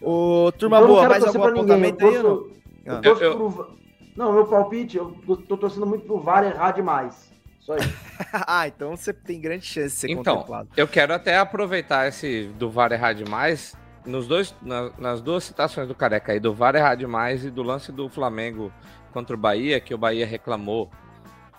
Ô, 0.00 0.52
turma 0.52 0.80
boa, 0.80 1.08
mais 1.08 1.24
algum 1.24 1.42
apontamento 1.42 2.06
aí? 2.06 2.22
Não? 2.22 2.48
Eu 2.84 3.02
torço 3.02 3.24
eu, 3.24 3.32
eu... 3.32 3.50
Pro... 3.50 3.76
não, 4.16 4.32
meu 4.32 4.46
palpite, 4.46 4.96
eu 4.96 5.10
tô 5.48 5.56
torcendo 5.56 5.86
muito 5.86 6.06
pro 6.06 6.20
VAR 6.20 6.44
errar 6.44 6.70
demais. 6.70 7.32
Só 7.58 7.74
isso. 7.76 7.92
ah, 8.46 8.68
então 8.68 8.96
você 8.96 9.12
tem 9.12 9.40
grande 9.40 9.66
chance 9.66 9.96
de 9.96 10.00
ser 10.00 10.10
então, 10.10 10.36
contemplado. 10.36 10.68
Eu 10.76 10.86
quero 10.86 11.12
até 11.12 11.36
aproveitar 11.36 12.06
esse 12.06 12.44
do 12.56 12.70
VAR 12.70 12.92
errar 12.92 13.12
demais. 13.14 13.74
Nos 14.04 14.28
dois, 14.28 14.54
na, 14.62 14.92
nas 14.98 15.20
duas 15.20 15.42
citações 15.42 15.88
do 15.88 15.94
Careca 15.94 16.30
aí, 16.30 16.38
do 16.38 16.54
VAR 16.54 16.76
errar 16.76 16.94
demais 16.94 17.44
e 17.44 17.50
do 17.50 17.64
lance 17.64 17.90
do 17.90 18.08
Flamengo 18.08 18.70
contra 19.16 19.34
o 19.34 19.38
Bahia, 19.38 19.80
que 19.80 19.94
o 19.94 19.98
Bahia 19.98 20.26
reclamou 20.26 20.90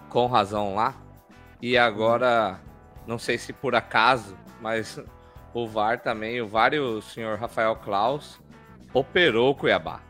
com 0.09 0.27
razão 0.27 0.75
lá. 0.75 0.93
E 1.59 1.75
agora, 1.75 2.61
não 3.07 3.17
sei 3.17 3.35
se 3.39 3.51
por 3.51 3.73
acaso, 3.73 4.37
mas 4.61 5.03
o 5.55 5.67
VAR 5.67 5.99
também, 5.99 6.39
o 6.39 6.47
VAR 6.47 6.75
e 6.75 6.79
o 6.79 7.01
senhor 7.01 7.39
Rafael 7.39 7.75
Klaus 7.77 8.39
operou 8.93 9.49
o 9.49 9.55
Cuiabá. 9.55 10.01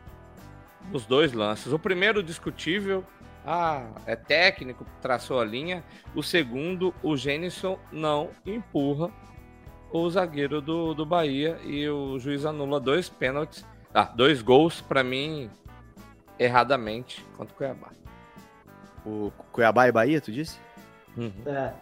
Os 0.92 1.06
dois 1.06 1.32
lances. 1.32 1.72
O 1.72 1.78
primeiro 1.78 2.22
discutível, 2.22 3.02
ah, 3.46 3.92
é 4.04 4.14
técnico, 4.14 4.84
traçou 5.00 5.40
a 5.40 5.44
linha. 5.44 5.82
O 6.14 6.22
segundo, 6.22 6.94
o 7.02 7.16
Gênison 7.16 7.78
não 7.90 8.28
empurra 8.44 9.10
o 9.90 10.10
zagueiro 10.10 10.60
do, 10.60 10.92
do 10.92 11.06
Bahia 11.06 11.58
e 11.64 11.88
o 11.88 12.18
juiz 12.18 12.44
anula 12.44 12.78
dois 12.78 13.08
pênaltis, 13.08 13.64
ah, 13.94 14.04
dois 14.04 14.42
gols 14.42 14.82
para 14.82 15.02
mim 15.02 15.50
erradamente 16.38 17.24
contra 17.36 17.54
o 17.54 17.56
Cuiabá. 17.56 17.88
O 19.04 19.32
Cuiabá 19.52 19.88
e 19.88 19.92
Bahia, 19.92 20.20
tu 20.20 20.30
disse? 20.30 20.58
Uhum. 21.16 21.32
É. 21.46 21.72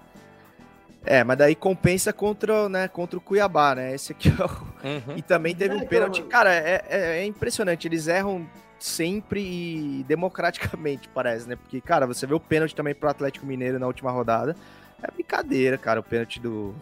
É, 1.04 1.22
mas 1.22 1.38
daí 1.38 1.54
compensa 1.54 2.12
contra, 2.12 2.68
né, 2.68 2.88
contra 2.88 3.16
o 3.16 3.20
Cuiabá, 3.20 3.76
né? 3.76 3.94
Esse 3.94 4.12
aqui 4.12 4.28
é 4.28 4.32
o... 4.32 4.48
uhum. 4.48 5.16
E 5.16 5.22
também 5.22 5.54
teve 5.54 5.74
é, 5.74 5.78
um 5.78 5.86
pênalti. 5.86 6.18
Então... 6.18 6.28
Cara, 6.28 6.52
é, 6.52 6.84
é, 6.88 7.00
é, 7.20 7.24
impressionante. 7.24 7.86
Eles 7.86 8.08
erram 8.08 8.44
sempre 8.78 9.40
e 9.40 10.04
democraticamente, 10.08 11.08
parece, 11.14 11.48
né? 11.48 11.54
Porque, 11.54 11.80
cara, 11.80 12.06
você 12.06 12.26
vê 12.26 12.34
o 12.34 12.40
pênalti 12.40 12.74
também 12.74 12.94
pro 12.94 13.08
Atlético 13.08 13.46
Mineiro 13.46 13.78
na 13.78 13.86
última 13.86 14.10
rodada. 14.10 14.56
É 15.00 15.10
brincadeira, 15.10 15.78
cara, 15.78 16.00
o 16.00 16.02
pênalti 16.02 16.40
do, 16.40 16.74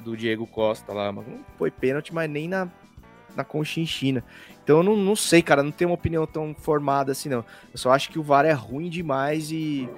do 0.00 0.14
Diego 0.14 0.46
Costa 0.46 0.92
lá. 0.92 1.10
Não 1.10 1.24
foi 1.56 1.70
pênalti, 1.70 2.12
mas 2.12 2.28
nem 2.28 2.48
na, 2.48 2.68
na 3.36 3.44
Conchinchina. 3.44 4.24
Então 4.62 4.78
eu 4.78 4.82
não, 4.82 4.96
não 4.96 5.16
sei, 5.16 5.42
cara, 5.42 5.62
não 5.62 5.72
tenho 5.72 5.90
uma 5.90 5.94
opinião 5.94 6.26
tão 6.26 6.54
formada 6.54 7.12
assim, 7.12 7.28
não. 7.28 7.44
Eu 7.72 7.78
só 7.78 7.92
acho 7.92 8.10
que 8.10 8.18
o 8.18 8.22
VAR 8.22 8.44
é 8.44 8.52
ruim 8.52 8.88
demais 8.88 9.50
e 9.50 9.88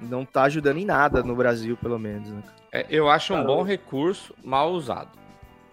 não 0.00 0.24
tá 0.24 0.44
ajudando 0.44 0.78
em 0.78 0.84
nada 0.84 1.22
no 1.22 1.34
Brasil, 1.34 1.76
pelo 1.76 1.98
menos, 1.98 2.28
né? 2.28 2.42
É, 2.72 2.86
eu 2.90 3.08
acho 3.08 3.34
um 3.34 3.44
bom 3.44 3.62
recurso 3.62 4.34
mal 4.42 4.72
usado. 4.72 5.10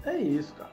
É 0.03 0.17
isso, 0.17 0.53
cara. 0.53 0.69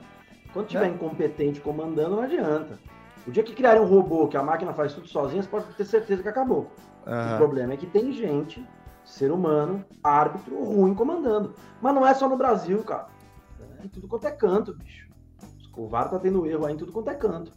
Quando 0.53 0.66
tiver 0.68 0.86
é. 0.86 0.91
incompetente 0.91 1.61
comandando, 1.61 2.16
não 2.16 2.22
adianta. 2.22 2.78
O 3.26 3.30
dia 3.30 3.43
que 3.43 3.55
criarem 3.55 3.80
um 3.80 3.86
robô 3.86 4.26
que 4.28 4.36
a 4.36 4.43
máquina 4.43 4.72
faz 4.72 4.95
tudo 4.95 5.07
sozinha, 5.07 5.43
você 5.43 5.49
pode 5.49 5.66
ter 5.74 5.84
certeza 5.84 6.22
que 6.22 6.28
acabou. 6.28 6.70
Uhum. 7.07 7.34
O 7.34 7.36
problema 7.36 7.72
é 7.74 7.76
que 7.76 7.86
tem 7.86 8.12
gente, 8.12 8.66
ser 9.05 9.30
humano, 9.30 9.84
árbitro 10.03 10.62
ruim 10.62 10.95
comandando. 10.95 11.55
Mas 11.80 11.95
não 11.95 12.07
é 12.07 12.12
só 12.14 12.28
no 12.28 12.36
Brasil, 12.36 12.82
cara. 12.84 13.09
É 13.82 13.89
tudo 13.89 14.09
quanto 14.09 14.26
é 14.26 14.30
canto, 14.30 14.74
bicho. 14.74 15.08
O 15.79 15.87
VAR 15.87 16.11
tá 16.11 16.18
tendo 16.18 16.45
erro 16.45 16.66
aí 16.66 16.74
em 16.74 16.76
tudo 16.76 16.93
quanto 16.93 17.11
é 17.11 17.14
canto. 17.14 17.53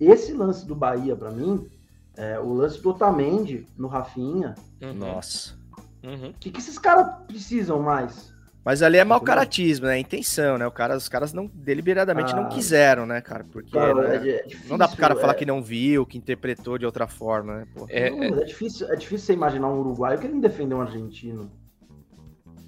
Esse 0.00 0.32
lance 0.32 0.66
do 0.66 0.74
Bahia, 0.74 1.16
para 1.16 1.30
mim, 1.30 1.68
é, 2.16 2.38
o 2.38 2.52
lance 2.52 2.80
do 2.80 2.90
Otamendi 2.90 3.66
no 3.76 3.88
Rafinha. 3.88 4.54
Uhum. 4.80 4.94
Nossa. 4.94 5.54
O 6.02 6.08
uhum. 6.08 6.32
que, 6.38 6.50
que 6.50 6.60
esses 6.60 6.78
caras 6.78 7.06
precisam 7.26 7.80
mais? 7.80 8.32
Mas 8.64 8.82
ali 8.82 8.96
é 8.96 9.04
mau 9.04 9.20
caratismo, 9.20 9.86
né? 9.86 9.96
É 9.96 10.00
intenção, 10.00 10.56
né? 10.56 10.66
O 10.66 10.70
cara, 10.70 10.96
os 10.96 11.06
caras 11.06 11.34
não 11.34 11.50
deliberadamente 11.52 12.32
ah, 12.32 12.36
não 12.36 12.48
quiseram, 12.48 13.04
né, 13.04 13.20
cara? 13.20 13.44
Porque 13.44 13.72
cara, 13.72 13.94
né? 13.94 14.26
é, 14.26 14.36
é 14.36 14.42
difícil, 14.44 14.70
não 14.70 14.78
dá 14.78 14.88
pro 14.88 14.96
cara 14.96 15.16
falar 15.16 15.34
é. 15.34 15.36
que 15.36 15.44
não 15.44 15.62
viu, 15.62 16.06
que 16.06 16.16
interpretou 16.16 16.78
de 16.78 16.86
outra 16.86 17.06
forma, 17.06 17.56
né? 17.56 17.66
É, 17.90 18.10
não, 18.10 18.40
é, 18.40 18.44
difícil, 18.44 18.90
é 18.90 18.96
difícil 18.96 19.26
você 19.26 19.32
imaginar 19.34 19.68
um 19.68 19.80
uruguaio 19.80 20.18
querendo 20.18 20.40
defender 20.40 20.74
um 20.74 20.80
argentino. 20.80 21.50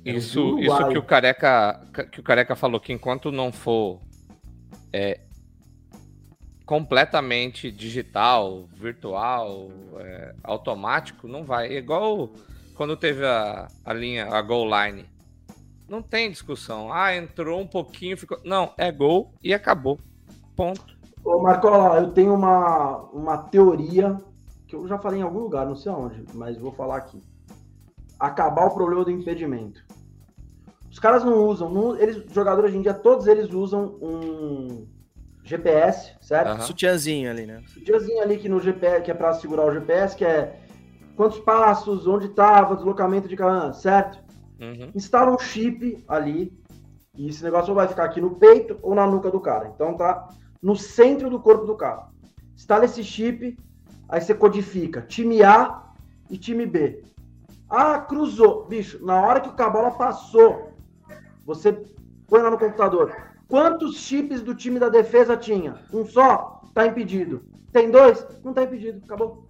Isso, 0.04 0.58
isso 0.60 0.88
que 0.88 0.98
o 0.98 1.02
careca 1.02 1.80
que 2.12 2.20
o 2.20 2.22
careca 2.22 2.54
falou 2.54 2.78
que 2.78 2.92
enquanto 2.92 3.32
não 3.32 3.50
for 3.50 4.00
é, 4.96 5.20
completamente 6.64 7.70
digital, 7.70 8.64
virtual, 8.72 9.68
é, 9.98 10.34
automático, 10.42 11.28
não 11.28 11.44
vai. 11.44 11.68
É 11.68 11.76
igual 11.76 12.30
quando 12.74 12.96
teve 12.96 13.24
a, 13.24 13.68
a 13.84 13.92
linha, 13.92 14.26
a 14.26 14.40
goal 14.40 14.66
line. 14.66 15.04
Não 15.86 16.02
tem 16.02 16.30
discussão. 16.30 16.92
Ah, 16.92 17.14
entrou 17.14 17.60
um 17.60 17.66
pouquinho, 17.66 18.16
ficou. 18.16 18.40
Não, 18.42 18.72
é 18.78 18.90
gol 18.90 19.32
e 19.42 19.52
acabou. 19.52 20.00
Ponto. 20.56 20.96
Ô, 21.22 21.40
Marcola, 21.42 22.00
eu 22.00 22.10
tenho 22.12 22.34
uma, 22.34 22.96
uma 23.12 23.36
teoria 23.36 24.16
que 24.66 24.74
eu 24.74 24.88
já 24.88 24.98
falei 24.98 25.20
em 25.20 25.22
algum 25.22 25.40
lugar, 25.40 25.66
não 25.66 25.76
sei 25.76 25.92
aonde, 25.92 26.24
mas 26.34 26.56
vou 26.56 26.72
falar 26.72 26.96
aqui. 26.96 27.22
Acabar 28.18 28.66
o 28.66 28.74
problema 28.74 29.04
do 29.04 29.10
impedimento. 29.10 29.85
Os 30.96 30.98
caras 30.98 31.22
não 31.22 31.44
usam, 31.44 31.68
não, 31.68 31.94
eles, 31.94 32.24
jogadores 32.32 32.70
hoje 32.70 32.78
em 32.78 32.80
dia, 32.80 32.94
todos 32.94 33.26
eles 33.26 33.52
usam 33.52 33.98
um 34.00 34.86
GPS, 35.44 36.14
certo? 36.22 36.52
Uhum. 36.52 36.60
Sutiãzinho 36.62 37.30
ali, 37.30 37.44
né? 37.44 37.62
Sutiãzinho 37.66 38.22
ali 38.22 38.38
que 38.38 38.48
no 38.48 38.58
GPS, 38.58 39.02
que 39.02 39.10
é 39.10 39.14
para 39.14 39.34
segurar 39.34 39.66
o 39.66 39.74
GPS, 39.74 40.16
que 40.16 40.24
é 40.24 40.58
quantos 41.14 41.38
passos, 41.40 42.06
onde 42.06 42.28
estava, 42.28 42.74
deslocamento 42.74 43.28
de 43.28 43.36
cada, 43.36 43.74
certo? 43.74 44.24
Uhum. 44.58 44.90
Instala 44.94 45.34
um 45.34 45.38
chip 45.38 46.02
ali 46.08 46.50
e 47.14 47.28
esse 47.28 47.44
negócio 47.44 47.74
vai 47.74 47.86
ficar 47.86 48.04
aqui 48.04 48.18
no 48.18 48.36
peito 48.36 48.78
ou 48.80 48.94
na 48.94 49.06
nuca 49.06 49.30
do 49.30 49.38
cara. 49.38 49.70
Então 49.74 49.98
tá 49.98 50.30
no 50.62 50.74
centro 50.74 51.28
do 51.28 51.38
corpo 51.38 51.66
do 51.66 51.76
cara. 51.76 52.06
Instala 52.54 52.86
esse 52.86 53.04
chip, 53.04 53.54
aí 54.08 54.20
você 54.22 54.34
codifica 54.34 55.02
time 55.02 55.42
A 55.42 55.92
e 56.30 56.38
time 56.38 56.64
B. 56.64 57.04
Ah, 57.68 57.98
cruzou. 57.98 58.64
Bicho, 58.64 59.04
na 59.04 59.20
hora 59.20 59.42
que 59.42 59.50
o 59.50 59.54
cabola 59.54 59.90
passou, 59.90 60.74
você 61.46 61.72
põe 62.26 62.42
lá 62.42 62.50
no 62.50 62.58
computador. 62.58 63.14
Quantos 63.48 63.96
chips 63.98 64.42
do 64.42 64.54
time 64.54 64.80
da 64.80 64.88
defesa 64.88 65.36
tinha? 65.36 65.76
Um 65.92 66.04
só? 66.04 66.60
Tá 66.74 66.84
impedido. 66.84 67.42
Tem 67.72 67.90
dois? 67.90 68.26
Não 68.44 68.52
tá 68.52 68.64
impedido. 68.64 69.00
Acabou. 69.04 69.46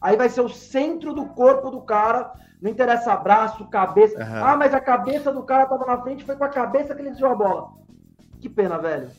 Aí 0.00 0.16
vai 0.16 0.28
ser 0.28 0.40
o 0.40 0.48
centro 0.48 1.12
do 1.12 1.26
corpo 1.26 1.70
do 1.70 1.80
cara. 1.80 2.32
Não 2.60 2.70
interessa 2.70 3.16
braço, 3.16 3.68
cabeça. 3.68 4.16
Uhum. 4.16 4.44
Ah, 4.44 4.56
mas 4.56 4.72
a 4.72 4.80
cabeça 4.80 5.32
do 5.32 5.42
cara 5.42 5.66
tava 5.66 5.84
na 5.84 6.00
frente, 6.00 6.24
foi 6.24 6.36
com 6.36 6.44
a 6.44 6.48
cabeça 6.48 6.94
que 6.94 7.02
ele 7.02 7.10
desviou 7.10 7.32
a 7.32 7.34
bola. 7.34 7.72
Que 8.40 8.48
pena, 8.48 8.78
velho. 8.78 9.10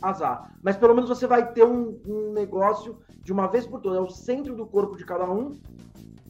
Azar. 0.00 0.50
Mas 0.62 0.76
pelo 0.76 0.94
menos 0.94 1.10
você 1.10 1.26
vai 1.26 1.52
ter 1.52 1.64
um, 1.64 2.00
um 2.06 2.32
negócio 2.32 2.98
de 3.22 3.32
uma 3.32 3.46
vez 3.46 3.66
por 3.66 3.80
todas. 3.80 3.98
É 3.98 4.00
o 4.00 4.10
centro 4.10 4.56
do 4.56 4.66
corpo 4.66 4.96
de 4.96 5.04
cada 5.04 5.30
um 5.30 5.52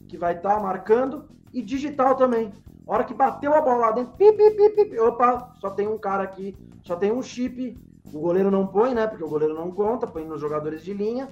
que 0.09 0.17
vai 0.17 0.35
estar 0.35 0.55
tá 0.55 0.59
marcando 0.59 1.25
e 1.53 1.61
digital 1.61 2.15
também. 2.15 2.51
A 2.87 2.93
hora 2.93 3.03
que 3.03 3.13
bateu 3.13 3.53
a 3.53 3.61
bola 3.61 3.77
lá 3.77 3.91
dentro, 3.91 4.13
pi, 4.13 4.31
pi, 4.33 4.51
pi, 4.51 4.99
opa, 4.99 5.53
só 5.59 5.69
tem 5.69 5.87
um 5.87 5.97
cara 5.97 6.23
aqui, 6.23 6.55
só 6.83 6.95
tem 6.95 7.11
um 7.11 7.21
chip. 7.21 7.77
O 8.13 8.19
goleiro 8.19 8.51
não 8.51 8.67
põe, 8.67 8.93
né? 8.93 9.07
Porque 9.07 9.23
o 9.23 9.29
goleiro 9.29 9.53
não 9.53 9.71
conta, 9.71 10.05
põe 10.05 10.25
nos 10.25 10.39
jogadores 10.39 10.83
de 10.83 10.93
linha. 10.93 11.29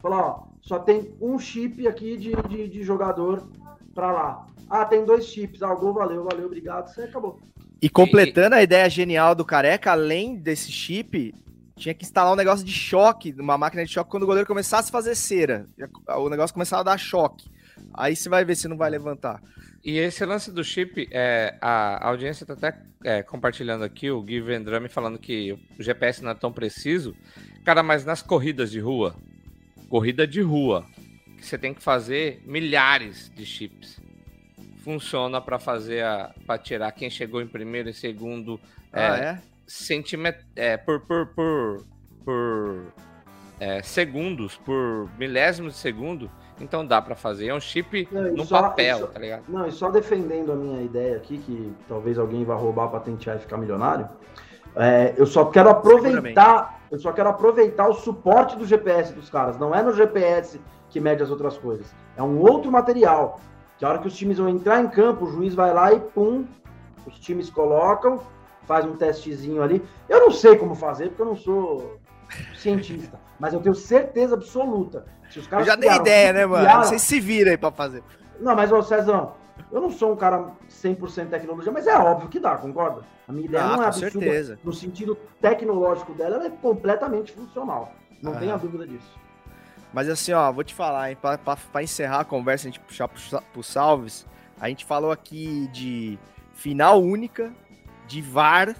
Fala, 0.00 0.18
ó, 0.18 0.44
só 0.62 0.78
tem 0.78 1.14
um 1.20 1.38
chip 1.38 1.86
aqui 1.86 2.16
de, 2.16 2.32
de, 2.48 2.68
de 2.68 2.82
jogador 2.82 3.46
para 3.94 4.12
lá. 4.12 4.46
Ah, 4.70 4.84
tem 4.84 5.04
dois 5.04 5.26
chips. 5.26 5.62
Ah, 5.62 5.72
o 5.72 5.78
gol 5.78 5.92
valeu, 5.92 6.24
valeu, 6.24 6.46
obrigado. 6.46 6.88
Você 6.88 7.02
acabou. 7.02 7.38
E 7.82 7.88
completando 7.88 8.54
a 8.54 8.62
ideia 8.62 8.88
genial 8.88 9.34
do 9.34 9.44
Careca, 9.44 9.92
além 9.92 10.36
desse 10.36 10.72
chip, 10.72 11.34
tinha 11.76 11.94
que 11.94 12.04
instalar 12.04 12.32
um 12.32 12.36
negócio 12.36 12.64
de 12.64 12.72
choque, 12.72 13.34
uma 13.38 13.58
máquina 13.58 13.84
de 13.84 13.92
choque, 13.92 14.10
quando 14.10 14.22
o 14.22 14.26
goleiro 14.26 14.46
começasse 14.46 14.88
a 14.88 14.92
fazer 14.92 15.14
cera. 15.14 15.66
O 16.16 16.30
negócio 16.30 16.54
começava 16.54 16.80
a 16.80 16.84
dar 16.84 16.98
choque. 16.98 17.50
Aí 17.92 18.14
você 18.16 18.28
vai 18.28 18.44
ver 18.44 18.56
se 18.56 18.68
não 18.68 18.76
vai 18.76 18.90
levantar. 18.90 19.42
E 19.84 19.98
esse 19.98 20.24
lance 20.24 20.50
do 20.50 20.64
chip, 20.64 21.08
é, 21.10 21.56
a 21.60 22.08
audiência 22.08 22.44
está 22.44 22.54
até 22.54 22.78
é, 23.04 23.22
compartilhando 23.22 23.84
aqui, 23.84 24.10
o 24.10 24.22
Gui 24.22 24.40
Vendrame 24.40 24.88
falando 24.88 25.18
que 25.18 25.52
o 25.78 25.82
GPS 25.82 26.22
não 26.22 26.30
é 26.30 26.34
tão 26.34 26.52
preciso. 26.52 27.14
Cara, 27.64 27.82
mas 27.82 28.04
nas 28.04 28.22
corridas 28.22 28.70
de 28.70 28.80
rua, 28.80 29.14
corrida 29.88 30.26
de 30.26 30.40
rua, 30.40 30.86
que 31.38 31.44
você 31.46 31.58
tem 31.58 31.74
que 31.74 31.82
fazer 31.82 32.42
milhares 32.46 33.30
de 33.34 33.44
chips. 33.44 34.00
funciona 34.78 35.40
para 35.40 35.58
fazer 35.58 36.02
a 36.04 36.34
para 36.46 36.58
tirar 36.58 36.92
quem 36.92 37.10
chegou 37.10 37.40
em 37.40 37.46
primeiro 37.48 37.88
e 37.88 37.94
segundo 37.94 38.60
Ah, 38.92 39.18
é, 39.18 39.24
é? 39.24 39.42
centímet 39.66 40.38
é, 40.56 40.76
por 40.76 41.00
por 41.00 41.26
por, 41.34 41.86
por 42.24 42.94
é, 43.60 43.82
segundos, 43.82 44.56
por 44.58 45.10
milésimos 45.18 45.74
de 45.74 45.78
segundo. 45.80 46.30
Então 46.60 46.86
dá 46.86 47.02
para 47.02 47.14
fazer. 47.14 47.48
É 47.48 47.54
um 47.54 47.60
chip 47.60 48.08
Não, 48.12 48.32
no 48.32 48.44
só- 48.44 48.60
papel, 48.62 48.98
só- 48.98 49.06
tá 49.06 49.18
ligado? 49.18 49.42
Não, 49.48 49.66
e 49.66 49.72
só 49.72 49.90
defendendo 49.90 50.52
a 50.52 50.56
minha 50.56 50.82
ideia 50.82 51.16
aqui, 51.16 51.38
que 51.38 51.72
talvez 51.88 52.18
alguém 52.18 52.44
vá 52.44 52.54
roubar, 52.54 52.88
patentear 52.88 53.36
e 53.36 53.40
ficar 53.40 53.56
milionário, 53.56 54.08
é, 54.76 55.14
eu 55.16 55.26
só 55.26 55.44
quero 55.46 55.68
aproveitar, 55.70 56.80
eu 56.90 56.98
só 56.98 57.12
quero 57.12 57.28
aproveitar 57.28 57.88
o 57.88 57.94
suporte 57.94 58.56
do 58.56 58.64
GPS 58.64 59.12
dos 59.12 59.28
caras. 59.28 59.58
Não 59.58 59.74
é 59.74 59.82
no 59.82 59.92
GPS 59.92 60.60
que 60.90 61.00
mede 61.00 61.22
as 61.22 61.30
outras 61.30 61.58
coisas. 61.58 61.86
É 62.16 62.22
um 62.22 62.38
outro 62.40 62.70
material. 62.70 63.40
Que 63.78 63.84
a 63.84 63.88
hora 63.88 63.98
que 63.98 64.06
os 64.06 64.16
times 64.16 64.38
vão 64.38 64.48
entrar 64.48 64.80
em 64.80 64.88
campo, 64.88 65.24
o 65.24 65.30
juiz 65.32 65.54
vai 65.54 65.74
lá 65.74 65.92
e 65.92 65.98
pum, 65.98 66.44
os 67.06 67.18
times 67.18 67.50
colocam, 67.50 68.20
faz 68.62 68.84
um 68.84 68.94
testezinho 68.96 69.60
ali. 69.62 69.82
Eu 70.08 70.20
não 70.20 70.30
sei 70.30 70.56
como 70.56 70.76
fazer, 70.76 71.08
porque 71.08 71.22
eu 71.22 71.26
não 71.26 71.36
sou 71.36 71.98
cientista, 72.54 73.18
mas 73.38 73.52
eu 73.52 73.60
tenho 73.60 73.74
certeza 73.74 74.34
absoluta. 74.34 75.04
Eu 75.50 75.64
já 75.64 75.74
dei 75.76 75.90
ideia, 75.90 76.32
né, 76.32 76.46
mano? 76.46 76.64
criaram- 76.64 76.84
Vocês 76.84 77.02
se 77.02 77.20
viram 77.20 77.50
aí 77.50 77.56
pra 77.56 77.70
fazer. 77.70 78.02
não, 78.40 78.54
mas, 78.54 78.70
ô 78.72 78.82
Cezão, 78.82 79.34
eu 79.72 79.80
não 79.80 79.90
sou 79.90 80.12
um 80.12 80.16
cara 80.16 80.52
100% 80.68 81.28
tecnologia, 81.30 81.72
mas 81.72 81.86
é 81.86 81.96
óbvio 81.96 82.28
que 82.28 82.38
dá, 82.40 82.56
concorda? 82.56 83.02
A 83.26 83.32
minha 83.32 83.46
ideia 83.46 83.62
Ah, 83.64 83.66
não 83.68 83.74
é 83.74 83.76
com 83.78 83.82
absurda. 83.84 84.10
certeza. 84.10 84.58
No 84.62 84.72
sentido 84.72 85.16
tecnológico 85.40 86.12
dela, 86.14 86.36
ela 86.36 86.46
é 86.46 86.50
completamente 86.50 87.32
funcional. 87.32 87.92
Não 88.22 88.32
Ah. 88.32 88.36
tenha 88.36 88.56
dúvida 88.56 88.86
disso. 88.86 89.12
Mas 89.92 90.08
assim, 90.08 90.32
ó, 90.32 90.50
vou 90.52 90.64
te 90.64 90.74
falar, 90.74 91.10
hein, 91.10 91.16
pra, 91.20 91.38
pra- 91.38 91.56
pra 91.56 91.82
encerrar 91.82 92.20
a 92.20 92.24
conversa, 92.24 92.66
a 92.66 92.70
gente 92.70 92.80
puxar 92.80 93.06
pro, 93.08 93.20
pro 93.52 93.62
Salves, 93.62 94.26
a 94.60 94.68
gente 94.68 94.84
falou 94.84 95.10
aqui 95.12 95.68
de 95.72 96.18
final 96.52 97.00
única, 97.00 97.52
de 98.06 98.20
VAR 98.20 98.74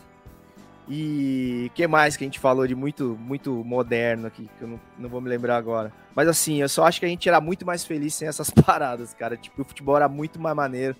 e 0.89 1.71
que 1.75 1.87
mais 1.87 2.17
que 2.17 2.25
a 2.25 2.27
gente 2.27 2.39
falou 2.39 2.67
de 2.67 2.75
muito 2.75 3.19
muito 3.21 3.65
moderno 3.65 4.27
aqui, 4.27 4.49
que 4.59 4.65
eu 4.65 4.69
não, 4.69 4.81
não 4.99 5.09
vou 5.09 5.21
me 5.21 5.29
lembrar 5.29 5.57
agora. 5.57 5.93
Mas 6.15 6.29
assim, 6.29 6.61
eu 6.61 6.69
só 6.69 6.85
acho 6.85 7.01
que 7.01 7.07
a 7.07 7.09
gente 7.09 7.29
era 7.29 7.41
muito 7.41 7.65
mais 7.65 7.85
feliz 7.85 8.15
sem 8.15 8.29
essas 8.29 8.51
paradas, 8.67 9.15
cara. 9.15 9.37
Tipo, 9.37 9.63
o 9.63 9.65
futebol 9.65 9.97
era 9.97 10.09
muito 10.09 10.41
mais 10.41 10.55
maneiro 10.55 10.97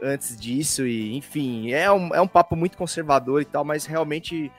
antes 0.00 0.36
disso 0.36 0.86
e, 0.86 1.16
enfim, 1.16 1.72
é 1.72 1.90
um, 1.90 2.14
é 2.14 2.20
um 2.20 2.28
papo 2.28 2.54
muito 2.54 2.76
conservador 2.76 3.40
e 3.40 3.44
tal, 3.44 3.64
mas 3.64 3.86
realmente 3.86 4.52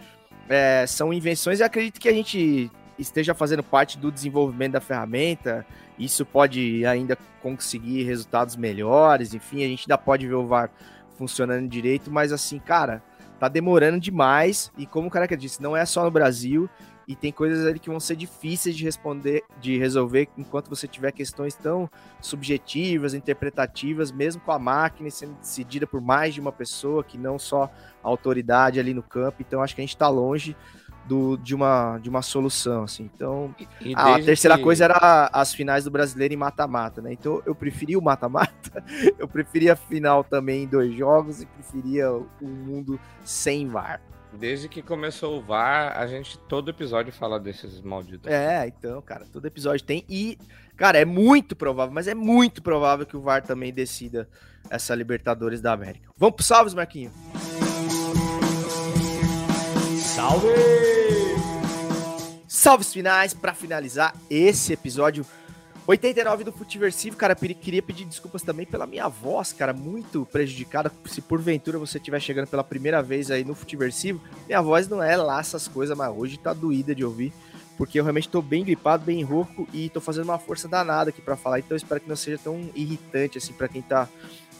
é, 0.49 0.85
são 0.87 1.13
invenções 1.13 1.59
e 1.59 1.63
acredito 1.63 1.99
que 1.99 2.09
a 2.09 2.13
gente 2.13 2.71
esteja 2.97 3.33
fazendo 3.33 3.61
parte 3.61 3.97
do 3.97 4.11
desenvolvimento 4.11 4.73
da 4.73 4.81
ferramenta, 4.81 5.65
isso 5.99 6.25
pode 6.25 6.85
ainda 6.85 7.15
conseguir 7.41 8.03
resultados 8.03 8.55
melhores, 8.55 9.33
enfim, 9.33 9.63
a 9.63 9.67
gente 9.67 9.83
ainda 9.83 9.97
pode 9.97 10.27
ver 10.27 10.33
o 10.33 10.47
VAR 10.47 10.71
funcionando 11.15 11.67
direito, 11.67 12.11
mas 12.11 12.31
assim, 12.31 12.57
cara, 12.59 13.03
tá 13.39 13.47
demorando 13.47 13.99
demais. 13.99 14.71
E 14.77 14.85
como 14.85 15.07
o 15.07 15.11
cara 15.11 15.27
que 15.27 15.35
disse, 15.35 15.61
não 15.61 15.75
é 15.75 15.85
só 15.85 16.03
no 16.03 16.11
Brasil. 16.11 16.69
E 17.07 17.15
tem 17.15 17.31
coisas 17.31 17.65
ali 17.65 17.79
que 17.79 17.89
vão 17.89 18.01
ser 18.01 18.17
difíceis 18.17 18.75
de 18.75 18.83
responder, 18.83 19.43
de 19.61 19.77
resolver 19.77 20.27
enquanto 20.37 20.69
você 20.69 20.89
tiver 20.89 21.13
questões 21.13 21.55
tão 21.55 21.89
subjetivas, 22.19 23.13
interpretativas, 23.13 24.11
mesmo 24.11 24.41
com 24.41 24.51
a 24.51 24.59
máquina 24.59 25.09
sendo 25.09 25.35
decidida 25.35 25.87
por 25.87 26.01
mais 26.01 26.33
de 26.33 26.41
uma 26.41 26.51
pessoa, 26.51 27.05
que 27.05 27.17
não 27.17 27.39
só 27.39 27.71
a 28.03 28.07
autoridade 28.07 28.77
ali 28.77 28.93
no 28.93 29.01
campo. 29.01 29.37
Então 29.39 29.61
acho 29.61 29.73
que 29.73 29.79
a 29.79 29.85
gente 29.85 29.95
tá 29.95 30.09
longe 30.09 30.53
do, 31.07 31.37
de, 31.37 31.55
uma, 31.55 31.97
de 31.99 32.09
uma 32.09 32.21
solução, 32.21 32.83
assim. 32.83 33.09
Então, 33.13 33.55
E 33.81 33.93
ah, 33.95 34.15
a 34.15 34.21
terceira 34.21 34.57
que- 34.57 34.63
coisa 34.63 34.85
era 34.85 35.29
as 35.31 35.53
finais 35.53 35.85
do 35.85 35.91
brasileiro 35.91 36.33
em 36.33 36.37
mata-mata, 36.37 37.01
né? 37.01 37.13
Então 37.13 37.41
eu 37.45 37.55
preferia 37.55 37.97
o 37.97 38.01
mata-mata, 38.01 38.83
eu 39.17 39.27
preferia 39.27 39.73
a 39.73 39.75
final 39.75 40.23
também 40.23 40.63
em 40.63 40.67
dois 40.67 40.93
jogos 40.95 41.41
e 41.41 41.45
preferia 41.45 42.11
o 42.11 42.27
mundo 42.47 42.99
sem 43.23 43.67
VAR. 43.67 44.01
Desde 44.33 44.67
que 44.67 44.81
começou 44.81 45.39
o 45.39 45.41
VAR, 45.41 45.97
a 45.97 46.05
gente 46.05 46.37
todo 46.37 46.69
episódio 46.69 47.11
fala 47.13 47.39
desses 47.39 47.81
malditos. 47.81 48.29
É, 48.29 48.67
então, 48.67 49.01
cara, 49.01 49.25
todo 49.31 49.45
episódio 49.47 49.85
tem. 49.85 50.03
E, 50.09 50.37
cara, 50.75 50.99
é 50.99 51.05
muito 51.05 51.55
provável, 51.55 51.93
mas 51.93 52.07
é 52.07 52.13
muito 52.13 52.61
provável 52.61 53.05
que 53.05 53.15
o 53.15 53.21
VAR 53.21 53.41
também 53.41 53.73
decida 53.73 54.27
essa 54.69 54.93
Libertadores 54.93 55.61
da 55.61 55.71
América. 55.71 56.09
Vamos 56.17 56.35
pro 56.35 56.45
salves, 56.45 56.73
Marquinho? 56.73 57.11
Salve! 60.17 60.47
Salves 62.47 62.91
finais 62.91 63.35
para 63.35 63.53
finalizar 63.53 64.15
esse 64.31 64.73
episódio 64.73 65.23
89 65.85 66.43
do 66.43 66.51
Futiversivo, 66.51 67.15
cara, 67.15 67.35
queria 67.35 67.83
pedir 67.83 68.03
desculpas 68.03 68.41
também 68.41 68.65
pela 68.65 68.87
minha 68.87 69.07
voz, 69.07 69.53
cara, 69.53 69.73
muito 69.73 70.25
prejudicada. 70.31 70.91
Se 71.05 71.21
porventura 71.21 71.77
você 71.77 71.99
estiver 71.99 72.19
chegando 72.19 72.47
pela 72.47 72.63
primeira 72.63 73.03
vez 73.03 73.29
aí 73.29 73.43
no 73.43 73.53
Futiversivo, 73.53 74.19
minha 74.47 74.59
voz 74.59 74.87
não 74.87 75.03
é 75.03 75.15
lá 75.15 75.39
essas 75.39 75.67
coisas, 75.67 75.95
mas 75.95 76.11
hoje 76.11 76.39
tá 76.39 76.51
doída 76.51 76.95
de 76.95 77.05
ouvir, 77.05 77.31
porque 77.77 77.99
eu 77.99 78.03
realmente 78.03 78.27
tô 78.27 78.41
bem 78.41 78.63
gripado, 78.63 79.05
bem 79.05 79.21
rouco 79.23 79.67
e 79.71 79.87
tô 79.87 80.01
fazendo 80.01 80.23
uma 80.23 80.39
força 80.39 80.67
danada 80.67 81.11
aqui 81.11 81.21
para 81.21 81.35
falar, 81.35 81.59
então 81.59 81.77
espero 81.77 82.01
que 82.01 82.09
não 82.09 82.15
seja 82.15 82.39
tão 82.43 82.71
irritante 82.73 83.37
assim 83.37 83.53
para 83.53 83.67
quem 83.67 83.83
tá 83.83 84.09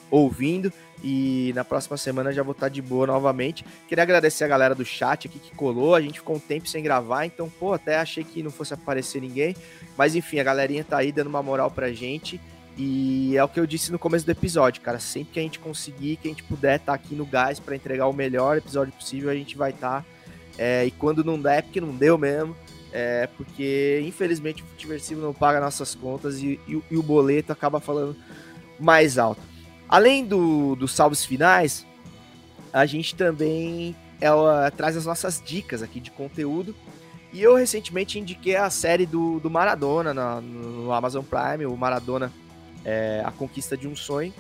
ouvindo. 0.09 0.71
E 1.03 1.51
na 1.55 1.63
próxima 1.63 1.95
semana 1.95 2.31
já 2.31 2.41
vou 2.41 2.53
estar 2.53 2.69
de 2.69 2.81
boa 2.81 3.05
novamente. 3.05 3.63
Queria 3.87 4.03
agradecer 4.03 4.43
a 4.43 4.47
galera 4.47 4.73
do 4.73 4.83
chat 4.83 5.27
aqui 5.27 5.37
que 5.37 5.55
colou. 5.55 5.93
A 5.93 6.01
gente 6.01 6.19
ficou 6.19 6.35
um 6.35 6.39
tempo 6.39 6.67
sem 6.67 6.81
gravar, 6.81 7.25
então, 7.25 7.49
pô, 7.49 7.73
até 7.73 7.97
achei 7.97 8.23
que 8.23 8.41
não 8.41 8.49
fosse 8.49 8.73
aparecer 8.73 9.21
ninguém. 9.21 9.55
Mas 9.95 10.15
enfim, 10.15 10.39
a 10.39 10.43
galerinha 10.43 10.83
tá 10.83 10.97
aí 10.97 11.11
dando 11.11 11.27
uma 11.27 11.43
moral 11.43 11.69
pra 11.69 11.91
gente. 11.91 12.41
E 12.75 13.35
é 13.35 13.43
o 13.43 13.47
que 13.47 13.59
eu 13.59 13.65
disse 13.65 13.91
no 13.91 13.97
começo 13.97 14.25
do 14.25 14.31
episódio, 14.31 14.81
cara. 14.81 14.99
Sempre 14.99 15.33
que 15.33 15.39
a 15.39 15.43
gente 15.43 15.59
conseguir, 15.59 16.17
que 16.17 16.27
a 16.27 16.31
gente 16.31 16.43
puder 16.43 16.77
estar 16.77 16.93
aqui 16.93 17.15
no 17.15 17.25
gás 17.25 17.59
para 17.59 17.75
entregar 17.75 18.07
o 18.07 18.13
melhor 18.13 18.57
episódio 18.57 18.93
possível, 18.93 19.29
a 19.29 19.35
gente 19.35 19.57
vai 19.57 19.71
estar. 19.71 20.05
e 20.85 20.91
quando 20.91 21.23
não 21.23 21.39
der, 21.39 21.59
é 21.59 21.61
porque 21.61 21.81
não 21.81 21.95
deu 21.95 22.17
mesmo. 22.17 22.55
É 22.91 23.27
porque, 23.35 24.01
infelizmente, 24.05 24.63
o 24.63 24.65
Futiversivo 24.65 25.21
não 25.21 25.33
paga 25.33 25.59
nossas 25.59 25.93
contas 25.93 26.39
e, 26.39 26.59
e 26.67 26.81
e 26.89 26.97
o 26.97 27.03
boleto 27.03 27.51
acaba 27.51 27.79
falando 27.79 28.15
mais 28.79 29.17
alto. 29.17 29.41
Além 29.89 30.25
do, 30.25 30.75
dos 30.75 30.91
salves 30.91 31.25
finais, 31.25 31.85
a 32.73 32.85
gente 32.85 33.15
também 33.15 33.95
ó, 34.21 34.69
traz 34.71 34.97
as 34.97 35.05
nossas 35.05 35.41
dicas 35.43 35.81
aqui 35.81 35.99
de 35.99 36.11
conteúdo. 36.11 36.75
E 37.31 37.41
eu 37.41 37.55
recentemente 37.55 38.19
indiquei 38.19 38.55
a 38.55 38.69
série 38.69 39.05
do, 39.05 39.39
do 39.39 39.49
Maradona 39.49 40.13
na- 40.13 40.41
no 40.41 40.91
Amazon 40.91 41.23
Prime, 41.23 41.65
o 41.65 41.75
Maradona 41.75 42.31
é, 42.85 43.21
A 43.25 43.31
Conquista 43.31 43.75
de 43.77 43.87
um 43.87 43.95
Sonho. 43.95 44.33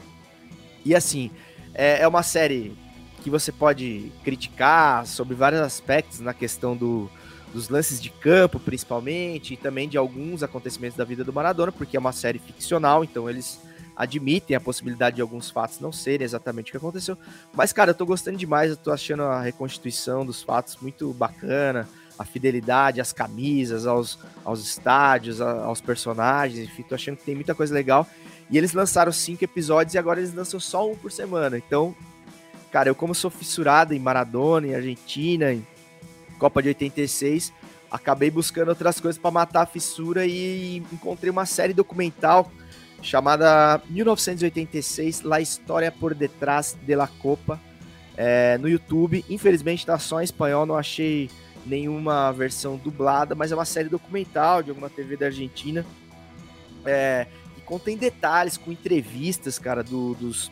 E 0.85 0.95
assim, 0.95 1.31
é, 1.73 2.01
é 2.01 2.07
uma 2.07 2.23
série 2.23 2.75
que 3.23 3.29
você 3.29 3.51
pode 3.51 4.11
criticar 4.23 5.05
sobre 5.05 5.35
vários 5.35 5.61
aspectos 5.61 6.19
na 6.21 6.33
questão 6.33 6.75
do, 6.77 7.09
dos 7.53 7.67
lances 7.67 8.01
de 8.01 8.09
campo, 8.09 8.59
principalmente, 8.59 9.53
e 9.53 9.57
também 9.57 9.89
de 9.89 9.97
alguns 9.97 10.43
acontecimentos 10.43 10.97
da 10.97 11.03
vida 11.03 11.23
do 11.23 11.33
Maradona, 11.33 11.71
porque 11.71 11.97
é 11.97 11.99
uma 11.99 12.13
série 12.13 12.39
ficcional, 12.39 13.03
então 13.03 13.29
eles 13.29 13.59
admitem 13.97 14.55
a 14.55 14.59
possibilidade 14.61 15.15
de 15.15 15.21
alguns 15.21 15.49
fatos 15.49 15.79
não 15.79 15.91
serem 15.91 16.23
exatamente 16.23 16.69
o 16.69 16.71
que 16.71 16.77
aconteceu. 16.77 17.17
Mas, 17.53 17.73
cara, 17.73 17.89
eu 17.91 17.95
tô 17.95 18.05
gostando 18.05 18.37
demais, 18.37 18.69
eu 18.71 18.77
tô 18.77 18.91
achando 18.91 19.23
a 19.23 19.41
reconstituição 19.41 20.23
dos 20.25 20.43
fatos 20.43 20.77
muito 20.81 21.11
bacana, 21.13 21.89
a 22.17 22.23
fidelidade 22.23 23.01
às 23.01 23.11
camisas, 23.11 23.85
aos, 23.87 24.19
aos 24.45 24.63
estádios, 24.63 25.41
a- 25.41 25.63
aos 25.63 25.81
personagens, 25.81 26.67
enfim, 26.69 26.83
tô 26.83 26.95
achando 26.95 27.17
que 27.17 27.23
tem 27.25 27.35
muita 27.35 27.55
coisa 27.55 27.73
legal. 27.73 28.07
E 28.49 28.57
eles 28.57 28.71
lançaram 28.73 29.11
cinco 29.11 29.43
episódios 29.43 29.93
e 29.95 29.97
agora 29.97 30.19
eles 30.19 30.33
lançam 30.33 30.59
só 30.59 30.89
um 30.89 30.95
por 30.95 31.11
semana. 31.11 31.57
Então, 31.57 31.95
cara, 32.71 32.89
eu 32.89 32.95
como 32.95 33.13
sou 33.15 33.29
fissurado 33.31 33.93
em 33.93 33.99
Maradona, 33.99 34.67
em 34.67 34.75
Argentina, 34.75 35.51
em 35.51 35.65
Copa 36.39 36.61
de 36.61 36.69
86, 36.69 37.51
acabei 37.89 38.29
buscando 38.29 38.69
outras 38.69 38.99
coisas 38.99 39.19
para 39.19 39.31
matar 39.31 39.61
a 39.63 39.65
fissura 39.65 40.25
e 40.25 40.77
encontrei 40.93 41.29
uma 41.31 41.45
série 41.45 41.73
documental 41.73 42.51
chamada 43.01 43.81
1986, 43.89 45.21
La 45.21 45.39
História 45.39 45.91
por 45.91 46.13
Detrás 46.15 46.77
de 46.85 46.95
la 46.95 47.07
Copa, 47.07 47.59
é, 48.15 48.57
no 48.57 48.67
YouTube. 48.67 49.23
Infelizmente 49.29 49.85
tá 49.85 49.97
só 49.99 50.21
em 50.21 50.23
espanhol, 50.23 50.65
não 50.65 50.75
achei 50.77 51.29
nenhuma 51.65 52.31
versão 52.31 52.77
dublada, 52.77 53.35
mas 53.35 53.51
é 53.51 53.55
uma 53.55 53.65
série 53.65 53.89
documental 53.89 54.63
de 54.63 54.69
alguma 54.69 54.89
TV 54.89 55.17
da 55.17 55.27
Argentina. 55.27 55.85
É, 56.85 57.27
e 57.57 57.61
contém 57.61 57.97
detalhes, 57.97 58.57
com 58.57 58.71
entrevistas, 58.71 59.59
cara, 59.59 59.83
do- 59.83 60.15
dos, 60.15 60.51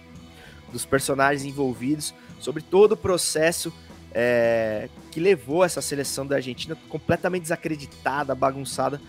dos 0.72 0.86
personagens 0.86 1.46
envolvidos, 1.46 2.14
sobre 2.40 2.62
todo 2.62 2.92
o 2.94 2.98
processo 2.98 3.74
é, 4.14 4.90
que 5.12 5.20
levou 5.20 5.64
essa 5.64 5.82
seleção 5.82 6.26
da 6.28 6.36
Argentina 6.38 6.78
completamente 6.90 7.44
desacreditada, 7.44 8.36
bagunçada, 8.36 9.02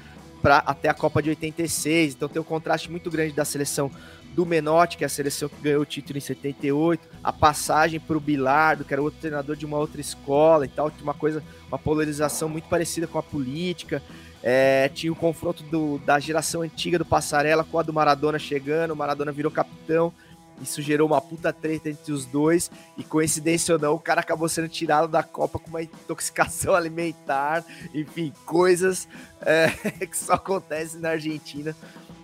para 0.42 0.58
até 0.58 0.88
a 0.88 0.94
Copa 0.94 1.22
de 1.22 1.30
86. 1.30 2.14
Então 2.14 2.28
tem 2.28 2.40
um 2.40 2.44
contraste 2.44 2.90
muito 2.90 3.10
grande 3.10 3.32
da 3.32 3.44
seleção 3.44 3.90
do 4.34 4.44
Menotti, 4.44 4.98
que 4.98 5.04
é 5.04 5.06
a 5.06 5.08
seleção 5.08 5.48
que 5.48 5.56
ganhou 5.62 5.80
o 5.80 5.86
título 5.86 6.18
em 6.18 6.20
78, 6.20 7.00
a 7.24 7.32
passagem 7.32 7.98
para 7.98 8.16
o 8.16 8.20
Bilardo, 8.20 8.84
que 8.84 8.92
era 8.92 9.00
outro 9.02 9.18
treinador 9.18 9.56
de 9.56 9.64
uma 9.64 9.78
outra 9.78 9.98
escola 10.00 10.66
e 10.66 10.68
tal, 10.68 10.90
tinha 10.90 11.02
uma 11.04 11.14
coisa, 11.14 11.42
uma 11.68 11.78
polarização 11.78 12.46
muito 12.48 12.68
parecida 12.68 13.06
com 13.06 13.18
a 13.18 13.22
política. 13.22 14.02
É, 14.42 14.90
tinha 14.90 15.10
o 15.10 15.16
confronto 15.16 15.62
do- 15.64 15.98
da 16.04 16.20
geração 16.20 16.60
antiga 16.60 16.98
do 16.98 17.04
Passarela 17.04 17.64
com 17.64 17.78
a 17.78 17.82
do 17.82 17.92
Maradona 17.92 18.38
chegando, 18.38 18.90
o 18.92 18.96
Maradona 18.96 19.32
virou 19.32 19.50
capitão. 19.50 20.12
Isso 20.60 20.80
gerou 20.80 21.08
uma 21.08 21.20
puta 21.20 21.52
treta 21.52 21.90
entre 21.90 22.12
os 22.12 22.24
dois. 22.24 22.70
E 22.96 23.04
coincidência 23.04 23.74
ou 23.74 23.80
não, 23.80 23.94
o 23.94 23.98
cara 23.98 24.20
acabou 24.20 24.48
sendo 24.48 24.68
tirado 24.68 25.08
da 25.08 25.22
Copa 25.22 25.58
com 25.58 25.68
uma 25.68 25.82
intoxicação 25.82 26.74
alimentar. 26.76 27.64
Enfim, 27.94 28.32
coisas 28.44 29.08
é, 29.40 29.68
que 30.06 30.16
só 30.16 30.34
acontecem 30.34 31.00
na 31.00 31.10
Argentina. 31.10 31.76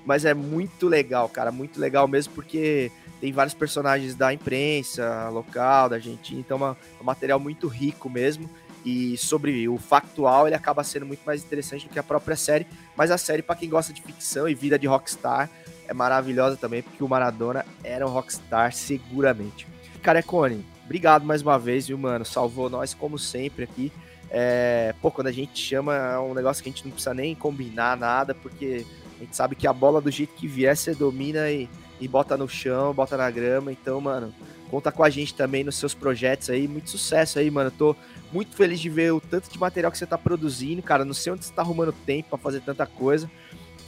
Mas 0.04 0.24
é 0.24 0.34
muito 0.34 0.88
legal, 0.88 1.28
cara. 1.28 1.52
Muito 1.52 1.80
legal 1.80 2.08
mesmo, 2.08 2.32
porque 2.34 2.90
tem 3.20 3.32
vários 3.32 3.54
personagens 3.54 4.14
da 4.14 4.32
imprensa 4.32 5.28
local, 5.28 5.88
da 5.88 5.96
Argentina. 5.96 6.40
Então 6.40 6.58
é, 6.66 6.70
é 6.70 7.02
um 7.02 7.04
material 7.04 7.38
muito 7.38 7.68
rico 7.68 8.10
mesmo 8.10 8.50
e 8.84 9.16
sobre 9.16 9.68
o 9.68 9.78
factual 9.78 10.46
ele 10.46 10.56
acaba 10.56 10.82
sendo 10.82 11.06
muito 11.06 11.22
mais 11.24 11.42
interessante 11.42 11.86
do 11.86 11.92
que 11.92 11.98
a 11.98 12.02
própria 12.02 12.36
série, 12.36 12.66
mas 12.96 13.10
a 13.10 13.18
série 13.18 13.42
para 13.42 13.56
quem 13.56 13.68
gosta 13.68 13.92
de 13.92 14.02
ficção 14.02 14.48
e 14.48 14.54
vida 14.54 14.78
de 14.78 14.86
rockstar 14.86 15.48
é 15.92 15.94
maravilhosa 15.94 16.56
também, 16.56 16.82
porque 16.82 17.04
o 17.04 17.08
Maradona 17.08 17.64
era 17.84 18.06
um 18.06 18.10
rockstar 18.10 18.72
seguramente. 18.72 19.68
Carecone, 20.02 20.64
obrigado 20.84 21.24
mais 21.24 21.42
uma 21.42 21.58
vez, 21.58 21.86
viu, 21.86 21.96
mano? 21.96 22.24
Salvou 22.24 22.68
nós 22.68 22.92
como 22.92 23.18
sempre 23.18 23.64
aqui. 23.64 23.92
É, 24.30 24.94
pô, 25.00 25.10
quando 25.10 25.26
a 25.26 25.32
gente 25.32 25.60
chama 25.60 25.94
é 25.94 26.18
um 26.18 26.32
negócio 26.32 26.62
que 26.62 26.70
a 26.70 26.72
gente 26.72 26.84
não 26.84 26.92
precisa 26.92 27.12
nem 27.12 27.34
combinar 27.34 27.96
nada, 27.96 28.34
porque 28.34 28.86
a 29.18 29.24
gente 29.24 29.36
sabe 29.36 29.54
que 29.54 29.66
a 29.66 29.72
bola 29.72 30.00
do 30.00 30.10
jeito 30.10 30.34
que 30.34 30.48
vier, 30.48 30.74
você 30.74 30.94
domina 30.94 31.50
e, 31.50 31.68
e 32.00 32.08
bota 32.08 32.36
no 32.36 32.48
chão, 32.48 32.94
bota 32.94 33.16
na 33.16 33.30
grama. 33.30 33.70
Então, 33.70 34.00
mano, 34.00 34.34
conta 34.70 34.90
com 34.90 35.04
a 35.04 35.10
gente 35.10 35.34
também 35.34 35.62
nos 35.62 35.76
seus 35.76 35.92
projetos 35.94 36.48
aí. 36.48 36.66
Muito 36.66 36.88
sucesso 36.88 37.38
aí, 37.38 37.50
mano. 37.50 37.70
Tô 37.70 37.94
muito 38.32 38.56
feliz 38.56 38.80
de 38.80 38.88
ver 38.88 39.12
o 39.12 39.20
tanto 39.20 39.50
de 39.50 39.58
material 39.58 39.92
que 39.92 39.98
você 39.98 40.06
tá 40.06 40.16
produzindo, 40.16 40.82
cara. 40.82 41.04
Não 41.04 41.14
sei 41.14 41.32
onde 41.34 41.44
você 41.44 41.52
tá 41.52 41.60
arrumando 41.60 41.92
tempo 41.92 42.30
para 42.30 42.38
fazer 42.38 42.62
tanta 42.62 42.86
coisa. 42.86 43.30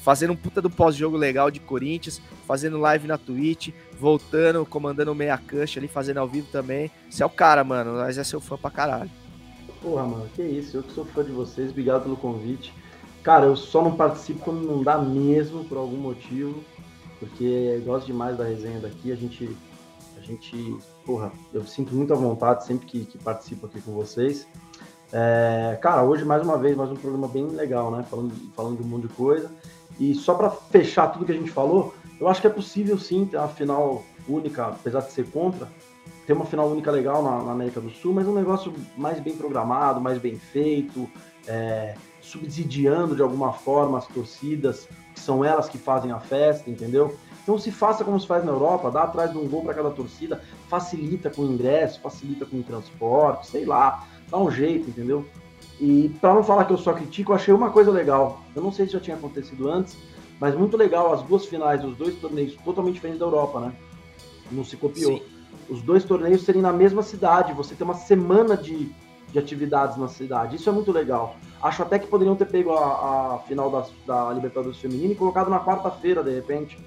Fazendo 0.05 0.35
um 0.35 0.37
puta 0.37 0.61
do 0.61 0.69
pós-jogo 0.69 1.17
legal 1.17 1.51
de 1.51 1.59
Corinthians, 1.59 2.21
fazendo 2.47 2.79
live 2.79 3.09
na 3.09 3.17
Twitch, 3.17 3.71
voltando, 3.99 4.67
comandando 4.67 5.11
o 5.11 5.15
meia 5.15 5.39
cancha 5.39 5.81
ali, 5.81 5.89
fazendo 5.89 6.19
ao 6.19 6.29
vivo 6.29 6.47
também. 6.53 6.91
Você 7.09 7.23
é 7.23 7.27
o 7.27 7.31
cara, 7.31 7.65
mano. 7.65 7.95
Nós 7.95 8.19
é 8.19 8.23
seu 8.23 8.39
fã 8.39 8.59
pra 8.59 8.71
caralho. 8.71 9.11
Porra, 9.81 10.05
mano, 10.05 10.29
que 10.35 10.43
isso. 10.43 10.77
Eu 10.77 10.83
que 10.83 10.93
sou 10.93 11.07
fã 11.07 11.25
de 11.25 11.33
vocês. 11.33 11.71
Obrigado 11.71 12.03
pelo 12.03 12.19
convite. 12.19 12.75
Cara, 13.23 13.47
eu 13.47 13.57
só 13.57 13.83
não 13.83 13.97
participo 13.97 14.41
quando 14.41 14.61
não 14.61 14.83
dá 14.83 14.99
mesmo, 14.99 15.65
por 15.65 15.79
algum 15.79 15.97
motivo. 15.97 16.63
Porque 17.19 17.81
gosto 17.87 18.07
demais 18.07 18.37
da 18.37 18.45
resenha 18.45 18.81
daqui. 18.81 19.11
A 19.11 19.17
gente 19.17 19.57
gente, 20.25 20.77
porra, 21.05 21.33
eu 21.53 21.65
sinto 21.67 21.95
muita 21.95 22.15
vontade 22.15 22.65
sempre 22.65 22.87
que, 22.87 23.05
que 23.05 23.19
participo 23.19 23.67
aqui 23.67 23.81
com 23.81 23.93
vocês. 23.93 24.47
É, 25.13 25.79
cara, 25.81 26.03
hoje 26.03 26.25
mais 26.25 26.43
uma 26.43 26.59
vez, 26.59 26.77
mais 26.77 26.91
um 26.91 26.97
programa 26.97 27.29
bem 27.29 27.47
legal, 27.47 27.91
né? 27.91 28.05
Falando, 28.11 28.35
falando 28.55 28.79
de 28.79 28.83
um 28.83 28.87
monte 28.87 29.07
de 29.07 29.15
coisa. 29.15 29.51
E 29.99 30.15
só 30.15 30.35
para 30.35 30.51
fechar 30.51 31.09
tudo 31.09 31.25
que 31.25 31.33
a 31.33 31.37
gente 31.37 31.51
falou, 31.51 31.95
eu 32.21 32.29
acho 32.29 32.41
que 32.41 32.47
é 32.47 32.51
possível 32.51 32.99
sim 32.99 33.27
ter 33.27 33.37
uma 33.37 33.49
final 33.49 34.05
única, 34.29 34.67
apesar 34.67 35.01
de 35.01 35.13
ser 35.13 35.27
contra, 35.31 35.69
ter 36.27 36.33
uma 36.33 36.47
final 36.47 36.69
única 36.69 36.91
legal 36.91 37.23
na, 37.23 37.43
na 37.43 37.53
América 37.53 37.81
do 37.81 37.91
Sul, 37.91 38.15
mas 38.15 38.27
um 38.27 38.35
negócio 38.35 38.73
mais 38.97 39.21
bem 39.21 39.37
programado, 39.37 40.01
mais 40.01 40.19
bem 40.19 40.37
feito, 40.37 41.09
é, 41.47 41.95
subsidiando 42.21 43.15
de 43.15 43.23
alguma 43.23 43.53
forma 43.53 43.99
as 43.99 44.07
torcidas, 44.07 44.89
que 45.15 45.21
são 45.21 45.45
elas 45.45 45.69
que 45.69 45.79
fazem 45.79 46.11
a 46.11 46.19
festa, 46.19 46.71
entendeu? 46.71 47.17
Então 47.43 47.59
se 47.59 47.71
faça 47.71 48.03
como 48.03 48.19
se 48.19 48.27
faz 48.27 48.43
na 48.43 48.53
Europa, 48.53 48.91
dá 48.91 49.03
atrás 49.03 49.31
de 49.31 49.39
um 49.39 49.47
gol 49.47 49.63
para 49.63 49.75
cada 49.75 49.91
torcida, 49.91 50.43
facilita 50.69 51.29
com 51.29 51.43
o 51.43 51.53
ingresso, 51.53 52.01
facilita 52.01 52.47
com 52.47 52.57
o 52.57 52.63
transporte, 52.63 53.47
sei 53.47 53.67
lá, 53.67 54.07
dá 54.31 54.39
um 54.39 54.51
jeito, 54.51 54.89
entendeu? 54.89 55.27
E 55.81 56.09
para 56.21 56.35
não 56.35 56.45
falar 56.45 56.65
que 56.65 56.73
eu 56.73 56.79
só 56.79 56.93
critico, 56.93 57.33
eu 57.33 57.37
achei 57.37 57.53
uma 57.53 57.71
coisa 57.71 57.91
legal. 57.91 58.43
Eu 58.55 58.63
não 58.63 58.73
sei 58.73 58.87
se 58.87 58.93
já 58.93 59.01
tinha 59.01 59.17
acontecido 59.17 59.69
antes, 59.69 59.97
mas 60.41 60.55
muito 60.55 60.77
legal 60.77 61.13
as 61.13 61.23
duas 61.23 61.47
finais 61.47 61.83
dos 61.83 61.97
dois 61.97 62.15
torneios 62.17 62.55
totalmente 62.65 62.95
diferentes 62.95 63.21
da 63.21 63.27
Europa, 63.27 63.61
né? 63.61 63.73
Não 64.51 64.65
se 64.65 64.77
copiou. 64.77 65.19
Sim. 65.19 65.23
Os 65.69 65.83
dois 65.83 66.05
torneios 66.05 66.43
serem 66.43 66.63
na 66.63 66.73
mesma 66.73 67.03
cidade, 67.03 67.53
você 67.53 67.75
tem 67.75 67.85
uma 67.85 67.95
semana 67.95 68.57
de, 68.57 68.93
de 69.33 69.39
atividades 69.39 69.97
na 69.97 70.09
cidade. 70.09 70.57
Isso 70.57 70.69
é 70.69 70.73
muito 70.73 70.93
legal. 70.93 71.37
Acho 71.63 71.83
até 71.83 71.99
que 71.99 72.07
poderiam 72.07 72.37
ter 72.37 72.47
pego 72.47 72.73
a, 72.73 73.35
a 73.35 73.39
final 73.47 73.71
da, 73.71 73.87
da 74.07 74.33
Libertadores 74.33 74.79
Feminina 74.79 75.13
e 75.13 75.17
colocado 75.17 75.49
na 75.49 75.61
quarta-feira, 75.61 76.23
de 76.23 76.31
repente 76.31 76.79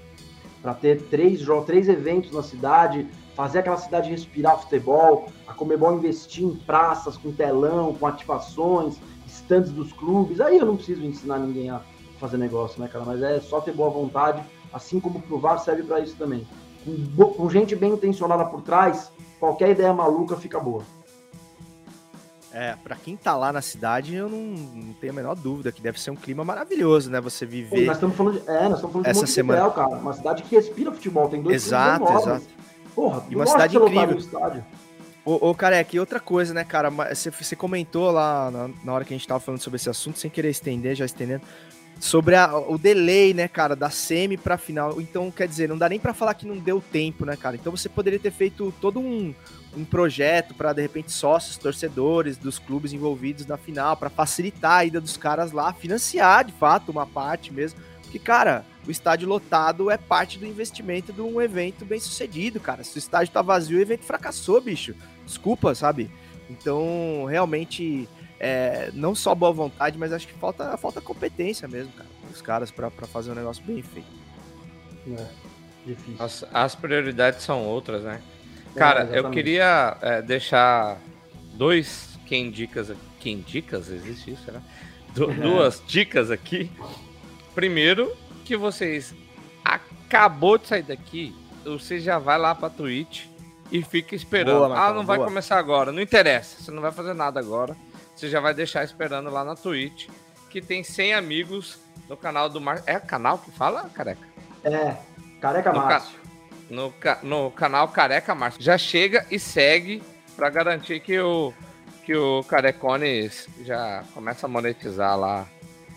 para 0.62 0.74
ter 0.74 1.02
três, 1.04 1.42
três 1.66 1.88
eventos 1.88 2.32
na 2.32 2.44
cidade, 2.44 3.08
fazer 3.38 3.60
aquela 3.60 3.78
cidade 3.78 4.10
respirar 4.10 4.58
futebol, 4.58 5.30
a 5.48 5.54
Comebol 5.54 5.96
investir 5.96 6.44
em 6.44 6.56
praças 6.56 7.16
com 7.16 7.32
telão, 7.32 7.94
com 7.94 8.08
ativações, 8.08 8.98
estantes 9.28 9.72
dos 9.72 9.94
clubes. 9.94 10.42
Aí 10.42 10.58
eu 10.58 10.66
não 10.66 10.76
preciso 10.76 11.06
ensinar 11.06 11.38
ninguém 11.38 11.70
a 11.70 11.80
fazer 12.20 12.38
negócio, 12.38 12.82
né, 12.82 12.88
cara? 12.88 13.06
Mas 13.06 13.22
é 13.22 13.40
só 13.40 13.62
ter 13.62 13.74
boa 13.74 13.92
vontade, 13.92 14.44
assim 14.74 15.00
como 15.00 15.22
provar 15.22 15.60
serve 15.60 15.84
para 15.84 16.00
isso 16.00 16.16
também. 16.16 16.48
Com, 17.16 17.26
com 17.26 17.48
gente 17.48 17.76
bem 17.76 17.94
intencionada 17.94 18.44
por 18.44 18.64
trás, 18.64 19.12
qualquer 19.40 19.70
ideia 19.70 19.94
maluca 19.94 20.36
fica 20.36 20.60
boa. 20.60 20.82
É, 22.52 22.76
pra 22.84 22.96
quem 22.96 23.16
tá 23.16 23.36
lá 23.36 23.54
na 23.54 23.62
cidade, 23.62 24.16
eu 24.16 24.28
não, 24.28 24.40
não, 24.40 24.94
tenho 24.94 25.14
a 25.14 25.16
menor 25.16 25.36
dúvida 25.36 25.72
que 25.72 25.80
deve 25.80 26.02
ser 26.02 26.10
um 26.10 26.16
clima 26.16 26.44
maravilhoso, 26.44 27.12
né? 27.12 27.22
Você 27.22 27.46
viver. 27.46 27.82
Pô, 27.82 27.86
nós 27.86 27.98
estamos 27.98 28.16
falando 28.16 28.42
de, 28.42 28.50
é, 28.50 28.64
nós 28.64 28.78
estamos 28.78 28.94
falando 28.94 29.04
de 29.04 29.12
essa 29.12 29.28
semana... 29.28 29.64
Montevideo, 29.66 29.90
cara. 29.90 30.02
Uma 30.02 30.14
cidade 30.14 30.42
que 30.42 30.56
respira 30.56 30.92
futebol, 30.92 31.30
tem 31.30 31.44
dois 31.44 31.56
Exato, 31.56 32.12
exato. 32.12 32.58
Porra, 32.98 33.24
e 33.30 33.36
uma 33.36 33.46
cidade 33.46 33.78
incrível. 33.78 34.18
Ô, 35.24 35.52
ô, 35.52 35.54
Careca, 35.54 35.96
e 35.96 36.00
outra 36.00 36.20
coisa, 36.20 36.52
né, 36.52 36.64
cara? 36.64 36.90
Você, 36.90 37.30
você 37.30 37.56
comentou 37.56 38.10
lá 38.10 38.50
na, 38.50 38.70
na, 38.84 38.92
hora 38.92 39.06
que 39.06 39.14
a 39.14 39.18
gente 39.18 39.28
tava 39.28 39.40
falando 39.40 39.62
sobre 39.62 39.76
esse 39.76 39.88
assunto, 39.88 40.18
sem 40.18 40.32
querer 40.32 40.50
estender, 40.50 40.96
já 40.96 41.06
estendendo, 41.06 41.44
sobre 42.00 42.36
a, 42.36 42.58
o 42.58 42.76
delay, 42.76 43.36
né, 43.36 43.48
cara, 43.48 43.76
da 43.76 43.92
semi 43.92 44.36
pra 44.36 44.58
final. 44.58 45.00
Então, 45.00 45.30
quer 45.30 45.48
dizer, 45.48 45.70
não 45.70 45.78
dá 45.78 45.88
nem 45.88 46.00
para 46.00 46.12
falar 46.12 46.34
que 46.34 46.48
não 46.48 46.58
deu 46.58 46.82
tempo, 46.82 47.24
né, 47.24 47.36
cara? 47.36 47.56
Então 47.56 47.76
você 47.76 47.88
poderia 47.88 48.18
ter 48.18 48.32
feito 48.32 48.74
todo 48.82 49.00
um 49.00 49.32
um 49.76 49.86
projeto 49.86 50.56
para 50.56 50.74
de 50.74 50.82
repente 50.82 51.12
sócios, 51.12 51.56
torcedores 51.56 52.36
dos 52.36 52.58
clubes 52.58 52.94
envolvidos 52.94 53.46
na 53.46 53.58
final, 53.58 53.96
para 53.96 54.10
facilitar 54.10 54.80
a 54.80 54.86
ida 54.86 55.00
dos 55.00 55.18
caras 55.18 55.52
lá, 55.52 55.72
financiar 55.72 56.46
de 56.46 56.54
fato 56.54 56.92
uma 56.92 57.06
parte 57.06 57.54
mesmo. 57.54 57.80
Porque, 58.02 58.18
cara, 58.18 58.66
o 58.88 58.92
estádio 58.92 59.28
lotado 59.28 59.92
é 59.92 59.98
parte 59.98 60.40
do 60.40 60.46
investimento 60.46 61.12
de 61.12 61.22
um 61.22 61.42
evento 61.42 61.84
bem 61.84 62.00
sucedido, 62.00 62.60
cara. 62.60 62.84
Se 62.84 62.98
o 62.98 63.00
estádio 63.00 63.34
tá 63.34 63.42
vazio, 63.42 63.78
o 63.78 63.82
evento 63.82 64.06
fracassou, 64.06 64.62
bicho. 64.62 64.96
Desculpa, 65.26 65.76
sabe? 65.76 66.10
Então, 66.50 67.26
realmente, 67.26 68.08
é, 68.40 68.90
não 68.94 69.14
só 69.14 69.36
boa 69.36 69.52
vontade, 69.52 69.98
mas 69.98 70.14
acho 70.14 70.26
que 70.26 70.34
falta, 70.34 70.78
falta 70.78 71.02
competência 71.02 71.68
mesmo, 71.68 71.92
cara, 71.92 72.10
os 72.32 72.42
caras 72.42 72.72
para 72.72 72.90
fazer 72.90 73.32
um 73.32 73.36
negócio 73.36 73.62
bem 73.66 73.82
feito. 73.82 74.08
É, 75.06 75.28
difícil. 75.86 76.16
As, 76.24 76.46
as 76.54 76.76
prioridades 76.76 77.44
são 77.44 77.66
outras, 77.66 78.04
né? 78.04 78.22
Cara, 78.74 79.10
é, 79.12 79.20
eu 79.20 79.30
queria 79.30 79.98
é, 80.02 80.22
deixar 80.22 80.98
dois 81.56 82.18
quem 82.26 82.52
dicas 82.52 82.92
quem 83.20 83.42
dicas 83.42 83.90
existe 83.90 84.32
isso, 84.32 84.52
né? 84.52 84.62
Du 85.14 85.28
duas 85.34 85.82
dicas 85.86 86.30
aqui. 86.30 86.70
Primeiro, 87.56 88.16
que 88.48 88.58
vocês 88.58 89.14
acabou 89.64 90.58
de 90.58 90.68
sair 90.68 90.84
daqui, 90.84 91.36
você 91.64 92.00
já 92.00 92.18
vai 92.18 92.38
lá 92.38 92.56
para 92.56 92.70
Twitch 92.70 93.26
e 93.72 93.84
fica 93.84 94.16
esperando. 94.16 94.70
Boa, 94.70 94.80
ah, 94.80 94.94
não 94.94 95.06
vai 95.06 95.18
começar 95.18 95.58
agora, 95.58 95.92
não 95.92 96.02
interessa, 96.02 96.64
você 96.64 96.72
não 96.72 96.82
vai 96.82 96.92
fazer 96.92 97.14
nada 97.14 97.40
agora. 97.40 97.76
Você 98.16 98.30
já 98.30 98.40
vai 98.40 98.54
deixar 98.54 98.84
esperando 98.84 99.30
lá 99.30 99.44
na 99.44 99.56
Twitch, 99.56 100.08
que 100.50 100.62
tem 100.62 100.84
100 100.84 101.14
amigos 101.14 101.78
no 102.10 102.18
canal 102.18 102.50
do 102.50 102.60
Mar... 102.60 102.82
É 102.88 103.00
canal 103.00 103.38
que 103.38 103.52
fala, 103.52 103.90
careca? 103.94 104.28
É, 104.64 104.96
Careca 105.40 105.72
Márcio 105.72 106.18
no, 106.70 106.94
no 107.24 107.52
canal 107.52 107.88
Careca 107.90 108.34
Márcio. 108.34 108.62
Já 108.62 108.78
chega 108.78 109.26
e 109.30 109.38
segue 109.38 110.02
para 110.36 110.50
garantir 110.50 111.00
que 111.00 111.20
o, 111.20 111.54
que 112.06 112.16
o 112.16 112.44
Carecones 112.44 113.48
já 113.62 114.04
começa 114.14 114.46
a 114.46 114.50
monetizar 114.50 115.18
lá 115.18 115.48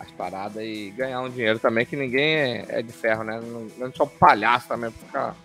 as 0.01 0.11
paradas 0.11 0.63
e 0.63 0.91
ganhar 0.95 1.21
um 1.21 1.29
dinheiro 1.29 1.59
também, 1.59 1.85
que 1.85 1.95
ninguém 1.95 2.35
é, 2.35 2.65
é 2.69 2.81
de 2.81 2.91
ferro, 2.91 3.23
né? 3.23 3.39
Não, 3.41 3.67
não 3.77 3.87
é 3.87 3.91
só 3.91 4.05
palhaço 4.05 4.67
também 4.67 4.91
pra 4.91 5.05
ficar 5.05 5.35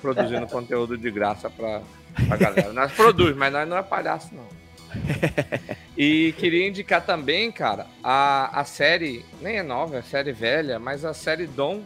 produzindo 0.00 0.46
conteúdo 0.48 0.96
de 0.96 1.10
graça 1.10 1.50
pra, 1.50 1.82
pra 2.28 2.36
galera. 2.36 2.72
Nós 2.72 2.92
produz, 2.92 3.36
mas 3.36 3.52
nós 3.52 3.68
não 3.68 3.76
é 3.76 3.82
palhaço, 3.82 4.34
não. 4.34 4.46
e 5.98 6.32
queria 6.38 6.68
indicar 6.68 7.04
também, 7.04 7.50
cara, 7.50 7.86
a, 8.02 8.60
a 8.60 8.64
série, 8.64 9.24
nem 9.40 9.56
é 9.56 9.62
nova, 9.62 9.96
é 9.96 10.02
série 10.02 10.32
velha, 10.32 10.78
mas 10.78 11.04
a 11.04 11.12
série 11.12 11.46
Dom 11.48 11.82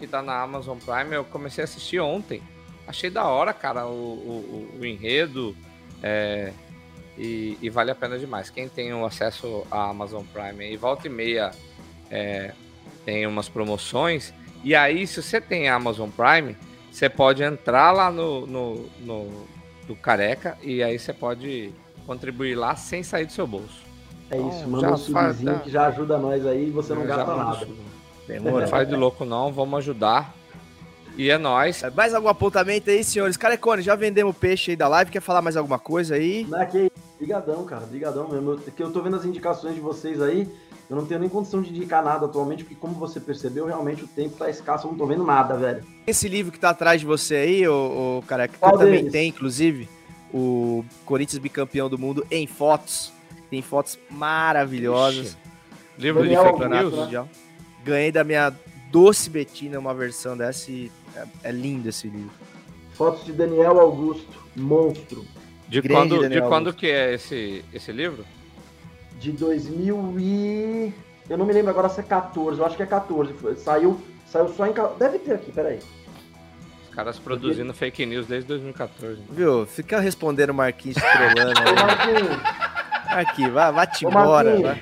que 0.00 0.06
tá 0.06 0.22
na 0.22 0.40
Amazon 0.40 0.78
Prime, 0.78 1.14
eu 1.14 1.24
comecei 1.24 1.62
a 1.62 1.66
assistir 1.66 2.00
ontem. 2.00 2.42
Achei 2.88 3.10
da 3.10 3.24
hora, 3.26 3.52
cara, 3.52 3.86
o, 3.86 3.90
o, 3.90 4.78
o 4.80 4.86
enredo. 4.86 5.54
É, 6.02 6.52
e, 7.20 7.58
e, 7.60 7.68
vale 7.68 7.90
a 7.90 7.94
pena 7.94 8.18
demais. 8.18 8.48
Quem 8.48 8.66
tem 8.66 8.94
o 8.94 9.04
acesso 9.04 9.66
à 9.70 9.90
Amazon 9.90 10.24
Prime 10.32 10.72
e 10.72 10.74
volta 10.74 11.06
e 11.06 11.10
meia 11.10 11.50
é, 12.10 12.52
tem 13.04 13.26
umas 13.26 13.46
promoções. 13.46 14.32
E 14.64 14.74
aí, 14.74 15.06
se 15.06 15.22
você 15.22 15.38
tem 15.38 15.68
a 15.68 15.74
Amazon 15.74 16.08
Prime, 16.08 16.56
você 16.90 17.10
pode 17.10 17.42
entrar 17.42 17.92
lá 17.92 18.10
no, 18.10 18.46
no, 18.46 18.86
no 19.00 19.46
do 19.86 19.94
Careca 19.94 20.56
e 20.62 20.82
aí 20.82 20.98
você 20.98 21.12
pode 21.12 21.74
contribuir 22.06 22.54
lá 22.54 22.74
sem 22.74 23.02
sair 23.02 23.26
do 23.26 23.32
seu 23.32 23.46
bolso. 23.46 23.82
É 24.30 24.38
isso, 24.38 24.58
então, 24.60 24.70
manda 24.70 24.92
um 24.92 24.96
subzinho 24.96 25.60
que 25.60 25.70
já 25.70 25.88
ajuda 25.88 26.16
nós 26.16 26.46
aí 26.46 26.68
e 26.68 26.70
você 26.70 26.94
não 26.94 27.04
gasta 27.04 27.36
nada. 27.36 27.68
Demora. 28.26 28.62
Não 28.62 28.68
faz 28.68 28.88
de 28.88 28.96
louco 28.96 29.26
não, 29.26 29.52
vamos 29.52 29.78
ajudar. 29.80 30.34
E 31.18 31.28
é 31.28 31.36
nóis. 31.36 31.82
É, 31.82 31.90
Mais 31.90 32.14
algum 32.14 32.28
apontamento 32.28 32.88
aí, 32.88 33.04
senhores? 33.04 33.36
Carecone, 33.36 33.82
já 33.82 33.94
vendemos 33.94 34.34
peixe 34.34 34.70
aí 34.70 34.76
da 34.76 34.88
live. 34.88 35.10
Quer 35.10 35.20
falar 35.20 35.42
mais 35.42 35.56
alguma 35.56 35.78
coisa 35.78 36.14
aí? 36.14 36.46
Não 36.48 36.62
é 36.62 36.64
que 36.64 36.90
Brigadão, 37.20 37.66
cara, 37.66 37.84
brigadão 37.84 38.26
mesmo. 38.30 38.52
Eu, 38.52 38.58
que 38.58 38.82
eu 38.82 38.90
tô 38.90 39.02
vendo 39.02 39.16
as 39.16 39.26
indicações 39.26 39.74
de 39.74 39.80
vocês 39.80 40.22
aí, 40.22 40.48
eu 40.88 40.96
não 40.96 41.04
tenho 41.04 41.20
nem 41.20 41.28
condição 41.28 41.60
de 41.60 41.68
indicar 41.68 42.02
nada 42.02 42.24
atualmente, 42.24 42.64
porque 42.64 42.74
como 42.74 42.94
você 42.94 43.20
percebeu, 43.20 43.66
realmente 43.66 44.02
o 44.02 44.08
tempo 44.08 44.38
tá 44.38 44.48
escasso, 44.48 44.86
eu 44.86 44.92
não 44.92 44.96
tô 44.96 45.04
vendo 45.04 45.22
nada, 45.22 45.54
velho. 45.54 45.84
Esse 46.06 46.26
livro 46.28 46.50
que 46.50 46.58
tá 46.58 46.70
atrás 46.70 46.98
de 46.98 47.06
você 47.06 47.34
aí, 47.34 47.68
o, 47.68 48.24
Careca, 48.26 48.54
que 48.54 48.58
Qual 48.58 48.72
eu 48.72 48.78
também 48.78 48.94
deles? 49.00 49.12
tem, 49.12 49.28
inclusive, 49.28 49.86
o 50.32 50.82
Corinthians 51.04 51.38
bicampeão 51.38 51.90
do 51.90 51.98
mundo 51.98 52.26
em 52.30 52.46
fotos. 52.46 53.12
Tem 53.50 53.60
fotos 53.60 53.98
maravilhosas. 54.08 55.36
Livro 55.98 56.22
Daniel 56.22 56.56
de 56.56 56.68
news. 56.68 56.92
né? 56.92 57.00
Mundial. 57.02 57.28
Ganhei 57.84 58.10
da 58.10 58.24
minha 58.24 58.50
doce 58.90 59.28
Betina 59.28 59.78
uma 59.78 59.92
versão 59.92 60.34
dessa 60.38 60.70
e 60.70 60.90
é, 61.14 61.24
é 61.44 61.52
lindo 61.52 61.86
esse 61.86 62.08
livro. 62.08 62.30
Fotos 62.94 63.26
de 63.26 63.32
Daniel 63.32 63.78
Augusto, 63.78 64.26
monstro, 64.56 65.24
De 65.70 65.80
Grande 65.80 65.94
quando, 66.00 66.14
de 66.16 66.20
Daniel 66.22 66.48
quando 66.48 66.66
Augusto. 66.66 66.80
que 66.80 66.86
é 66.88 67.14
esse, 67.14 67.64
esse 67.72 67.92
livro? 67.92 68.24
de 69.18 69.32
2000 69.32 70.16
e... 70.18 70.92
Eu 71.28 71.36
não 71.36 71.44
me 71.44 71.52
lembro 71.52 71.70
agora 71.70 71.88
se 71.90 72.00
é 72.00 72.02
14, 72.02 72.58
eu 72.58 72.64
acho 72.66 72.74
que 72.76 72.82
é 72.82 72.86
14. 72.86 73.32
Foi- 73.34 73.54
Saiu, 73.54 74.00
saiu 74.26 74.48
só 74.48 74.66
em... 74.66 74.72
Deve 74.98 75.18
ter 75.18 75.34
aqui, 75.34 75.52
peraí. 75.52 75.78
Os 76.88 76.94
caras 76.94 77.18
produzindo 77.18 77.72
fake 77.74 78.04
news 78.06 78.26
desde 78.26 78.48
2014. 78.48 79.20
Viu? 79.30 79.66
Fica 79.66 80.00
respondendo 80.00 80.50
o 80.50 80.54
Marquinhos 80.54 80.96
trolando 80.96 81.60
Ô, 81.60 81.68
aí. 81.68 81.74
Marquinhos, 81.74 82.40
Aqui, 83.10 83.48
vai, 83.50 83.72
vai 83.72 83.86
te 83.86 84.06
Ô, 84.06 84.08
embora. 84.08 84.80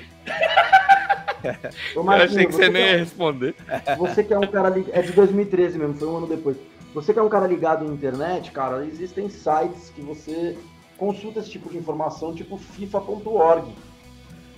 Eu 1.95 2.09
achei 2.11 2.45
que 2.45 2.51
você 2.53 2.65
que 2.65 2.69
nem 2.69 2.83
ia 2.83 2.97
responder. 2.97 3.55
Você 3.97 4.23
que 4.23 4.33
é 4.33 4.37
um 4.39 4.47
cara 4.47 4.69
ligado. 4.69 4.97
É 4.97 5.01
de 5.01 5.11
2013 5.11 5.77
mesmo, 5.77 5.95
foi 5.95 6.07
um 6.07 6.17
ano 6.17 6.27
depois. 6.27 6.57
Você 6.93 7.13
que 7.13 7.19
é 7.19 7.21
um 7.21 7.29
cara 7.29 7.45
ligado 7.45 7.85
em 7.85 7.89
internet, 7.89 8.51
cara, 8.51 8.85
existem 8.85 9.29
sites 9.29 9.91
que 9.93 10.01
você 10.01 10.57
consulta 10.99 11.39
esse 11.39 11.49
tipo 11.49 11.69
de 11.69 11.77
informação, 11.77 12.35
tipo 12.35 12.57
FIFA.org. 12.57 13.73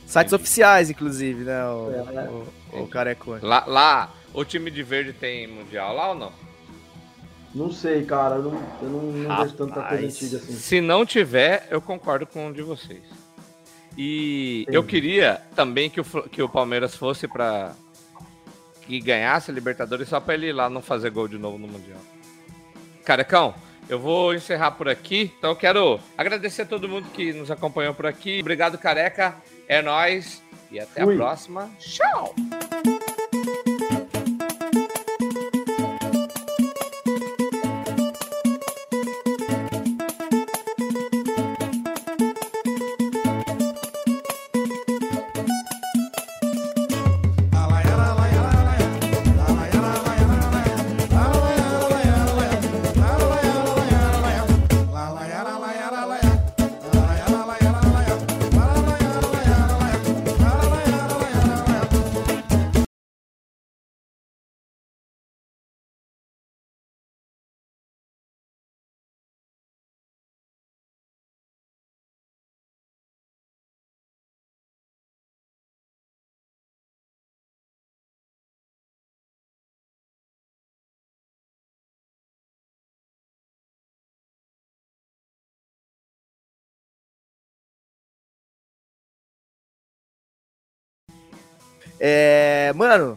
Sites 0.06 0.34
oficiais, 0.34 0.90
inclusive, 0.90 1.44
né? 1.46 1.64
O, 1.66 1.92
É, 1.92 2.12
né? 2.12 2.30
o, 2.74 2.82
o 2.84 2.88
Carecone. 2.88 3.40
Lá, 3.46 3.64
lá, 3.66 4.12
o 4.34 4.44
time 4.44 4.70
de 4.70 4.84
verde 4.84 5.14
tem 5.14 5.48
mundial 5.48 5.96
lá 5.96 6.10
ou 6.10 6.16
não? 6.16 6.32
Não 7.54 7.72
sei, 7.72 8.04
cara, 8.06 8.36
eu 8.36 8.44
não, 8.44 8.64
eu 8.82 8.90
não, 8.90 9.02
não 9.04 9.38
vejo 9.44 9.54
tanta 9.56 9.74
coisa 9.74 9.86
Rapaz. 9.88 10.04
antiga 10.04 10.38
assim. 10.38 10.54
Se 10.54 10.82
não 10.82 11.06
tiver, 11.06 11.68
eu 11.70 11.82
concordo 11.82 12.26
com 12.26 12.48
um 12.48 12.52
de 12.52 12.62
vocês. 12.62 13.04
E 13.98 14.62
Entendi. 14.64 14.78
eu 14.78 14.84
queria 14.84 15.42
também 15.56 15.90
que 15.90 16.00
o, 16.00 16.04
que 16.30 16.42
o 16.42 16.48
Palmeiras 16.50 16.96
fosse 16.96 17.28
pra. 17.28 17.74
que 18.84 19.00
ganhasse 19.02 19.52
a 19.52 19.54
Libertadores 19.54 20.08
só 20.08 20.20
pra 20.22 20.34
ele 20.34 20.48
ir 20.48 20.54
lá 20.54 20.70
não 20.70 20.82
fazer 20.82 21.10
gol 21.10 21.28
de 21.28 21.38
novo 21.38 21.58
no 21.58 21.68
Mundial. 21.68 22.00
Carecão, 23.04 23.54
eu 23.94 24.00
vou 24.00 24.34
encerrar 24.34 24.72
por 24.72 24.88
aqui. 24.88 25.34
Então 25.38 25.52
eu 25.52 25.56
quero 25.56 26.00
agradecer 26.18 26.64
a 26.64 26.66
todo 26.66 26.88
mundo 26.90 27.10
que 27.14 27.34
nos 27.34 27.52
acompanhou 27.52 27.94
por 27.94 28.06
aqui. 28.06 28.40
Obrigado, 28.42 28.78
Careca. 28.78 29.36
É 29.68 29.82
nóis. 29.82 30.42
E 30.72 30.80
até 30.80 31.04
Fui. 31.04 31.16
a 31.16 31.18
próxima. 31.18 31.70
Tchau! 31.80 32.34
É, 92.04 92.74
mano, 92.76 93.16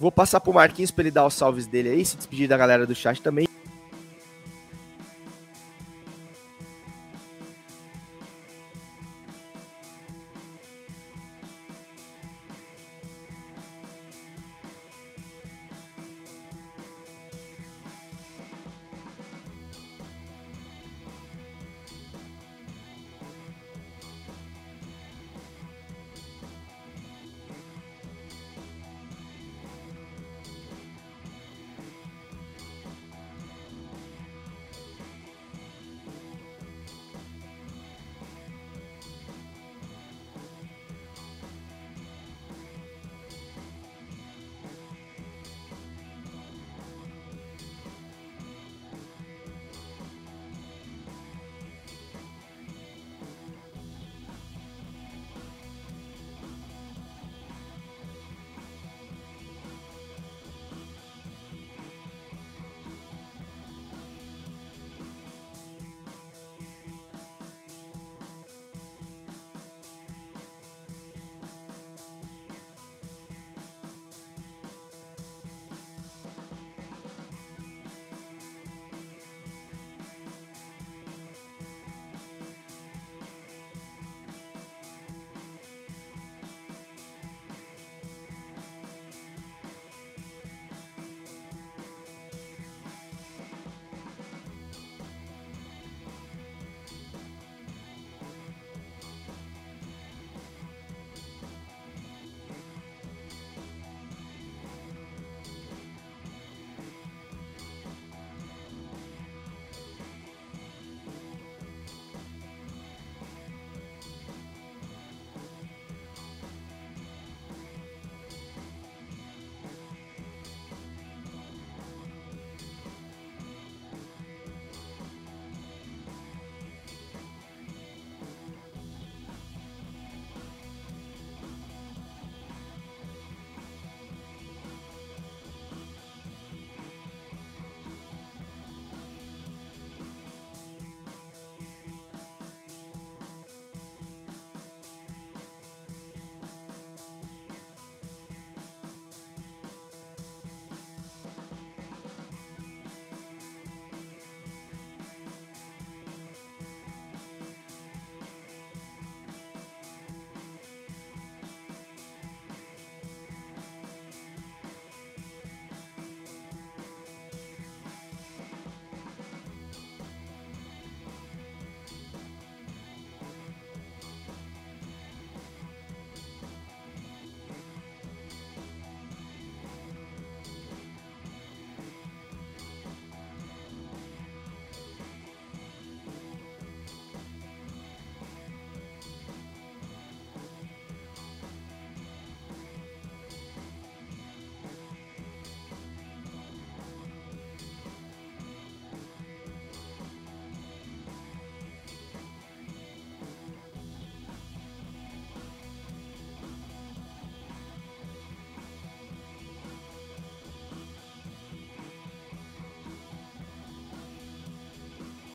vou 0.00 0.10
passar 0.10 0.40
pro 0.40 0.52
Marquinhos 0.52 0.90
pra 0.90 1.02
ele 1.04 1.10
dar 1.12 1.24
os 1.24 1.34
salves 1.34 1.68
dele 1.68 1.90
aí, 1.90 2.04
se 2.04 2.16
despedir 2.16 2.48
da 2.48 2.56
galera 2.56 2.84
do 2.84 2.94
chat 2.94 3.22
também. 3.22 3.47